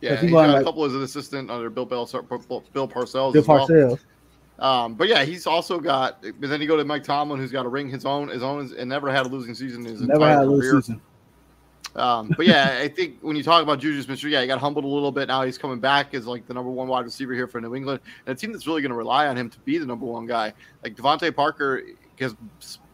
yeah, 0.00 0.14
if 0.14 0.20
and 0.20 0.30
you 0.30 0.34
he's 0.34 0.34
got 0.34 0.38
want, 0.40 0.50
a 0.50 0.54
like- 0.54 0.64
couple 0.64 0.84
as 0.84 0.94
an 0.94 1.02
assistant 1.02 1.50
under 1.50 1.68
Bill 1.68 1.84
Bel- 1.84 2.06
Bill 2.06 2.88
Parcells. 2.88 3.32
Bill 3.34 3.42
as 3.42 3.46
well. 3.46 3.68
Parcells. 3.68 3.98
Um, 4.58 4.94
but 4.94 5.08
yeah, 5.08 5.24
he's 5.24 5.46
also 5.46 5.78
got. 5.78 6.22
But 6.22 6.48
then 6.48 6.62
you 6.62 6.66
go 6.66 6.78
to 6.78 6.84
Mike 6.86 7.04
Tomlin, 7.04 7.38
who's 7.38 7.52
got 7.52 7.66
a 7.66 7.68
ring 7.68 7.90
his 7.90 8.06
own, 8.06 8.28
his 8.28 8.42
own, 8.42 8.72
and 8.78 8.88
never 8.88 9.12
had 9.12 9.26
a 9.26 9.28
losing 9.28 9.54
season 9.54 9.84
in 9.84 9.92
his 9.92 10.00
Never 10.00 10.14
entire 10.14 10.30
had 10.38 10.42
a 10.44 10.46
career. 10.46 10.72
lose 10.72 10.86
season. 10.86 11.02
Um, 11.96 12.32
but 12.36 12.46
yeah, 12.46 12.78
I 12.80 12.88
think 12.88 13.18
when 13.22 13.36
you 13.36 13.42
talk 13.42 13.62
about 13.62 13.78
Juju 13.78 14.02
Smith-Schuster, 14.02 14.28
yeah, 14.28 14.42
he 14.42 14.46
got 14.46 14.60
humbled 14.60 14.84
a 14.84 14.88
little 14.88 15.10
bit. 15.10 15.28
Now 15.28 15.42
he's 15.42 15.58
coming 15.58 15.80
back 15.80 16.14
as 16.14 16.26
like 16.26 16.46
the 16.46 16.54
number 16.54 16.70
one 16.70 16.88
wide 16.88 17.04
receiver 17.04 17.32
here 17.32 17.48
for 17.48 17.60
New 17.60 17.74
England, 17.74 18.00
and 18.26 18.36
a 18.36 18.38
team 18.38 18.52
that's 18.52 18.66
really 18.66 18.82
going 18.82 18.90
to 18.90 18.96
rely 18.96 19.26
on 19.28 19.36
him 19.36 19.48
to 19.50 19.58
be 19.60 19.78
the 19.78 19.86
number 19.86 20.06
one 20.06 20.26
guy. 20.26 20.52
Like 20.82 20.94
DeVante 20.94 21.34
Parker 21.34 21.82
has 22.20 22.36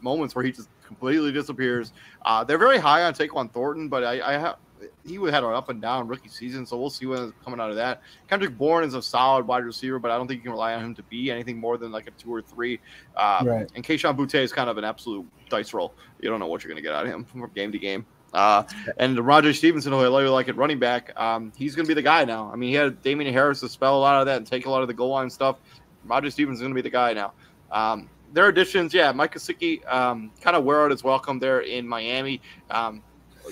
moments 0.01 0.35
where 0.35 0.45
he 0.45 0.53
just 0.53 0.69
completely 0.87 1.33
disappears. 1.33 1.93
Uh, 2.25 2.45
they're 2.45 2.59
very 2.59 2.79
high 2.79 3.03
on 3.03 3.13
Tyquan 3.13 3.51
Thornton, 3.53 3.89
but 3.89 4.05
I, 4.05 4.35
I 4.35 4.39
have 4.39 4.57
he 5.05 5.15
had 5.15 5.45
an 5.45 5.53
up 5.53 5.69
and 5.69 5.81
down 5.81 6.09
rookie 6.09 6.29
season, 6.29 6.67
so 6.67 6.77
we'll 6.77 6.91
see 6.91 7.07
what's 7.07 7.33
coming 7.45 7.61
out 7.61 7.71
of 7.71 7.77
that. 7.77 8.03
Kendrick 8.29 8.57
Bourne 8.57 8.85
is 8.85 8.95
a 8.95 9.03
solid 9.03 9.47
wide 9.47 9.65
receiver, 9.65 9.99
but 9.99 10.11
I 10.11 10.17
don't 10.17 10.27
think 10.27 10.39
you 10.39 10.43
can 10.43 10.53
rely 10.53 10.75
on 10.75 10.85
him 10.85 10.95
to 10.95 11.03
be 11.05 11.31
anything 11.31 11.59
more 11.59 11.77
than 11.77 11.93
like 11.93 12.07
a 12.07 12.11
two 12.13 12.33
or 12.33 12.43
three. 12.43 12.81
Uh, 13.17 13.43
right. 13.45 13.71
And 13.75 13.85
Kayshon 13.85 14.17
Boutte 14.17 14.37
is 14.37 14.53
kind 14.53 14.69
of 14.71 14.79
an 14.79 14.85
absolute 14.85 15.27
dice 15.49 15.73
roll. 15.75 15.95
You 16.21 16.31
don't 16.31 16.41
know 16.41 16.47
what 16.47 16.63
you're 16.63 16.69
going 16.71 16.83
to 16.83 16.89
get 16.89 16.95
out 16.95 17.07
of 17.07 17.13
him 17.13 17.25
from 17.25 17.49
game 17.55 17.73
to 17.73 17.79
game. 17.79 18.07
Uh, 18.33 18.65
and 18.97 19.19
Roger 19.19 19.53
Stevenson, 19.53 19.93
who 19.93 19.99
I 19.99 20.05
really 20.05 20.29
like 20.29 20.49
at 20.49 20.57
running 20.57 20.79
back, 20.79 21.13
um, 21.21 21.53
he's 21.57 21.75
going 21.75 21.85
to 21.85 21.89
be 21.89 21.95
the 21.95 22.03
guy 22.03 22.25
now. 22.25 22.51
I 22.53 22.57
mean, 22.57 22.71
he 22.71 22.75
had 22.75 23.03
Damien 23.03 23.33
Harris 23.33 23.61
to 23.61 23.69
spell 23.69 23.99
a 23.99 24.01
lot 24.01 24.21
of 24.21 24.27
that 24.27 24.39
and 24.39 24.47
take 24.47 24.67
a 24.67 24.71
lot 24.71 24.83
of 24.83 24.89
the 24.89 24.95
goal 24.95 25.11
line 25.11 25.31
stuff. 25.31 25.59
Roger 26.05 26.31
Stevens 26.31 26.59
is 26.59 26.63
going 26.63 26.73
to 26.73 26.75
be 26.75 26.83
the 26.83 26.91
guy 26.91 27.13
now. 27.13 27.33
Um, 27.71 28.09
their 28.33 28.49
additions, 28.49 28.95
yeah, 28.95 29.13
Mike 29.13 29.35
Gesicki 29.35 29.87
um, 29.93 30.31
kind 30.41 30.57
of 30.57 30.65
wear 30.65 30.83
out 30.83 30.91
his 30.91 31.05
welcome 31.05 31.39
there 31.39 31.61
in 31.61 31.87
Miami. 31.87 32.41
Um, 32.71 33.03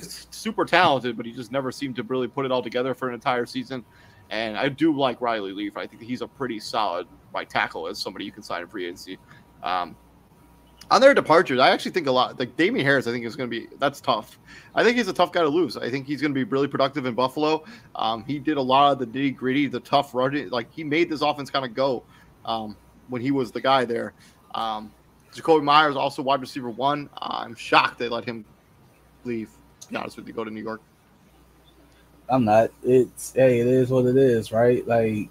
super 0.01 0.65
talented, 0.65 1.17
but 1.17 1.27
he 1.27 1.33
just 1.33 1.53
never 1.53 1.71
seemed 1.71 1.97
to 1.97 2.03
really 2.05 2.29
put 2.29 2.47
it 2.47 2.53
all 2.53 2.63
together 2.63 2.95
for 2.95 3.09
an 3.09 3.15
entire 3.15 3.47
season. 3.47 3.85
And 4.31 4.57
I 4.57 4.69
do 4.69 4.97
like 4.97 5.21
Riley 5.21 5.53
Leaf. 5.53 5.77
I 5.77 5.87
think 5.87 6.03
he's 6.03 6.23
a 6.23 6.29
pretty 6.29 6.61
solid 6.61 7.07
right 7.35 7.49
tackle 7.49 7.89
as 7.89 7.99
somebody 7.99 8.25
you 8.25 8.33
can 8.33 8.43
sign 8.43 8.63
in 8.63 8.69
free 8.69 8.85
agency. 8.85 9.19
Um, 9.63 9.97
on 10.91 11.01
their 11.01 11.15
departures, 11.15 11.61
I 11.61 11.71
actually 11.71 11.93
think 11.93 12.07
a 12.07 12.13
lot. 12.13 12.39
Like 12.39 12.57
Damien 12.57 12.85
Harris, 12.85 13.07
I 13.07 13.13
think 13.13 13.25
is 13.25 13.37
going 13.37 13.51
to 13.51 13.61
be 13.61 13.69
that's 13.79 14.01
tough. 14.01 14.39
I 14.75 14.83
think 14.83 14.97
he's 14.97 15.09
a 15.09 15.13
tough 15.13 15.33
guy 15.33 15.43
to 15.43 15.49
lose. 15.49 15.77
I 15.77 15.91
think 15.91 16.07
he's 16.07 16.21
going 16.21 16.33
to 16.33 16.35
be 16.35 16.45
really 16.45 16.69
productive 16.69 17.07
in 17.07 17.15
Buffalo. 17.15 17.65
Um, 17.95 18.25
he 18.25 18.39
did 18.39 18.57
a 18.57 18.63
lot 18.63 18.93
of 18.93 18.99
the 18.99 19.07
nitty 19.07 19.37
gritty, 19.37 19.67
the 19.67 19.81
tough 19.81 20.15
running. 20.15 20.51
Like 20.51 20.73
he 20.73 20.83
made 20.83 21.09
this 21.09 21.23
offense 21.23 21.51
kind 21.51 21.65
of 21.65 21.75
go 21.75 22.03
um, 22.45 22.77
when 23.09 23.23
he 23.23 23.31
was 23.31 23.53
the 23.53 23.61
guy 23.61 23.85
there. 23.85 24.13
Um, 24.55 24.93
Jakobi 25.35 25.63
Meyers 25.63 25.97
also 25.97 26.23
wide 26.23 26.41
receiver 26.41 26.71
one. 26.71 27.09
Uh, 27.17 27.43
I'm 27.45 27.55
shocked 27.55 27.99
they 27.99 28.09
let 28.09 28.25
him 28.25 28.45
leave. 29.25 29.51
To 29.83 29.89
be 29.89 29.97
honest 29.97 30.17
with 30.17 30.27
you, 30.27 30.33
go 30.33 30.45
to 30.45 30.51
New 30.51 30.63
York. 30.63 30.81
I'm 32.29 32.45
not. 32.45 32.71
It's 32.83 33.33
hey, 33.33 33.61
it 33.61 33.67
is 33.67 33.91
what 33.91 34.07
it 34.07 34.17
is, 34.17 34.53
right? 34.53 34.87
Like, 34.87 35.29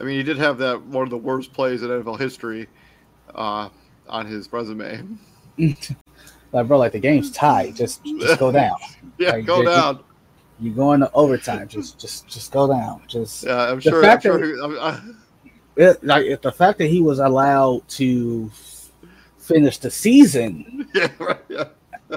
I 0.00 0.04
mean, 0.04 0.16
he 0.16 0.22
did 0.22 0.38
have 0.38 0.58
that 0.58 0.82
one 0.82 1.04
of 1.04 1.10
the 1.10 1.16
worst 1.16 1.52
plays 1.52 1.82
in 1.82 1.88
NFL 1.88 2.18
history 2.18 2.68
uh, 3.34 3.68
on 4.08 4.26
his 4.26 4.52
resume. 4.52 5.06
like, 5.58 6.66
bro, 6.66 6.78
like 6.78 6.92
the 6.92 6.98
game's 6.98 7.30
tied. 7.30 7.76
Just, 7.76 8.04
just 8.04 8.38
go 8.38 8.52
down. 8.52 8.76
yeah, 9.18 9.32
like, 9.32 9.46
go 9.46 9.64
down. 9.64 10.00
You 10.58 10.70
go 10.72 10.92
into 10.92 11.10
overtime. 11.12 11.68
Just, 11.68 11.98
just, 11.98 12.26
just 12.28 12.52
go 12.52 12.66
down. 12.66 13.02
Just. 13.06 13.44
Yeah, 13.44 13.70
I'm 13.70 13.80
sure. 13.80 14.04
I'm 14.04 14.20
sure 14.20 14.42
he, 14.42 14.52
it, 15.76 16.02
like 16.02 16.40
the 16.40 16.52
fact 16.52 16.78
that 16.78 16.86
he 16.86 17.02
was 17.02 17.18
allowed 17.18 17.86
to 17.90 18.50
finish 19.38 19.78
the 19.78 19.90
season. 19.90 20.88
Yeah, 20.94 21.08
right. 21.18 21.40
Yeah. 21.48 21.64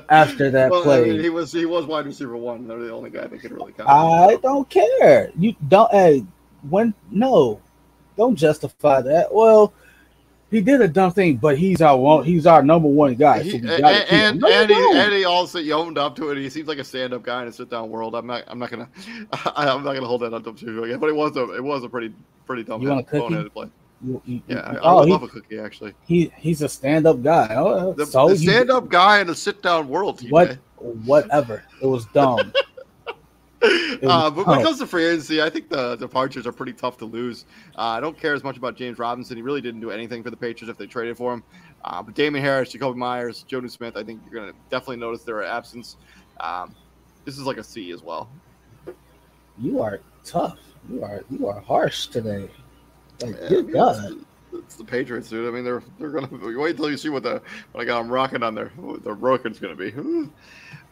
After 0.10 0.52
that 0.52 0.70
well, 0.70 0.84
play, 0.84 1.02
I 1.02 1.14
mean, 1.14 1.22
he 1.22 1.30
was 1.30 1.52
he 1.52 1.66
was 1.66 1.86
wide 1.86 2.06
receiver 2.06 2.38
one. 2.38 2.68
They're 2.68 2.78
the 2.78 2.94
only 2.94 3.10
guy 3.10 3.26
that 3.26 3.40
could 3.40 3.52
really 3.52 3.74
count. 3.74 3.90
I 3.90 4.36
don't 4.36 4.70
care. 4.70 5.32
You 5.36 5.56
don't. 5.68 5.92
Hey, 5.92 6.24
when 6.70 6.94
no, 7.10 7.60
don't 8.16 8.36
justify 8.36 9.02
that. 9.02 9.34
Well, 9.34 9.74
he 10.52 10.62
did 10.62 10.82
a 10.82 10.88
dumb 10.88 11.12
thing, 11.12 11.38
but 11.38 11.58
he's 11.58 11.82
our 11.82 11.98
one. 11.98 12.26
He's 12.26 12.46
our 12.48 12.64
number 12.64 12.88
one 12.88 13.16
guy. 13.16 13.44
So 13.44 13.58
and, 13.58 13.70
and, 13.70 14.44
and, 14.44 14.70
he, 14.70 14.92
and, 14.96 15.14
he, 15.14 15.24
also 15.24 15.60
he 15.60 15.72
owned 15.72 15.98
up 15.98 16.16
to 16.16 16.32
it. 16.32 16.38
He 16.38 16.50
seems 16.50 16.68
like 16.68 16.80
a 16.80 16.84
stand 16.84 17.14
up 17.14 17.24
guy 17.24 17.44
in 17.44 17.48
a 17.48 17.52
sit 17.52 17.70
down 17.70 17.90
world. 17.90 18.16
I'm 18.16 18.26
not. 18.26 18.44
I'm 18.48 18.58
not 18.58 18.72
gonna. 18.72 18.90
I'm 19.56 19.84
not 19.84 19.94
gonna 19.94 20.08
hold 20.08 20.22
that 20.22 20.34
up 20.34 20.44
to 20.44 20.84
again. 20.84 21.00
But 21.00 21.10
it 21.10 21.16
was 21.16 21.38
a. 21.38 21.54
It 21.56 21.64
was 21.64 21.84
a 21.84 21.90
pretty 21.90 22.14
pretty 22.46 22.64
dumb. 22.64 22.82
You 22.82 22.90
want 22.90 23.02
a 23.02 23.04
cookie? 23.04 23.50
Play. 23.50 23.70
You, 24.02 24.22
you, 24.26 24.42
yeah, 24.48 24.60
I, 24.60 24.78
oh, 24.78 25.00
I 25.00 25.06
love 25.06 25.24
a 25.24 25.28
cookie 25.28 25.60
actually. 25.60 25.94
He 26.06 26.32
he's 26.38 26.62
a 26.62 26.70
stand 26.70 27.06
up 27.06 27.22
guy. 27.22 27.54
Oh, 27.56 27.94
the, 27.94 28.06
so 28.06 28.30
the 28.30 28.38
stand 28.38 28.72
up 28.72 28.90
guy 28.90 29.20
in 29.20 29.30
a 29.30 29.36
sit 29.36 29.62
down 29.62 29.88
world. 29.88 30.22
What? 30.30 30.58
Whatever. 30.78 31.64
It 31.82 31.86
was 31.86 32.06
dumb. 32.08 32.54
uh, 34.04 34.30
but 34.30 34.48
when 34.48 34.60
it 34.60 34.64
comes 34.64 34.80
to 34.80 34.88
free 34.88 35.06
agency, 35.06 35.42
I 35.42 35.50
think 35.50 35.70
the 35.70 35.98
departures 35.98 36.48
are 36.48 36.52
pretty 36.54 36.72
tough 36.72 36.98
to 37.00 37.06
lose. 37.06 37.46
Uh, 37.78 37.82
I 37.82 38.00
don't 38.00 38.18
care 38.18 38.34
as 38.34 38.44
much 38.44 38.56
about 38.56 38.78
James 38.78 38.98
Robinson. 38.98 39.36
He 39.36 39.44
really 39.44 39.60
didn't 39.60 39.82
do 39.82 39.92
anything 39.92 40.24
for 40.24 40.30
the 40.30 40.38
Patriots 40.38 40.72
if 40.72 40.78
they 40.78 40.86
traded 40.86 41.18
for 41.18 41.34
him. 41.34 41.44
Uh, 41.84 42.02
but 42.02 42.16
Damon 42.16 42.42
Harris, 42.42 42.74
Jakobi 42.74 42.96
Meyers, 42.96 43.46
Jonnu 43.50 43.70
Smith, 43.70 43.98
I 43.98 44.04
think 44.04 44.22
you're 44.24 44.42
going 44.42 44.54
to 44.54 44.58
definitely 44.70 44.98
notice 44.98 45.24
their 45.24 45.44
absence. 45.44 45.98
Um, 46.40 46.74
this 47.26 47.38
is 47.38 47.46
like 47.46 47.58
a 47.58 47.64
C 47.64 47.92
as 47.92 48.02
well. 48.02 48.30
You 49.58 49.82
are 49.82 50.00
tough. 50.24 50.58
You 50.90 51.04
are 51.04 51.24
you 51.30 51.48
are 51.48 51.60
harsh 51.60 52.08
today. 52.08 52.50
Like, 53.22 53.40
Man, 53.40 53.50
good 53.50 53.74
God. 53.74 54.26
It's 54.54 54.76
the 54.76 54.86
Patriots, 54.86 55.30
dude. 55.30 55.48
I 55.48 55.52
mean, 55.52 55.66
they're 55.66 55.84
they're 56.00 56.10
gonna 56.10 56.30
wait 56.32 56.72
until 56.72 56.90
you 56.90 56.98
see 56.98 57.10
what 57.10 57.24
the 57.24 57.42
what 57.72 57.82
I 57.82 57.86
got 57.86 58.00
them 58.00 58.10
rocking 58.10 58.42
on 58.42 58.56
their 58.56 58.72
their 59.04 59.14
record's 59.14 59.60
gonna 59.60 59.76
be. 59.76 59.94
Um, 59.94 60.32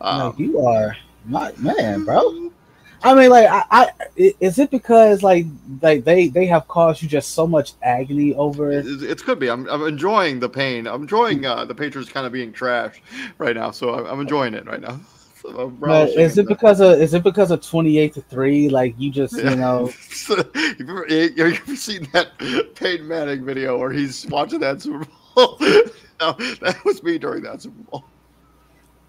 no, 0.02 0.36
you 0.38 0.60
are 0.60 0.96
my 1.26 1.52
man, 1.58 2.04
bro. 2.04 2.52
I 3.04 3.14
mean, 3.14 3.30
like, 3.30 3.48
I, 3.48 3.64
I, 3.70 3.90
is 4.40 4.60
it 4.60 4.72
because 4.72 5.24
like 5.24 5.46
like 5.82 6.04
they 6.04 6.28
they 6.28 6.46
have 6.48 6.68
caused 6.68 7.02
you 7.02 7.08
just 7.08 7.32
so 7.32 7.46
much 7.46 7.74
agony 7.82 8.34
over 8.36 8.72
it? 8.72 8.86
It, 8.86 9.24
could 9.24 9.40
be. 9.40 9.50
I'm, 9.50 9.68
I'm 9.70 9.84
enjoying 9.84 10.40
the 10.40 10.50
pain. 10.50 10.88
I'm 10.88 11.04
enjoying 11.04 11.46
uh, 11.46 11.66
the 11.66 11.76
Patriots 11.76 12.12
kind 12.12 12.26
of 12.26 12.32
being 12.32 12.52
trashed 12.54 13.00
right 13.38 13.56
now, 13.56 13.72
so 13.72 13.94
I'm, 13.94 14.06
I'm 14.06 14.20
enjoying 14.20 14.54
it 14.54 14.66
right 14.66 14.82
now. 14.82 15.00
So 15.40 15.72
is 16.18 16.38
it 16.38 16.48
because 16.48 16.82
of 16.82 17.00
is 17.00 17.14
it 17.14 17.24
because 17.24 17.52
of 17.52 17.62
twenty 17.62 18.00
eight 18.00 18.14
to 18.16 18.22
three? 18.22 18.68
Like 18.68 18.96
you 18.98 19.10
just 19.10 19.38
yeah. 19.38 19.50
you 19.52 19.56
know. 19.56 19.94
you've, 20.28 20.90
ever, 20.90 21.06
you 21.08 21.32
ever 21.38 21.76
seen 21.76 22.06
that 22.12 22.38
Peyton 22.76 23.08
Manning 23.08 23.46
video 23.46 23.78
where 23.78 23.92
he's 23.92 24.28
watching 24.28 24.60
that 24.60 24.82
Super 24.82 25.08
Bowl? 25.36 25.58
no, 25.60 26.34
that 26.62 26.82
was 26.84 27.02
me 27.02 27.18
during 27.18 27.44
that 27.44 27.62
Super 27.62 27.82
Bowl. 27.84 28.06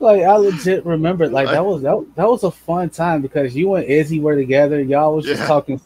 Like 0.01 0.23
I 0.23 0.37
legit 0.37 0.87
remember, 0.87 1.29
like 1.29 1.49
that 1.49 1.65
was 1.65 1.83
that, 1.83 2.07
that 2.15 2.29
was 2.29 2.45
a 2.45 2.51
fun 2.51 2.89
time 2.91 3.21
because 3.21 3.57
you 3.57 3.75
and 3.75 3.85
Izzy 3.85 4.21
were 4.21 4.37
together. 4.37 4.81
Y'all 4.81 5.17
was 5.17 5.25
just 5.25 5.41
yeah. 5.41 5.47
talking, 5.47 5.81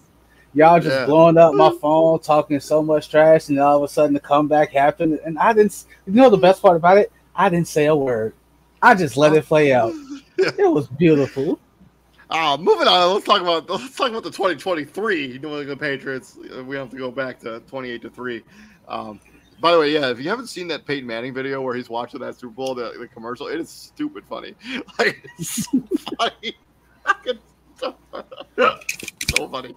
y'all 0.53 0.81
just 0.81 0.95
yeah. 0.95 1.07
blowing 1.07 1.39
up 1.39 1.55
my 1.55 1.73
phone, 1.81 2.21
talking 2.21 2.61
so 2.61 2.83
much 2.83 3.09
trash, 3.09 3.49
and 3.49 3.59
all 3.59 3.79
of 3.79 3.83
a 3.83 3.89
sudden 3.89 4.13
the 4.13 4.21
comeback 4.21 4.71
happened. 4.71 5.19
And 5.25 5.39
I 5.39 5.55
didn't, 5.55 5.87
you 6.07 6.13
know, 6.13 6.29
the 6.29 6.37
best 6.37 6.61
part 6.61 6.77
about 6.77 6.99
it, 6.99 7.11
I 7.35 7.49
didn't 7.49 7.69
say 7.69 7.87
a 7.87 7.97
word. 7.97 8.35
I 8.83 8.95
just 8.95 9.17
let 9.17 9.33
it 9.33 9.47
play 9.47 9.73
out. 9.73 9.93
Yeah. 9.95 10.19
It 10.59 10.73
was 10.73 10.89
beautiful. 10.89 11.61
Uh, 12.29 12.57
moving 12.59 12.89
on, 12.89 13.13
let's 13.13 13.27
talk 13.27 13.43
about 13.43 13.69
let's 13.69 13.95
talk 13.95 14.09
about 14.09 14.25
the 14.25 14.31
2023 14.31 15.39
New 15.41 15.59
England 15.59 15.79
Patriots. 15.79 16.39
We 16.65 16.75
have 16.75 16.91
to 16.91 16.97
go 16.97 17.11
back 17.11 17.39
to 17.41 17.61
28 17.61 18.03
to 18.03 18.11
three. 18.11 18.43
Um, 18.89 19.21
by 19.63 19.71
the 19.71 19.79
way, 19.79 19.93
yeah, 19.93 20.11
if 20.11 20.19
you 20.19 20.29
haven't 20.29 20.49
seen 20.49 20.67
that 20.69 20.85
Peyton 20.85 21.07
Manning 21.07 21.33
video 21.33 21.63
where 21.63 21.77
he's 21.77 21.89
watching 21.89 22.19
that 22.21 22.35
Super 22.35 22.53
Bowl, 22.53 22.75
the, 22.75 22.95
the 22.99 23.07
commercial, 23.07 23.47
it 23.47 23.61
is 23.61 23.71
stupid 23.71 24.25
funny. 24.27 24.55
Like, 24.99 25.25
it's 25.39 25.69
so 25.69 25.83
funny. 26.19 26.57
so 29.37 29.49
funny. 29.49 29.75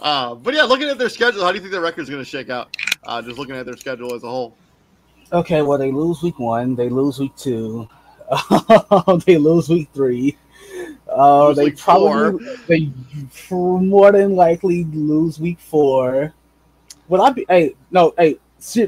Uh, 0.00 0.34
but 0.34 0.54
yeah, 0.54 0.64
looking 0.64 0.88
at 0.88 0.98
their 0.98 1.08
schedule, 1.08 1.42
how 1.42 1.50
do 1.50 1.54
you 1.54 1.60
think 1.60 1.70
their 1.70 1.80
record 1.80 2.02
is 2.02 2.10
going 2.10 2.22
to 2.22 2.28
shake 2.28 2.50
out? 2.50 2.76
Uh, 3.04 3.22
just 3.22 3.38
looking 3.38 3.54
at 3.54 3.64
their 3.64 3.76
schedule 3.76 4.12
as 4.12 4.24
a 4.24 4.28
whole. 4.28 4.56
Okay, 5.32 5.62
well, 5.62 5.78
they 5.78 5.92
lose 5.92 6.20
week 6.20 6.38
one, 6.40 6.74
they 6.74 6.88
lose 6.88 7.20
week 7.20 7.36
two, 7.36 7.88
they 9.24 9.38
lose 9.38 9.68
week 9.68 9.88
three. 9.94 10.36
Uh, 11.08 11.52
they 11.54 11.70
probably 11.70 12.44
four. 12.44 12.56
they 12.66 12.90
more 13.86 14.10
than 14.10 14.34
likely 14.34 14.84
lose 14.84 15.38
week 15.38 15.60
four. 15.60 16.34
Would 17.08 17.20
I 17.20 17.30
be? 17.30 17.46
Hey, 17.48 17.74
no, 17.90 18.14
hey, 18.18 18.38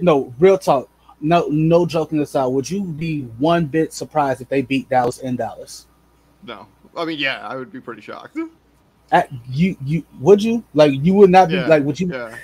no, 0.02 0.34
real 0.38 0.58
talk. 0.58 0.88
No, 1.20 1.46
no 1.50 1.84
joking 1.86 2.20
aside. 2.20 2.46
Would 2.46 2.70
you 2.70 2.82
be 2.82 3.22
one 3.38 3.66
bit 3.66 3.92
surprised 3.92 4.40
if 4.40 4.48
they 4.48 4.62
beat 4.62 4.88
Dallas 4.88 5.18
in 5.18 5.36
Dallas? 5.36 5.86
No, 6.42 6.66
I 6.96 7.04
mean, 7.04 7.18
yeah, 7.18 7.46
I 7.46 7.56
would 7.56 7.70
be 7.70 7.80
pretty 7.80 8.00
shocked. 8.00 8.38
At, 9.12 9.28
you, 9.50 9.76
you 9.84 10.04
would 10.18 10.42
you 10.42 10.64
like? 10.72 10.92
You 10.94 11.14
would 11.14 11.30
not 11.30 11.48
be 11.48 11.54
yeah, 11.54 11.66
like? 11.66 11.82
Would 11.82 12.00
you? 12.00 12.12
Yeah. 12.12 12.36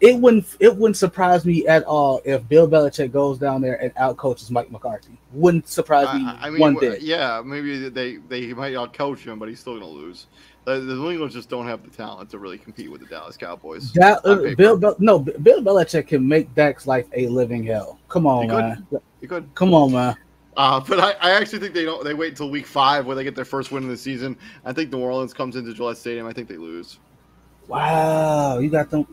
It 0.00 0.18
wouldn't. 0.18 0.46
It 0.60 0.76
wouldn't 0.76 0.96
surprise 0.96 1.46
me 1.46 1.66
at 1.66 1.82
all 1.84 2.20
if 2.24 2.46
Bill 2.46 2.68
Belichick 2.68 3.10
goes 3.10 3.38
down 3.38 3.62
there 3.62 3.82
and 3.82 3.90
out 3.96 4.16
coaches 4.18 4.50
Mike 4.50 4.70
McCarthy. 4.70 5.18
Wouldn't 5.32 5.66
surprise 5.66 6.14
me 6.14 6.26
I, 6.26 6.48
I 6.48 6.50
mean, 6.50 6.60
one 6.60 6.76
bit. 6.78 7.00
Yeah, 7.00 7.42
maybe 7.44 7.88
they 7.88 8.16
they 8.16 8.52
might 8.52 8.74
out 8.74 8.92
coach 8.92 9.26
him, 9.26 9.38
but 9.38 9.48
he's 9.48 9.60
still 9.60 9.74
gonna 9.74 9.88
lose. 9.88 10.26
The, 10.64 10.80
the 10.80 10.94
New 10.94 11.10
England 11.10 11.32
just 11.32 11.50
don't 11.50 11.66
have 11.66 11.82
the 11.82 11.90
talent 11.90 12.30
to 12.30 12.38
really 12.38 12.56
compete 12.56 12.90
with 12.90 13.02
the 13.02 13.06
Dallas 13.06 13.36
Cowboys. 13.36 13.92
That, 13.92 14.24
uh, 14.24 14.54
Bill, 14.56 14.78
Bel- 14.78 14.96
no, 14.98 15.18
Bill 15.18 15.62
Belichick 15.62 16.08
can 16.08 16.26
make 16.26 16.54
Dak's 16.54 16.86
life 16.86 17.06
a 17.12 17.26
living 17.26 17.64
hell. 17.64 17.98
Come 18.08 18.26
on, 18.26 18.42
he 18.44 18.48
man. 18.48 18.86
He 19.20 19.26
could. 19.26 19.54
Come 19.54 19.74
on, 19.74 19.92
man. 19.92 20.16
Uh, 20.56 20.80
but 20.80 21.00
I, 21.00 21.12
I 21.20 21.30
actually 21.32 21.58
think 21.58 21.74
they 21.74 21.84
don't. 21.84 22.02
They 22.02 22.14
wait 22.14 22.30
until 22.30 22.48
week 22.48 22.66
five 22.66 23.04
where 23.04 23.16
they 23.16 23.24
get 23.24 23.34
their 23.34 23.44
first 23.44 23.72
win 23.72 23.82
of 23.82 23.90
the 23.90 23.96
season. 23.96 24.38
I 24.64 24.72
think 24.72 24.90
New 24.90 25.00
Orleans 25.00 25.34
comes 25.34 25.56
into 25.56 25.74
Gillette 25.74 25.98
Stadium. 25.98 26.26
I 26.26 26.32
think 26.32 26.48
they 26.48 26.56
lose. 26.56 26.98
Wow, 27.66 28.58
you 28.58 28.70
got 28.70 28.90
them. 28.90 29.06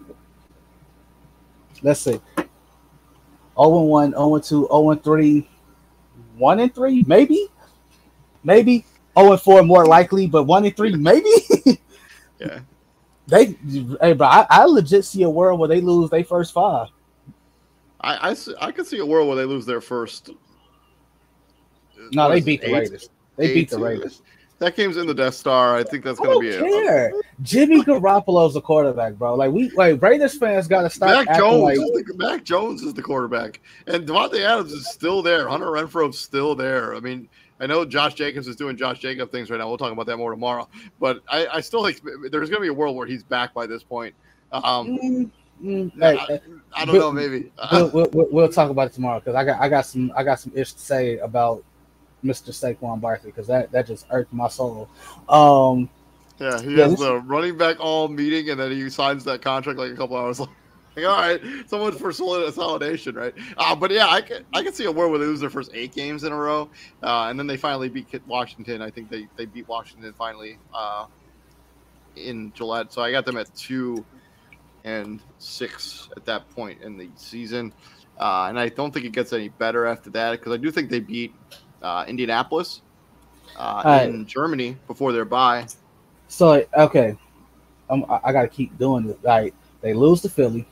Let's 1.81 2.01
see. 2.01 2.21
0 2.37 3.81
1, 3.81 4.11
0 4.11 4.39
2, 4.39 4.67
0 4.71 4.95
3, 4.95 5.49
1 6.37 6.59
and 6.59 6.75
3, 6.75 7.03
maybe, 7.07 7.47
maybe. 8.43 8.85
0 9.17 9.31
and 9.33 9.41
4 9.41 9.63
more 9.63 9.85
likely, 9.85 10.27
but 10.27 10.43
1 10.43 10.65
and 10.65 10.77
3 10.77 10.95
maybe. 10.95 11.29
yeah. 12.39 12.59
They 13.27 13.55
hey 14.01 14.13
bro, 14.13 14.27
I, 14.27 14.45
I, 14.49 14.65
legit 14.65 15.05
see 15.05 15.23
a 15.23 15.29
world 15.29 15.59
where 15.59 15.69
they 15.69 15.79
lose 15.79 16.09
their 16.09 16.23
first 16.23 16.53
five. 16.53 16.89
I 18.01 18.31
I, 18.31 18.35
I 18.59 18.71
could 18.71 18.85
see 18.85 18.97
a 18.97 19.05
world 19.05 19.27
where 19.27 19.37
they 19.37 19.45
lose 19.45 19.65
their 19.65 19.79
first. 19.79 20.31
No, 22.11 22.29
they 22.29 22.41
beat 22.41 22.61
the 22.61 22.67
eight, 22.67 22.73
Raiders. 22.73 23.09
They 23.37 23.53
beat 23.53 23.69
the 23.69 23.79
Raiders. 23.79 24.21
That 24.59 24.75
game's 24.75 24.97
in 24.97 25.07
the 25.07 25.13
Death 25.13 25.33
Star. 25.33 25.75
I 25.75 25.83
think 25.83 26.03
that's 26.03 26.19
going 26.19 26.33
to 26.33 26.39
be 26.39 26.49
it. 26.49 26.59
care. 26.59 27.13
Jimmy 27.41 27.81
Garoppolo's 27.81 28.53
the 28.53 28.61
quarterback, 28.61 29.13
bro. 29.13 29.33
Like 29.33 29.51
we, 29.51 29.71
like 29.71 29.99
Raiders 30.01 30.37
fans 30.37 30.67
got 30.67 30.83
to 30.83 30.89
stop 30.89 31.25
Mac 31.25 31.35
Jones, 31.35 31.63
like 31.63 31.77
is 31.77 32.05
the, 32.05 32.13
Mac 32.15 32.43
Jones 32.43 32.83
is 32.83 32.93
the 32.93 33.01
quarterback, 33.01 33.59
and 33.87 34.07
Davante 34.07 34.39
Adams 34.41 34.71
is 34.71 34.87
still 34.91 35.23
there. 35.23 35.47
Hunter 35.47 35.67
Renfrow's 35.67 36.19
still 36.19 36.53
there. 36.53 36.95
I 36.95 36.99
mean, 36.99 37.27
I 37.61 37.67
know 37.67 37.85
Josh 37.85 38.15
Jacobs 38.15 38.47
is 38.47 38.55
doing 38.55 38.75
Josh 38.75 38.99
Jacob 38.99 39.31
things 39.31 39.51
right 39.51 39.57
now. 39.57 39.67
We'll 39.69 39.77
talk 39.77 39.91
about 39.91 40.07
that 40.07 40.17
more 40.17 40.31
tomorrow. 40.31 40.67
But 40.99 41.21
I, 41.29 41.45
I 41.47 41.61
still 41.61 41.85
think 41.85 42.01
there's 42.31 42.49
going 42.49 42.59
to 42.59 42.61
be 42.61 42.67
a 42.69 42.73
world 42.73 42.95
where 42.97 43.05
he's 43.05 43.23
back 43.23 43.53
by 43.53 43.67
this 43.67 43.83
point. 43.83 44.15
Um, 44.51 45.31
Mm, 45.63 45.91
mm, 45.93 46.03
I, 46.03 46.15
hey, 46.15 46.39
I 46.75 46.85
don't 46.85 46.97
know, 46.97 47.11
maybe. 47.11 47.51
we'll, 47.71 47.89
we'll, 47.91 48.09
we'll, 48.11 48.27
we'll 48.31 48.49
talk 48.49 48.71
about 48.71 48.87
it 48.87 48.93
tomorrow 48.93 49.19
because 49.19 49.35
I 49.35 49.45
got 49.45 49.61
I 49.61 49.69
got 49.69 49.85
some 49.85 50.11
I 50.15 50.23
got 50.23 50.39
some 50.39 50.51
ish 50.55 50.73
to 50.73 50.79
say 50.79 51.19
about 51.19 51.63
Mr. 52.25 52.49
Saquon 52.49 52.99
Barkley 52.99 53.29
because 53.29 53.45
that 53.47 53.71
that 53.71 53.85
just 53.85 54.07
irked 54.09 54.33
my 54.33 54.47
soul. 54.47 54.89
Um, 55.29 55.87
yeah, 56.39 56.59
he 56.61 56.71
Yeah, 56.75 56.83
has 56.87 56.91
this- 56.93 56.99
the 56.99 57.19
running 57.19 57.57
back 57.57 57.77
all 57.79 58.07
meeting, 58.07 58.49
and 58.49 58.59
then 58.59 58.71
he 58.71 58.89
signs 58.89 59.23
that 59.25 59.43
contract 59.43 59.77
like 59.77 59.91
a 59.91 59.95
couple 59.95 60.17
hours 60.17 60.39
later. 60.39 60.51
Like, 60.95 61.05
all 61.05 61.17
right, 61.17 61.41
someone 61.67 61.93
for 61.93 62.11
solid 62.11 62.43
consolidation, 62.43 63.15
right? 63.15 63.33
Uh, 63.55 63.75
but 63.75 63.91
yeah, 63.91 64.07
I 64.09 64.21
can 64.21 64.43
I 64.53 64.61
can 64.61 64.73
see 64.73 64.85
a 64.85 64.91
world 64.91 65.11
where 65.11 65.19
they 65.19 65.25
lose 65.25 65.39
their 65.39 65.49
first 65.49 65.71
eight 65.73 65.93
games 65.93 66.25
in 66.25 66.33
a 66.33 66.35
row, 66.35 66.69
uh, 67.01 67.27
and 67.29 67.39
then 67.39 67.47
they 67.47 67.55
finally 67.55 67.87
beat 67.87 68.07
Washington. 68.27 68.81
I 68.81 68.89
think 68.89 69.09
they, 69.09 69.27
they 69.37 69.45
beat 69.45 69.67
Washington 69.69 70.13
finally 70.17 70.57
uh, 70.73 71.05
in 72.17 72.51
Gillette. 72.53 72.91
So 72.91 73.01
I 73.01 73.11
got 73.11 73.25
them 73.25 73.37
at 73.37 73.53
two 73.55 74.03
and 74.83 75.21
six 75.37 76.09
at 76.17 76.25
that 76.25 76.49
point 76.49 76.81
in 76.81 76.97
the 76.97 77.09
season, 77.15 77.73
uh, 78.19 78.47
and 78.49 78.59
I 78.59 78.67
don't 78.67 78.93
think 78.93 79.05
it 79.05 79.13
gets 79.13 79.31
any 79.31 79.47
better 79.47 79.85
after 79.85 80.09
that 80.09 80.31
because 80.31 80.51
I 80.51 80.57
do 80.57 80.71
think 80.71 80.89
they 80.89 80.99
beat 80.99 81.33
uh, 81.81 82.03
Indianapolis 82.05 82.81
uh, 83.55 84.01
in 84.03 84.25
Germany 84.25 84.77
before 84.87 85.13
their 85.13 85.25
bye. 85.25 85.67
so 86.27 86.65
okay, 86.77 87.15
I'm, 87.89 88.03
I, 88.09 88.19
I 88.25 88.33
got 88.33 88.41
to 88.41 88.47
keep 88.47 88.77
doing 88.77 89.09
it. 89.09 89.23
Like 89.23 89.53
they 89.81 89.93
lose 89.93 90.21
to 90.21 90.29
Philly, 90.29 90.65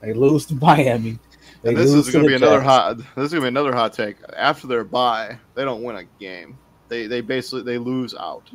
they 0.00 0.12
lose 0.12 0.46
to 0.46 0.54
Miami. 0.54 1.18
They 1.62 1.70
And 1.70 1.78
this 1.78 1.92
is 1.92 2.10
going 2.10 2.24
to 2.24 2.28
be 2.28 2.34
another 2.34 2.60
hot. 2.60 2.98
This 2.98 3.06
is 3.06 3.14
going 3.14 3.28
to 3.30 3.40
be 3.42 3.48
another 3.48 3.74
hot 3.74 3.92
take. 3.92 4.16
After 4.36 4.66
their 4.66 4.84
bye, 4.84 5.38
they 5.54 5.64
don't 5.64 5.82
win 5.82 5.96
a 5.96 6.04
game. 6.20 6.58
They 6.88 7.06
they 7.06 7.20
basically 7.20 7.62
they 7.62 7.78
lose 7.78 8.14
out 8.14 8.48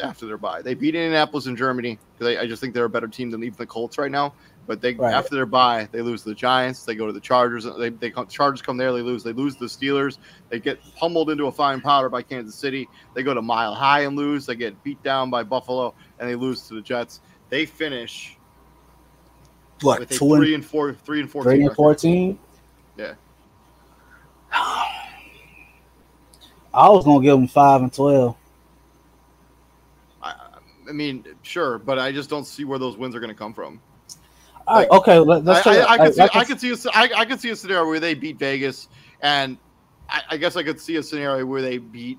after 0.00 0.26
their 0.26 0.36
bye. 0.38 0.62
They 0.62 0.74
beat 0.74 0.94
Indianapolis 0.94 1.46
in 1.46 1.56
Germany 1.56 1.98
because 2.12 2.36
I, 2.36 2.42
I 2.42 2.46
just 2.46 2.60
think 2.60 2.74
they're 2.74 2.84
a 2.84 2.90
better 2.90 3.08
team 3.08 3.30
than 3.30 3.42
even 3.42 3.56
the 3.56 3.66
Colts 3.66 3.96
right 3.98 4.10
now. 4.10 4.34
But 4.66 4.82
they 4.82 4.92
Right. 4.92 5.14
after 5.14 5.34
their 5.34 5.46
bye, 5.46 5.88
they 5.92 6.02
lose 6.02 6.24
to 6.24 6.28
the 6.28 6.34
Giants. 6.34 6.84
They 6.84 6.94
go 6.94 7.06
to 7.06 7.12
the 7.12 7.20
Chargers. 7.20 7.66
They 7.78 7.88
they 7.88 8.10
come, 8.10 8.26
Chargers 8.26 8.60
come 8.60 8.76
there. 8.76 8.92
They 8.92 9.00
lose. 9.00 9.22
They 9.22 9.32
lose 9.32 9.54
to 9.54 9.60
the 9.60 9.66
Steelers. 9.66 10.18
They 10.50 10.60
get 10.60 10.78
pummeled 10.96 11.30
into 11.30 11.46
a 11.46 11.52
fine 11.52 11.80
powder 11.80 12.10
by 12.10 12.20
Kansas 12.20 12.54
City. 12.54 12.86
They 13.14 13.22
go 13.22 13.32
to 13.32 13.40
Mile 13.40 13.74
High 13.74 14.00
and 14.00 14.14
lose. 14.16 14.44
They 14.44 14.56
get 14.56 14.82
beat 14.84 15.02
down 15.02 15.30
by 15.30 15.42
Buffalo 15.42 15.94
and 16.18 16.28
they 16.28 16.34
lose 16.34 16.68
to 16.68 16.74
the 16.74 16.82
Jets. 16.82 17.20
They 17.48 17.64
finish 17.64 18.37
What 19.82 20.00
with 20.00 20.10
a 20.10 20.14
two 20.14 20.36
three 20.36 20.54
and 20.54 20.64
four, 20.64 20.92
three 20.92 21.20
and 21.20 21.30
fourteen. 21.30 21.52
three 21.52 21.64
and 21.66 21.74
fourteen? 21.74 22.38
Yeah. 22.96 23.14
I 26.74 26.88
was 26.88 27.04
gonna 27.04 27.22
give 27.22 27.38
them 27.38 27.48
five 27.48 27.82
and 27.82 27.92
twelve. 27.92 28.36
I, 30.22 30.34
I 30.88 30.92
mean, 30.92 31.24
sure, 31.42 31.78
but 31.78 31.98
I 31.98 32.12
just 32.12 32.30
don't 32.30 32.46
see 32.46 32.64
where 32.64 32.78
those 32.78 32.96
wins 32.96 33.14
are 33.14 33.20
going 33.20 33.30
to 33.30 33.36
come 33.36 33.54
from. 33.54 33.80
All 34.66 34.76
right, 34.76 34.90
okay, 34.90 35.18
let, 35.18 35.42
I, 35.42 35.44
let's 35.44 35.66
I, 35.66 35.74
say 35.74 35.82
I, 35.82 35.96
could 35.98 36.14
see, 36.14 36.22
I 36.22 36.44
could 36.44 36.60
see, 36.60 36.70
a, 36.72 36.76
I, 36.92 37.10
I 37.20 37.24
could 37.24 37.40
see 37.40 37.50
a 37.50 37.56
scenario 37.56 37.86
where 37.86 38.00
they 38.00 38.14
beat 38.14 38.38
Vegas, 38.38 38.88
and 39.22 39.56
I, 40.10 40.22
I 40.30 40.36
guess 40.36 40.56
I 40.56 40.62
could 40.62 40.78
see 40.78 40.96
a 40.96 41.02
scenario 41.02 41.46
where 41.46 41.62
they 41.62 41.78
beat 41.78 42.18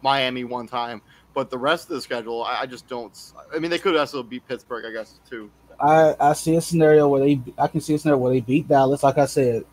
Miami 0.00 0.44
one 0.44 0.66
time, 0.66 1.02
but 1.34 1.50
the 1.50 1.58
rest 1.58 1.90
of 1.90 1.96
the 1.96 2.00
schedule, 2.00 2.44
I, 2.44 2.60
I 2.62 2.66
just 2.66 2.88
don't. 2.88 3.16
I 3.54 3.58
mean, 3.58 3.70
they 3.70 3.78
could 3.78 3.96
also 3.96 4.22
beat 4.22 4.46
Pittsburgh, 4.48 4.86
I 4.86 4.90
guess, 4.90 5.20
too. 5.28 5.50
I, 5.82 6.16
I 6.20 6.32
see 6.34 6.56
a 6.56 6.60
scenario 6.60 7.08
where 7.08 7.24
they 7.24 7.40
I 7.58 7.66
can 7.66 7.80
see 7.80 7.94
a 7.94 7.98
scenario 7.98 8.18
where 8.20 8.32
they 8.32 8.40
beat 8.40 8.68
Dallas. 8.68 9.02
Like 9.02 9.18
I 9.18 9.26
said, 9.26 9.64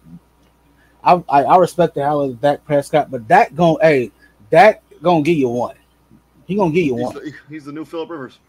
I 1.04 1.24
I, 1.30 1.44
I 1.44 1.58
respect 1.58 1.96
the 1.96 2.04
hell 2.04 2.24
out 2.24 2.32
of 2.32 2.42
Dak 2.42 2.66
Prescott, 2.66 3.12
but 3.12 3.28
that 3.28 3.56
gon' 3.56 3.78
hey 3.82 4.12
that 4.50 4.82
gonna 5.04 5.22
give 5.24 5.38
you 5.38 5.50
one. 5.50 5.76
He 6.48 6.56
gonna 6.56 6.72
give 6.74 6.86
you 6.86 6.96
He's 6.96 7.04
one, 7.06 7.14
the, 7.14 7.34
he's 7.50 7.66
the 7.66 7.72
new 7.72 7.86
Philip 7.86 8.10
Rivers. 8.10 8.40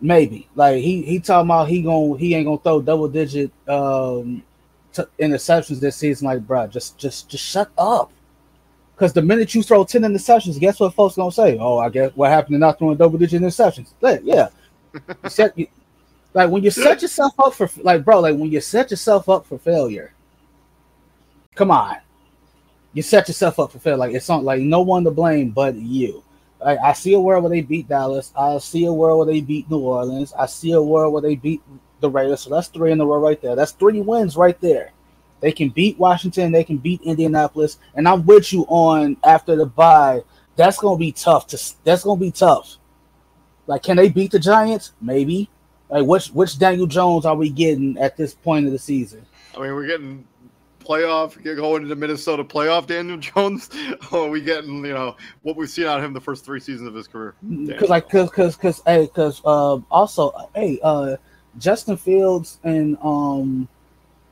maybe. 0.00 0.48
Like 0.54 0.82
he 0.82 1.02
he 1.02 1.20
talking 1.20 1.48
about 1.48 1.68
he 1.68 1.82
gonna 1.82 2.18
he 2.18 2.34
ain't 2.34 2.46
gonna 2.46 2.58
throw 2.58 2.82
double 2.82 3.08
digit 3.08 3.50
um 3.66 4.44
t- 4.92 5.04
interceptions 5.20 5.80
this 5.80 5.96
season. 5.96 6.26
Like, 6.26 6.46
bro, 6.46 6.66
just 6.66 6.98
just 6.98 7.30
just 7.30 7.44
shut 7.44 7.70
up. 7.78 8.12
Because 8.94 9.12
the 9.14 9.22
minute 9.22 9.54
you 9.54 9.62
throw 9.62 9.84
ten 9.84 10.02
interceptions, 10.02 10.60
guess 10.60 10.80
what 10.80 10.94
folks 10.94 11.16
gonna 11.16 11.32
say? 11.32 11.56
Oh, 11.58 11.78
I 11.78 11.88
guess 11.88 12.12
what 12.14 12.30
happened 12.30 12.56
to 12.56 12.58
not 12.58 12.78
throwing 12.78 12.98
double 12.98 13.18
digit 13.18 13.40
interceptions? 13.42 13.92
Yeah, 14.02 14.18
yeah. 14.24 14.48
You 15.22 15.30
set, 15.30 15.56
you, 15.58 15.66
like 16.38 16.50
when 16.50 16.62
you 16.62 16.70
set 16.70 17.02
yourself 17.02 17.32
up 17.40 17.52
for 17.52 17.68
like, 17.78 18.04
bro, 18.04 18.20
like 18.20 18.36
when 18.36 18.52
you 18.52 18.60
set 18.60 18.92
yourself 18.92 19.28
up 19.28 19.44
for 19.44 19.58
failure. 19.58 20.14
Come 21.56 21.72
on, 21.72 21.96
you 22.92 23.02
set 23.02 23.26
yourself 23.26 23.58
up 23.58 23.72
for 23.72 23.80
failure. 23.80 23.98
Like 23.98 24.14
it's 24.14 24.28
not 24.28 24.44
like 24.44 24.60
no 24.60 24.82
one 24.82 25.02
to 25.02 25.10
blame 25.10 25.50
but 25.50 25.74
you. 25.74 26.22
Like 26.60 26.78
I 26.78 26.92
see 26.92 27.14
a 27.14 27.20
world 27.20 27.42
where 27.42 27.50
they 27.50 27.60
beat 27.60 27.88
Dallas. 27.88 28.32
I 28.36 28.56
see 28.58 28.84
a 28.84 28.92
world 28.92 29.18
where 29.18 29.34
they 29.34 29.40
beat 29.40 29.68
New 29.68 29.80
Orleans. 29.80 30.32
I 30.32 30.46
see 30.46 30.70
a 30.70 30.80
world 30.80 31.12
where 31.12 31.22
they 31.22 31.34
beat 31.34 31.60
the 31.98 32.08
Raiders. 32.08 32.42
So 32.42 32.50
that's 32.50 32.68
three 32.68 32.92
in 32.92 33.00
a 33.00 33.04
row 33.04 33.18
right 33.18 33.42
there. 33.42 33.56
That's 33.56 33.72
three 33.72 34.00
wins 34.00 34.36
right 34.36 34.60
there. 34.60 34.92
They 35.40 35.50
can 35.50 35.70
beat 35.70 35.98
Washington. 35.98 36.52
They 36.52 36.62
can 36.62 36.76
beat 36.76 37.02
Indianapolis. 37.02 37.78
And 37.94 38.06
I'm 38.06 38.24
with 38.24 38.52
you 38.52 38.64
on 38.68 39.16
after 39.24 39.56
the 39.56 39.66
bye. 39.66 40.22
That's 40.54 40.78
gonna 40.78 40.98
be 40.98 41.10
tough. 41.10 41.48
To 41.48 41.74
that's 41.82 42.04
gonna 42.04 42.20
be 42.20 42.30
tough. 42.30 42.76
Like, 43.66 43.82
can 43.82 43.96
they 43.96 44.08
beat 44.08 44.30
the 44.30 44.38
Giants? 44.38 44.92
Maybe. 45.00 45.50
Like, 45.90 46.06
which 46.06 46.28
which 46.28 46.58
Daniel 46.58 46.86
Jones 46.86 47.24
are 47.24 47.34
we 47.34 47.50
getting 47.50 47.96
at 47.98 48.16
this 48.16 48.34
point 48.34 48.66
of 48.66 48.72
the 48.72 48.78
season? 48.78 49.24
I 49.56 49.60
mean, 49.60 49.74
we're 49.74 49.86
getting 49.86 50.26
playoff, 50.84 51.42
get 51.42 51.56
going 51.56 51.82
into 51.82 51.94
Minnesota 51.96 52.44
playoff 52.44 52.86
Daniel 52.86 53.16
Jones, 53.18 53.70
or 54.12 54.26
are 54.26 54.30
we 54.30 54.40
getting, 54.40 54.84
you 54.84 54.94
know, 54.94 55.16
what 55.42 55.56
we've 55.56 55.68
seen 55.68 55.86
out 55.86 55.98
of 55.98 56.04
him 56.04 56.12
the 56.12 56.20
first 56.20 56.44
three 56.44 56.60
seasons 56.60 56.88
of 56.88 56.94
his 56.94 57.06
career? 57.06 57.34
Because 57.66 57.88
like, 57.88 58.08
cause, 58.08 58.30
cause, 58.30 58.56
cause, 58.56 58.82
hey, 58.86 59.08
cause, 59.08 59.42
uh, 59.44 59.78
also, 59.90 60.32
hey, 60.54 60.78
uh, 60.82 61.16
Justin 61.58 61.96
Fields 61.96 62.58
and 62.64 62.96
um, 63.02 63.68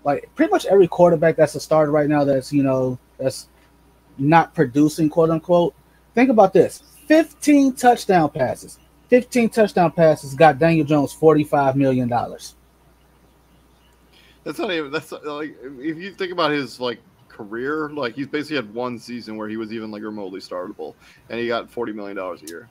like 0.04 0.30
pretty 0.34 0.50
much 0.50 0.66
every 0.66 0.88
quarterback 0.88 1.36
that's 1.36 1.54
a 1.54 1.60
starter 1.60 1.90
right 1.90 2.08
now 2.08 2.24
that's 2.24 2.52
you 2.52 2.62
know 2.62 2.98
that's 3.18 3.48
not 4.18 4.54
producing 4.54 5.08
quote 5.10 5.30
unquote. 5.30 5.74
Think 6.14 6.30
about 6.30 6.52
this: 6.52 6.82
fifteen 7.06 7.72
touchdown 7.72 8.30
passes. 8.30 8.78
15 9.08 9.48
touchdown 9.50 9.92
passes 9.92 10.34
got 10.34 10.58
Daniel 10.58 10.84
Jones 10.86 11.14
$45 11.14 11.74
million. 11.76 12.08
That's 14.44 14.58
not 14.58 14.70
even. 14.70 14.90
That's 14.90 15.10
not- 15.10 15.26
like 15.26 15.56
if 15.80 15.96
you 15.98 16.12
think 16.12 16.32
about 16.32 16.52
his 16.52 16.78
like 16.78 17.00
career, 17.28 17.90
like 17.90 18.14
he's 18.14 18.28
basically 18.28 18.56
had 18.56 18.72
one 18.72 18.98
season 18.98 19.36
where 19.36 19.48
he 19.48 19.56
was 19.56 19.72
even 19.72 19.90
like 19.90 20.02
remotely 20.02 20.40
startable, 20.40 20.94
and 21.28 21.40
he 21.40 21.48
got 21.48 21.68
forty 21.68 21.92
million 21.92 22.16
dollars 22.16 22.42
a 22.42 22.46
year. 22.46 22.68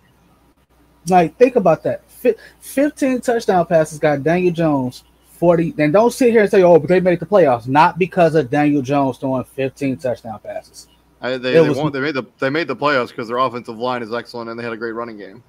Like, 1.07 1.37
think 1.37 1.55
about 1.55 1.83
that. 1.83 2.09
Fi 2.09 2.33
15 2.61 3.21
touchdown 3.21 3.65
passes 3.67 3.99
got 3.99 4.23
Daniel 4.23 4.51
Jones 4.53 5.03
40. 5.33 5.75
And 5.77 5.93
don't 5.93 6.11
sit 6.11 6.31
here 6.31 6.41
and 6.41 6.49
say, 6.49 6.63
oh, 6.63 6.79
but 6.79 6.87
they 6.89 6.99
made 6.99 7.19
the 7.19 7.27
playoffs. 7.27 7.67
Not 7.67 7.99
because 7.99 8.33
of 8.33 8.49
Daniel 8.49 8.81
Jones 8.81 9.19
throwing 9.19 9.43
15 9.43 9.97
touchdown 9.97 10.39
passes. 10.39 10.87
I, 11.21 11.31
they 11.37 11.53
they, 11.53 11.61
was- 11.61 11.77
won, 11.77 11.91
they 11.91 11.99
made 11.99 12.15
the 12.15 12.23
they 12.39 12.49
made 12.49 12.67
the 12.67 12.75
playoffs 12.75 13.09
because 13.09 13.27
their 13.27 13.37
offensive 13.37 13.77
line 13.77 14.01
is 14.01 14.13
excellent 14.13 14.49
and 14.49 14.57
they 14.57 14.63
had 14.63 14.73
a 14.73 14.77
great 14.77 14.93
running 14.93 15.17
game. 15.17 15.43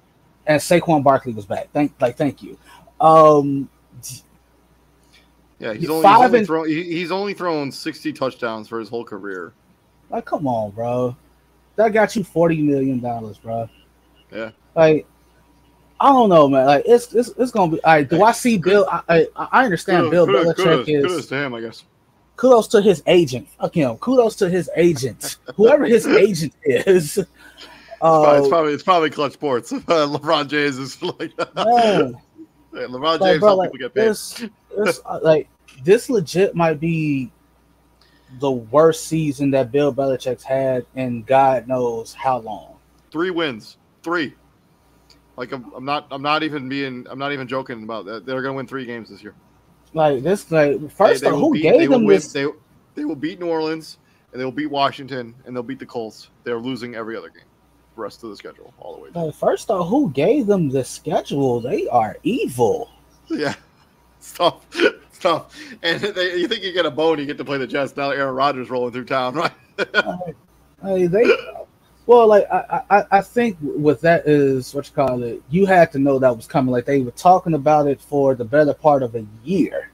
And 0.47 0.59
Saquon 0.61 1.03
Barkley 1.03 1.33
was 1.33 1.45
back. 1.45 1.67
Thank, 1.73 1.93
like, 2.01 2.15
thank 2.17 2.41
you. 2.41 2.57
Um, 3.01 3.69
Yeah, 5.59 5.73
he's 5.73 5.89
only, 5.89 6.07
he's 6.07 6.17
only 6.17 6.37
and- 6.39 6.47
thrown—he's 6.47 7.11
only 7.11 7.33
thrown 7.33 7.71
sixty 7.71 8.13
touchdowns 8.13 8.67
for 8.67 8.79
his 8.79 8.89
whole 8.89 9.03
career. 9.03 9.53
like, 10.09 10.25
come 10.25 10.47
on, 10.47 10.71
bro. 10.71 11.15
That 11.75 11.89
got 11.93 12.15
you 12.15 12.23
40 12.23 12.61
million 12.61 12.99
dollars, 12.99 13.37
bro. 13.37 13.69
Yeah. 14.31 14.51
Like, 14.75 15.05
I 15.99 16.09
don't 16.09 16.29
know, 16.29 16.47
man. 16.47 16.65
Like, 16.65 16.83
it's 16.87 17.13
it's, 17.13 17.29
it's 17.37 17.51
gonna 17.51 17.71
be. 17.73 17.79
Right, 17.85 18.07
do 18.07 18.23
I 18.23 18.31
see 18.31 18.57
Bill? 18.57 18.87
I 18.91 19.01
I, 19.35 19.47
I 19.51 19.65
understand 19.65 20.09
Bill 20.11 20.25
kudos, 20.27 20.45
Belichick 20.53 20.85
kudos, 20.85 20.87
is. 20.87 21.01
kudos 21.05 21.27
to 21.27 21.35
him, 21.35 21.53
I 21.55 21.61
guess. 21.61 21.83
kudos 22.35 22.67
to 22.69 22.81
his 22.81 23.01
agent. 23.07 23.47
Fuck 23.59 23.75
him. 23.75 23.97
Kudos 23.97 24.35
to 24.37 24.49
his 24.49 24.69
agent, 24.75 25.37
whoever 25.55 25.85
his 25.85 26.05
agent 26.07 26.53
is. 26.63 27.19
It's 27.97 28.01
probably, 28.01 28.37
it's 28.37 28.45
Uh, 28.45 28.49
probably 28.49 28.73
it's 28.73 28.83
probably 28.83 29.09
Klutch 29.09 29.33
Sports. 29.33 29.71
LeBron 29.73 30.47
James 30.47 30.77
is 30.77 31.01
like 31.01 31.31
man, 31.55 32.15
Hey, 32.73 32.79
LeBron 32.85 33.19
like, 33.19 33.21
James 33.21 33.39
bro, 33.39 33.55
like, 33.55 33.71
people 33.71 33.87
get 33.87 33.95
paid. 33.95 34.09
this, 34.09 34.43
this, 34.77 35.01
uh, 35.05 35.19
like 35.23 35.49
this, 35.83 36.09
legit 36.09 36.55
might 36.55 36.79
be 36.79 37.31
the 38.39 38.51
worst 38.51 39.07
season 39.07 39.49
that 39.51 39.71
Bill 39.71 39.93
Belichick's 39.93 40.43
had 40.43 40.85
in 40.95 41.23
God 41.23 41.67
knows 41.67 42.13
how 42.13 42.39
long. 42.39 42.75
Three 43.11 43.31
wins, 43.31 43.77
three. 44.03 44.33
Like 45.37 45.51
I'm, 45.51 45.71
I'm 45.75 45.85
not 45.85 46.07
I'm 46.11 46.21
not 46.21 46.43
even 46.43 46.67
being 46.69 47.05
I'm 47.09 47.19
not 47.19 47.31
even 47.31 47.47
joking 47.47 47.83
about 47.83 48.05
that. 48.05 48.25
They're 48.25 48.41
gonna 48.41 48.53
win 48.55 48.67
three 48.67 48.85
games 48.85 49.09
this 49.09 49.23
year. 49.23 49.33
Like 49.93 50.21
this, 50.21 50.51
like 50.51 50.91
first 50.91 51.23
They- 51.23 51.29
they 51.31 51.35
who 51.35 51.53
beat- 51.53 51.61
gave 51.63 51.89
them 51.89 52.05
win- 52.05 52.15
this? 52.17 52.31
They, 52.33 52.45
they 52.95 53.05
will 53.05 53.15
beat 53.15 53.39
New 53.39 53.47
Orleans 53.47 53.97
and 54.33 54.41
they 54.41 54.45
will 54.45 54.51
beat 54.51 54.67
Washington 54.69 55.33
and 55.45 55.55
they'll 55.55 55.63
beat 55.63 55.79
the 55.79 55.85
Colts. 55.85 56.29
They're 56.43 56.59
losing 56.59 56.95
every 56.95 57.15
other 57.15 57.29
game. 57.29 57.43
Rest 57.97 58.23
of 58.23 58.29
the 58.29 58.35
schedule 58.35 58.73
all 58.79 58.95
the 58.95 59.01
way. 59.01 59.09
But 59.13 59.31
first 59.33 59.69
off, 59.69 59.89
who 59.89 60.11
gave 60.11 60.47
them 60.47 60.69
the 60.69 60.83
schedule? 60.83 61.59
They 61.59 61.87
are 61.87 62.17
evil. 62.23 62.91
Yeah, 63.29 63.55
stuff, 64.21 64.65
stuff. 65.11 65.53
And 65.83 65.99
they, 65.99 66.37
you 66.37 66.47
think 66.47 66.63
you 66.63 66.71
get 66.71 66.85
a 66.85 66.91
bone, 66.91 67.19
you 67.19 67.25
get 67.25 67.37
to 67.39 67.43
play 67.43 67.57
the 67.57 67.67
Jets. 67.67 67.97
Now 67.97 68.11
Aaron 68.11 68.33
Rodgers 68.33 68.69
rolling 68.69 68.93
through 68.93 69.03
town, 69.03 69.33
right? 69.35 69.51
Hey, 70.81 71.07
they 71.07 71.25
well, 72.07 72.25
like 72.27 72.49
I, 72.49 72.81
I, 72.89 73.03
I 73.11 73.21
think 73.21 73.57
with 73.61 73.99
that 74.01 74.25
is 74.25 74.73
what 74.73 74.87
you 74.87 74.93
call 74.95 75.23
it. 75.23 75.43
You 75.49 75.65
had 75.65 75.91
to 75.91 75.99
know 75.99 76.17
that 76.19 76.35
was 76.35 76.47
coming. 76.47 76.71
Like 76.71 76.85
they 76.85 77.01
were 77.01 77.11
talking 77.11 77.53
about 77.53 77.87
it 77.87 77.99
for 77.99 78.33
the 78.33 78.45
better 78.45 78.73
part 78.73 79.03
of 79.03 79.13
a 79.13 79.25
year, 79.43 79.91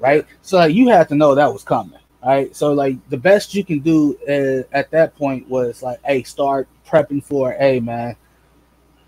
right? 0.00 0.26
So 0.40 0.56
like, 0.56 0.74
you 0.74 0.88
had 0.88 1.10
to 1.10 1.14
know 1.14 1.34
that 1.34 1.52
was 1.52 1.62
coming, 1.62 2.00
right? 2.24 2.54
So 2.54 2.72
like 2.72 2.96
the 3.08 3.16
best 3.16 3.54
you 3.54 3.64
can 3.64 3.80
do 3.80 4.18
uh, 4.28 4.76
at 4.76 4.90
that 4.90 5.16
point 5.16 5.48
was 5.48 5.82
like, 5.82 6.00
hey, 6.04 6.22
start 6.22 6.68
prepping 6.86 7.24
for, 7.24 7.52
hey 7.52 7.80
man, 7.80 8.16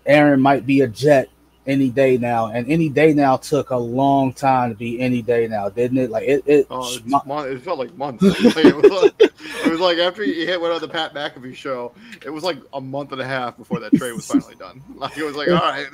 Aaron 0.05 0.41
might 0.41 0.65
be 0.65 0.81
a 0.81 0.87
Jet 0.87 1.29
any 1.67 1.89
day 1.89 2.17
now, 2.17 2.47
and 2.47 2.69
any 2.69 2.89
day 2.89 3.13
now 3.13 3.37
took 3.37 3.71
a 3.71 3.77
long 3.77 4.33
time 4.33 4.69
to 4.69 4.75
be 4.75 4.99
any 4.99 5.21
day 5.21 5.47
now, 5.47 5.69
didn't 5.69 5.97
it? 5.97 6.09
Like 6.09 6.27
it, 6.27 6.43
it, 6.45 6.67
oh, 6.69 6.95
it 6.95 7.61
felt 7.61 7.79
like 7.79 7.95
months. 7.95 8.23
it, 8.25 8.75
was 8.75 8.91
like, 8.91 9.13
it, 9.19 9.71
was 9.71 9.79
like, 9.79 9.97
after 9.97 10.23
he 10.23 10.45
hit 10.45 10.59
went 10.61 10.73
on 10.73 10.81
the 10.81 10.87
Pat 10.87 11.13
McAfee 11.13 11.55
show, 11.55 11.93
it 12.23 12.29
was 12.29 12.43
like 12.43 12.59
a 12.73 12.81
month 12.81 13.11
and 13.11 13.21
a 13.21 13.25
half 13.25 13.57
before 13.57 13.79
that 13.79 13.93
trade 13.93 14.13
was 14.13 14.27
finally 14.27 14.55
done. 14.55 14.83
Like 14.95 15.17
it 15.17 15.23
was 15.23 15.35
like, 15.35 15.47
all 15.49 15.55
right. 15.55 15.87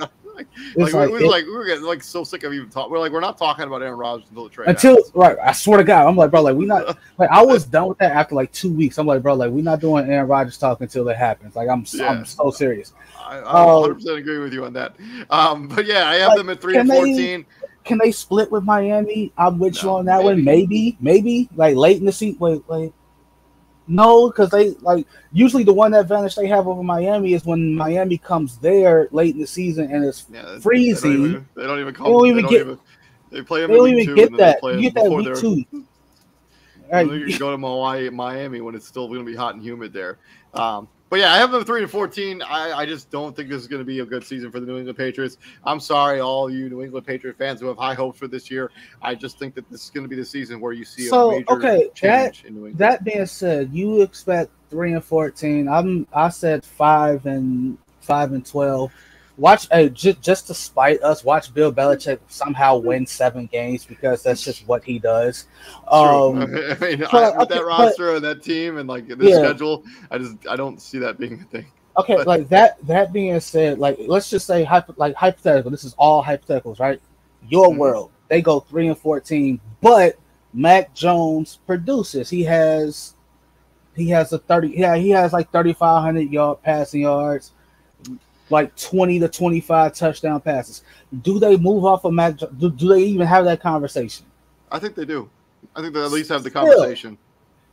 Like, 0.75 0.93
like, 0.93 1.09
like, 1.09 1.19
we, 1.19 1.27
like 1.27 1.45
we 1.45 1.51
were 1.51 1.65
getting 1.65 1.83
like 1.83 2.01
so 2.01 2.23
sick 2.23 2.43
of 2.43 2.53
even 2.53 2.69
talking. 2.69 2.91
We're 2.91 2.99
like, 2.99 3.11
we're 3.11 3.19
not 3.19 3.37
talking 3.37 3.65
about 3.65 3.81
Aaron 3.81 3.97
Rodgers 3.97 4.27
until 4.29 4.45
the 4.45 4.49
trade. 4.49 4.69
Until 4.69 4.95
happens. 4.95 5.11
right, 5.15 5.37
I 5.43 5.51
swear 5.51 5.77
to 5.77 5.83
God, 5.83 6.07
I'm 6.07 6.15
like, 6.15 6.31
bro, 6.31 6.41
like 6.41 6.55
we 6.55 6.65
not 6.65 6.97
like 7.17 7.29
I 7.29 7.43
was 7.43 7.65
done 7.65 7.89
with 7.89 7.97
that 7.97 8.13
after 8.13 8.35
like 8.35 8.51
two 8.51 8.71
weeks. 8.71 8.97
I'm 8.97 9.07
like, 9.07 9.21
bro, 9.21 9.33
like 9.33 9.51
we're 9.51 9.63
not 9.63 9.79
doing 9.79 10.09
Aaron 10.09 10.27
Rodgers 10.27 10.57
talk 10.57 10.81
until 10.81 11.07
it 11.09 11.17
happens. 11.17 11.55
Like 11.55 11.69
I'm, 11.69 11.85
yeah. 11.91 12.09
I'm 12.09 12.25
so 12.25 12.51
serious. 12.51 12.93
I, 13.19 13.39
I 13.39 13.65
100 13.65 13.95
percent 13.95 14.17
agree 14.17 14.39
with 14.39 14.53
you 14.53 14.65
on 14.65 14.73
that. 14.73 14.95
Um, 15.29 15.67
but 15.67 15.85
yeah, 15.85 16.07
I 16.07 16.15
have 16.15 16.29
like, 16.29 16.37
them 16.37 16.49
at 16.49 16.61
three 16.61 16.77
and 16.77 16.89
fourteen. 16.89 17.41
They, 17.41 17.67
can 17.83 17.97
they 17.97 18.11
split 18.11 18.51
with 18.51 18.63
Miami? 18.63 19.33
I'm 19.37 19.59
with 19.59 19.75
no, 19.75 19.81
you 19.81 19.89
on 19.97 20.05
that 20.05 20.17
maybe. 20.17 20.25
one. 20.25 20.43
Maybe, 20.43 20.97
maybe 20.99 21.49
like 21.55 21.75
late 21.75 21.97
in 21.97 22.05
the 22.05 22.11
season. 22.11 22.39
Wait, 22.39 22.63
wait. 22.67 22.93
No, 23.87 24.29
because 24.29 24.49
they 24.49 24.71
like 24.81 25.07
usually 25.33 25.63
the 25.63 25.73
one 25.73 25.93
advantage 25.93 26.35
they 26.35 26.47
have 26.47 26.67
over 26.67 26.83
Miami 26.83 27.33
is 27.33 27.45
when 27.45 27.75
Miami 27.75 28.17
comes 28.17 28.57
there 28.57 29.07
late 29.11 29.35
in 29.35 29.41
the 29.41 29.47
season 29.47 29.91
and 29.91 30.05
it's 30.05 30.25
yeah, 30.31 30.59
freezing. 30.59 31.11
They 31.11 31.17
don't 31.17 31.25
even, 31.29 31.49
they 31.55 31.63
don't 31.63 31.79
even 31.79 31.93
come. 31.93 32.05
They 32.05 32.11
don't 32.11 32.27
even 32.27 32.45
they 32.45 32.49
get. 32.49 32.57
Don't 32.59 32.67
even, 32.67 32.79
they 33.31 33.41
play 33.41 33.61
them. 33.61 33.71
They 33.71 33.77
don't 33.77 33.89
even 33.89 34.15
get 34.15 34.37
that. 34.37 34.63
You 34.63 34.81
get 34.81 34.93
that 34.95 35.11
week 35.11 35.35
two. 35.35 35.65
Right. 36.91 37.09
You 37.09 37.39
go 37.39 37.55
to 37.55 37.57
Hawaii, 37.57 38.09
Miami 38.09 38.59
when 38.59 38.75
it's 38.75 38.85
still 38.85 39.07
going 39.07 39.21
to 39.21 39.25
be 39.25 39.33
hot 39.33 39.55
and 39.55 39.63
humid 39.63 39.93
there. 39.93 40.17
Um, 40.53 40.89
but 41.11 41.19
yeah, 41.19 41.33
I 41.33 41.37
have 41.37 41.51
them 41.51 41.65
three 41.65 41.81
and 41.81 41.91
fourteen. 41.91 42.41
I, 42.41 42.71
I 42.71 42.85
just 42.85 43.11
don't 43.11 43.35
think 43.35 43.49
this 43.49 43.61
is 43.61 43.67
going 43.67 43.81
to 43.81 43.85
be 43.85 43.99
a 43.99 44.05
good 44.05 44.23
season 44.23 44.49
for 44.49 44.61
the 44.61 44.65
New 44.65 44.77
England 44.77 44.97
Patriots. 44.97 45.37
I'm 45.65 45.81
sorry, 45.81 46.21
all 46.21 46.49
you 46.49 46.69
New 46.69 46.81
England 46.81 47.05
Patriot 47.05 47.37
fans 47.37 47.59
who 47.59 47.67
have 47.67 47.77
high 47.77 47.93
hopes 47.93 48.17
for 48.17 48.29
this 48.29 48.49
year. 48.49 48.71
I 49.01 49.13
just 49.13 49.37
think 49.37 49.53
that 49.55 49.69
this 49.69 49.83
is 49.83 49.89
going 49.89 50.05
to 50.05 50.07
be 50.07 50.15
the 50.15 50.23
season 50.23 50.61
where 50.61 50.71
you 50.71 50.85
see 50.85 51.07
so, 51.07 51.31
a 51.31 51.33
major 51.33 51.51
okay, 51.51 51.89
change 51.93 52.41
that, 52.41 52.47
in 52.47 52.53
New 52.53 52.59
England. 52.59 52.77
That 52.77 53.03
being 53.03 53.25
said, 53.25 53.69
you 53.73 54.01
expect 54.01 54.51
three 54.69 54.93
and 54.93 55.03
fourteen. 55.03 55.67
I'm 55.67 56.07
I 56.13 56.29
said 56.29 56.63
five 56.63 57.25
and 57.25 57.77
five 57.99 58.31
and 58.31 58.45
twelve. 58.45 58.93
Watch, 59.41 59.67
hey, 59.71 59.89
j- 59.89 60.15
just 60.21 60.45
to 60.47 60.53
spite 60.53 61.01
us, 61.01 61.23
watch 61.23 61.51
Bill 61.51 61.73
Belichick 61.73 62.19
somehow 62.27 62.77
win 62.77 63.07
seven 63.07 63.47
games 63.47 63.83
because 63.83 64.21
that's 64.21 64.43
just 64.43 64.67
what 64.67 64.83
he 64.83 64.99
does. 64.99 65.47
Um, 65.87 66.41
I 66.43 66.45
mean, 66.45 67.03
I, 67.11 67.31
with 67.31 67.49
okay, 67.49 67.55
that 67.55 67.65
roster 67.65 68.05
but, 68.05 68.15
and 68.17 68.23
that 68.23 68.43
team 68.43 68.77
and 68.77 68.87
like 68.87 69.07
this 69.07 69.17
yeah. 69.31 69.39
schedule, 69.39 69.83
I 70.11 70.19
just 70.19 70.35
I 70.47 70.55
don't 70.55 70.79
see 70.79 70.99
that 70.99 71.17
being 71.17 71.41
a 71.41 71.43
thing. 71.45 71.65
Okay, 71.97 72.17
but, 72.17 72.27
like 72.27 72.49
that. 72.49 72.85
That 72.85 73.13
being 73.13 73.39
said, 73.39 73.79
like 73.79 73.97
let's 74.01 74.29
just 74.29 74.45
say 74.45 74.63
hypo, 74.63 74.93
like 74.97 75.15
hypothetical. 75.15 75.71
This 75.71 75.85
is 75.85 75.95
all 75.97 76.23
hypotheticals, 76.23 76.79
right? 76.79 77.01
Your 77.49 77.69
mm-hmm. 77.69 77.79
world, 77.79 78.11
they 78.27 78.43
go 78.43 78.59
three 78.59 78.89
and 78.89 78.97
fourteen, 78.97 79.59
but 79.81 80.19
Mac 80.53 80.93
Jones 80.93 81.57
produces. 81.65 82.29
He 82.29 82.43
has 82.43 83.15
he 83.95 84.07
has 84.09 84.33
a 84.33 84.37
thirty. 84.37 84.67
Yeah, 84.77 84.97
he 84.97 85.09
has 85.09 85.33
like 85.33 85.51
thirty 85.51 85.73
five 85.73 86.03
hundred 86.03 86.31
yard 86.31 86.61
passing 86.61 87.01
yards 87.01 87.53
like 88.51 88.75
20 88.75 89.19
to 89.19 89.27
25 89.29 89.93
touchdown 89.93 90.41
passes. 90.41 90.83
Do 91.21 91.39
they 91.39 91.57
move 91.57 91.85
off 91.85 92.05
of 92.05 92.13
Mac? 92.13 92.37
Do, 92.37 92.69
do 92.69 92.87
they 92.89 93.01
even 93.03 93.27
have 93.27 93.45
that 93.45 93.61
conversation? 93.61 94.25
I 94.71 94.79
think 94.79 94.95
they 94.95 95.05
do. 95.05 95.29
I 95.75 95.81
think 95.81 95.93
they 95.93 96.03
at 96.03 96.11
least 96.11 96.29
have 96.29 96.43
the 96.43 96.51
conversation. 96.51 97.17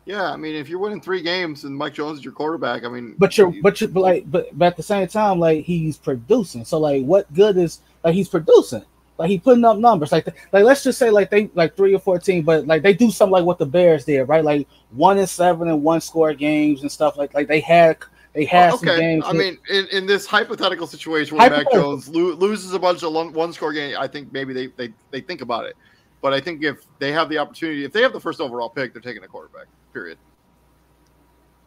Yeah, 0.05 0.33
I 0.33 0.37
mean, 0.37 0.55
if 0.55 0.71
you're 0.71 0.79
winning 0.79 1.03
three 1.03 1.21
games 1.21 1.65
and 1.65 1.77
Mike 1.77 1.93
Jones 1.93 2.21
is 2.21 2.25
your 2.25 2.33
quarterback, 2.33 2.85
I 2.85 2.89
mean, 2.89 3.15
but 3.19 3.37
you're, 3.37 3.53
but 3.61 3.79
you're, 3.79 3.91
but 3.91 4.01
like, 4.01 4.31
but, 4.31 4.47
but 4.57 4.65
at 4.65 4.77
the 4.79 4.83
same 4.83 5.07
time, 5.07 5.39
like 5.39 5.65
he's 5.65 5.99
producing. 5.99 6.65
So 6.65 6.79
like, 6.79 7.05
what 7.05 7.33
good 7.35 7.59
is 7.59 7.81
like 8.03 8.15
he's 8.15 8.29
producing? 8.29 8.85
Like 9.19 9.29
he 9.29 9.39
putting 9.39 9.65
up 9.65 9.77
numbers. 9.77 10.13
Like, 10.13 10.27
like 10.53 10.65
let's 10.65 10.83
just 10.83 10.99
say 10.99 11.11
like 11.11 11.29
they 11.29 11.51
like 11.55 11.77
three 11.77 11.95
or 11.95 11.99
fourteen, 11.99 12.43
but 12.43 12.67
like 12.67 12.83
they 12.83 12.95
do 12.95 13.11
something 13.11 13.33
like 13.33 13.45
what 13.45 13.59
the 13.59 13.67
Bears 13.67 14.07
did, 14.07 14.23
right? 14.25 14.45
Like 14.45 14.67
one 14.93 15.19
and 15.19 15.29
seven 15.29 15.69
and 15.69 15.83
one 15.83 16.01
score 16.01 16.33
games 16.33 16.81
and 16.81 16.91
stuff. 16.91 17.19
Like 17.19 17.35
like 17.35 17.49
they 17.49 17.61
had 17.61 17.99
they 18.35 18.45
have 18.45 18.75
okay. 18.75 18.87
some 18.87 18.99
games. 18.99 19.25
I 19.27 19.33
mean, 19.33 19.59
in, 19.69 19.87
in 19.89 20.07
this 20.07 20.27
hypothetical 20.27 20.87
situation 20.87 21.37
where 21.37 21.51
Mac 21.51 21.71
Jones 21.73 22.09
lo- 22.09 22.35
loses 22.35 22.73
a 22.73 22.79
bunch 22.79 23.03
of 23.03 23.13
one 23.13 23.53
score 23.53 23.73
game, 23.73 23.97
I 23.99 24.07
think 24.07 24.33
maybe 24.33 24.53
they, 24.53 24.67
they 24.69 24.93
they 25.11 25.21
think 25.21 25.41
about 25.41 25.65
it. 25.65 25.77
But 26.21 26.33
I 26.33 26.41
think 26.41 26.63
if 26.63 26.85
they 26.99 27.13
have 27.13 27.29
the 27.29 27.39
opportunity, 27.39 27.85
if 27.85 27.93
they 27.93 28.03
have 28.03 28.13
the 28.13 28.21
first 28.21 28.41
overall 28.41 28.69
pick, 28.69 28.93
they're 28.93 29.03
taking 29.03 29.23
a 29.25 29.29
quarterback. 29.29 29.67
Period. 29.93 30.19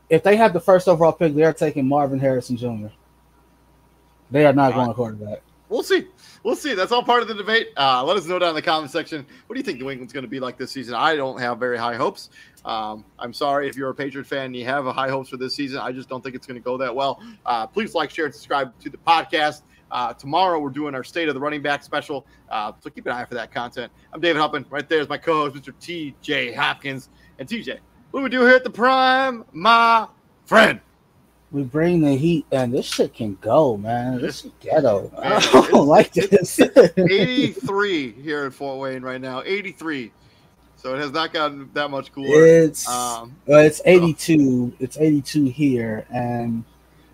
If 0.10 0.24
they 0.24 0.36
have 0.36 0.54
the 0.54 0.60
first 0.60 0.88
overall 0.88 1.14
pick, 1.14 1.34
they 1.34 1.44
are 1.44 1.54
taking 1.54 1.88
Marvin 1.88 2.20
Harrison 2.20 2.58
Jr. 2.58 2.88
They 4.30 4.46
are 4.46 4.54
not 4.54 4.74
going 4.74 4.94
quarterback. 4.94 5.42
We'll 5.72 5.84
see. 5.84 6.06
We'll 6.44 6.58
see. 6.58 6.74
That's 6.74 6.92
all 6.92 7.02
part 7.02 7.22
of 7.22 7.30
the 7.30 7.34
debate. 7.34 7.70
Uh, 7.78 8.04
let 8.04 8.18
us 8.18 8.26
know 8.26 8.38
down 8.38 8.50
in 8.50 8.56
the 8.56 8.62
comment 8.62 8.92
section. 8.92 9.26
What 9.48 9.54
do 9.54 9.60
you 9.60 9.64
think 9.64 9.80
New 9.80 9.90
England's 9.90 10.12
going 10.12 10.26
to 10.26 10.30
be 10.30 10.42
like 10.42 10.58
this 10.58 10.70
season? 10.70 10.96
I 10.96 11.16
don't 11.16 11.40
have 11.40 11.60
very 11.60 11.78
high 11.78 11.96
hopes. 11.96 12.30
Um, 12.66 13.06
I'm 13.18 13.34
sorry 13.34 13.68
if 13.68 13.76
you're 13.76 13.90
a 13.90 13.96
Patriot 13.96 14.28
fan 14.28 14.48
and 14.48 14.56
you 14.56 14.66
have 14.66 14.86
a 14.86 14.94
high 14.94 15.10
hopes 15.10 15.30
for 15.30 15.38
this 15.38 15.56
season. 15.56 15.80
I 15.80 15.92
just 15.92 16.10
don't 16.10 16.24
think 16.24 16.36
it's 16.36 16.46
going 16.46 16.60
to 16.60 16.64
go 16.64 16.78
that 16.78 16.94
well. 16.96 17.22
Uh, 17.46 17.66
please 17.68 17.96
like, 17.96 18.10
share, 18.10 18.26
and 18.26 18.34
subscribe 18.34 18.78
to 18.82 18.90
the 18.90 18.98
podcast. 18.98 19.64
Uh, 19.92 20.14
tomorrow 20.14 20.60
we're 20.60 20.70
doing 20.70 20.96
our 20.96 21.04
state 21.04 21.28
of 21.28 21.34
the 21.34 21.40
running 21.40 21.62
back 21.62 21.84
special, 21.84 22.26
uh, 22.50 22.72
so 22.80 22.90
keep 22.90 23.06
an 23.08 23.12
eye 23.12 23.26
for 23.26 23.34
that 23.34 23.52
content. 23.54 23.92
I'm 24.14 24.22
David 24.22 24.42
Huppin. 24.42 24.66
Right 24.70 24.88
there 24.88 25.02
is 25.02 25.10
my 25.10 25.18
co-host, 25.18 25.56
Mr. 25.56 25.74
T.J. 25.82 26.54
Hopkins. 26.54 27.10
And 27.40 27.50
TJ, 27.50 27.80
what 28.12 28.22
do 28.22 28.24
we 28.24 28.30
do 28.30 28.42
here 28.42 28.56
at 28.56 28.64
the 28.64 28.70
Prime, 28.70 29.44
my 29.52 30.08
friend? 30.46 30.80
We 31.52 31.64
bring 31.64 32.00
the 32.00 32.16
heat, 32.16 32.46
and 32.54 32.74
this 32.74 32.86
shit 32.86 33.14
can 33.14 33.38
go, 33.42 33.76
man. 33.76 34.22
This 34.22 34.46
is 34.46 34.52
ghetto. 34.62 35.12
Man, 35.22 35.34
I 35.34 35.68
don't 35.70 35.88
like 35.88 36.14
this. 36.14 36.58
83 36.98 38.12
here 38.14 38.46
in 38.46 38.52
Fort 38.52 38.80
Wayne 38.80 39.02
right 39.02 39.20
now. 39.20 39.44
83 39.44 40.14
so 40.82 40.96
it 40.96 41.00
has 41.00 41.12
not 41.12 41.32
gotten 41.32 41.70
that 41.74 41.92
much 41.92 42.12
cooler. 42.12 42.46
It's 42.46 42.88
um, 42.90 43.36
well, 43.46 43.60
it's 43.60 43.82
82. 43.86 44.74
It's 44.80 44.98
82 44.98 45.46
here, 45.46 46.06
and 46.12 46.64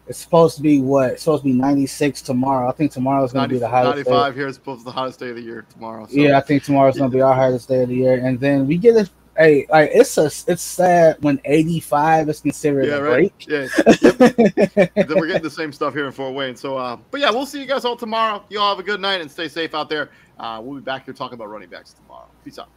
it's 0.07 0.19
supposed 0.19 0.55
to 0.55 0.61
be 0.61 0.79
what? 0.79 1.13
It's 1.13 1.23
supposed 1.23 1.43
to 1.43 1.49
be 1.49 1.53
96 1.53 2.21
tomorrow. 2.21 2.69
I 2.69 2.71
think 2.71 2.93
tomorrow 2.93 3.25
is 3.25 3.33
going 3.33 3.49
to 3.49 3.53
be 3.53 3.59
the 3.59 3.67
hottest. 3.67 4.07
95 4.07 4.33
day. 4.33 4.39
here 4.39 4.47
is 4.47 4.55
supposed 4.55 4.79
to 4.79 4.85
be 4.85 4.91
the 4.91 4.93
hottest 4.93 5.19
day 5.19 5.29
of 5.31 5.35
the 5.35 5.41
year 5.41 5.65
tomorrow. 5.69 6.07
So. 6.07 6.15
Yeah, 6.15 6.37
I 6.37 6.41
think 6.41 6.63
tomorrow 6.63 6.89
is 6.89 6.97
going 6.97 7.11
to 7.11 7.15
be 7.15 7.21
our 7.21 7.35
hottest 7.35 7.67
day 7.67 7.83
of 7.83 7.89
the 7.89 7.95
year, 7.95 8.25
and 8.25 8.39
then 8.39 8.67
we 8.67 8.77
get 8.77 8.95
a. 8.95 9.09
Hey, 9.37 9.67
like 9.69 9.91
it's 9.93 10.17
a, 10.17 10.25
it's 10.25 10.63
sad 10.63 11.17
when 11.19 11.39
85 11.45 12.29
is 12.29 12.39
considered 12.39 12.87
yeah, 12.87 12.95
a 12.95 13.03
right? 13.03 13.37
break. 13.37 13.47
Yeah, 13.47 13.67
yep. 14.01 14.93
then 14.95 15.19
we're 15.19 15.27
getting 15.27 15.43
the 15.43 15.51
same 15.51 15.71
stuff 15.71 15.93
here 15.93 16.07
in 16.07 16.11
Fort 16.11 16.33
Wayne. 16.33 16.55
So, 16.55 16.75
uh, 16.75 16.97
but 17.11 17.21
yeah, 17.21 17.29
we'll 17.29 17.45
see 17.45 17.59
you 17.59 17.67
guys 17.67 17.85
all 17.85 17.95
tomorrow. 17.95 18.43
You 18.49 18.59
all 18.59 18.75
have 18.75 18.79
a 18.79 18.87
good 18.87 18.99
night 18.99 19.21
and 19.21 19.29
stay 19.29 19.47
safe 19.47 19.75
out 19.75 19.89
there. 19.89 20.09
Uh, 20.39 20.59
we'll 20.63 20.79
be 20.79 20.81
back 20.81 21.05
here 21.05 21.13
talking 21.13 21.35
about 21.35 21.49
running 21.49 21.69
backs 21.69 21.93
tomorrow. 21.93 22.27
Peace 22.43 22.57
out. 22.57 22.69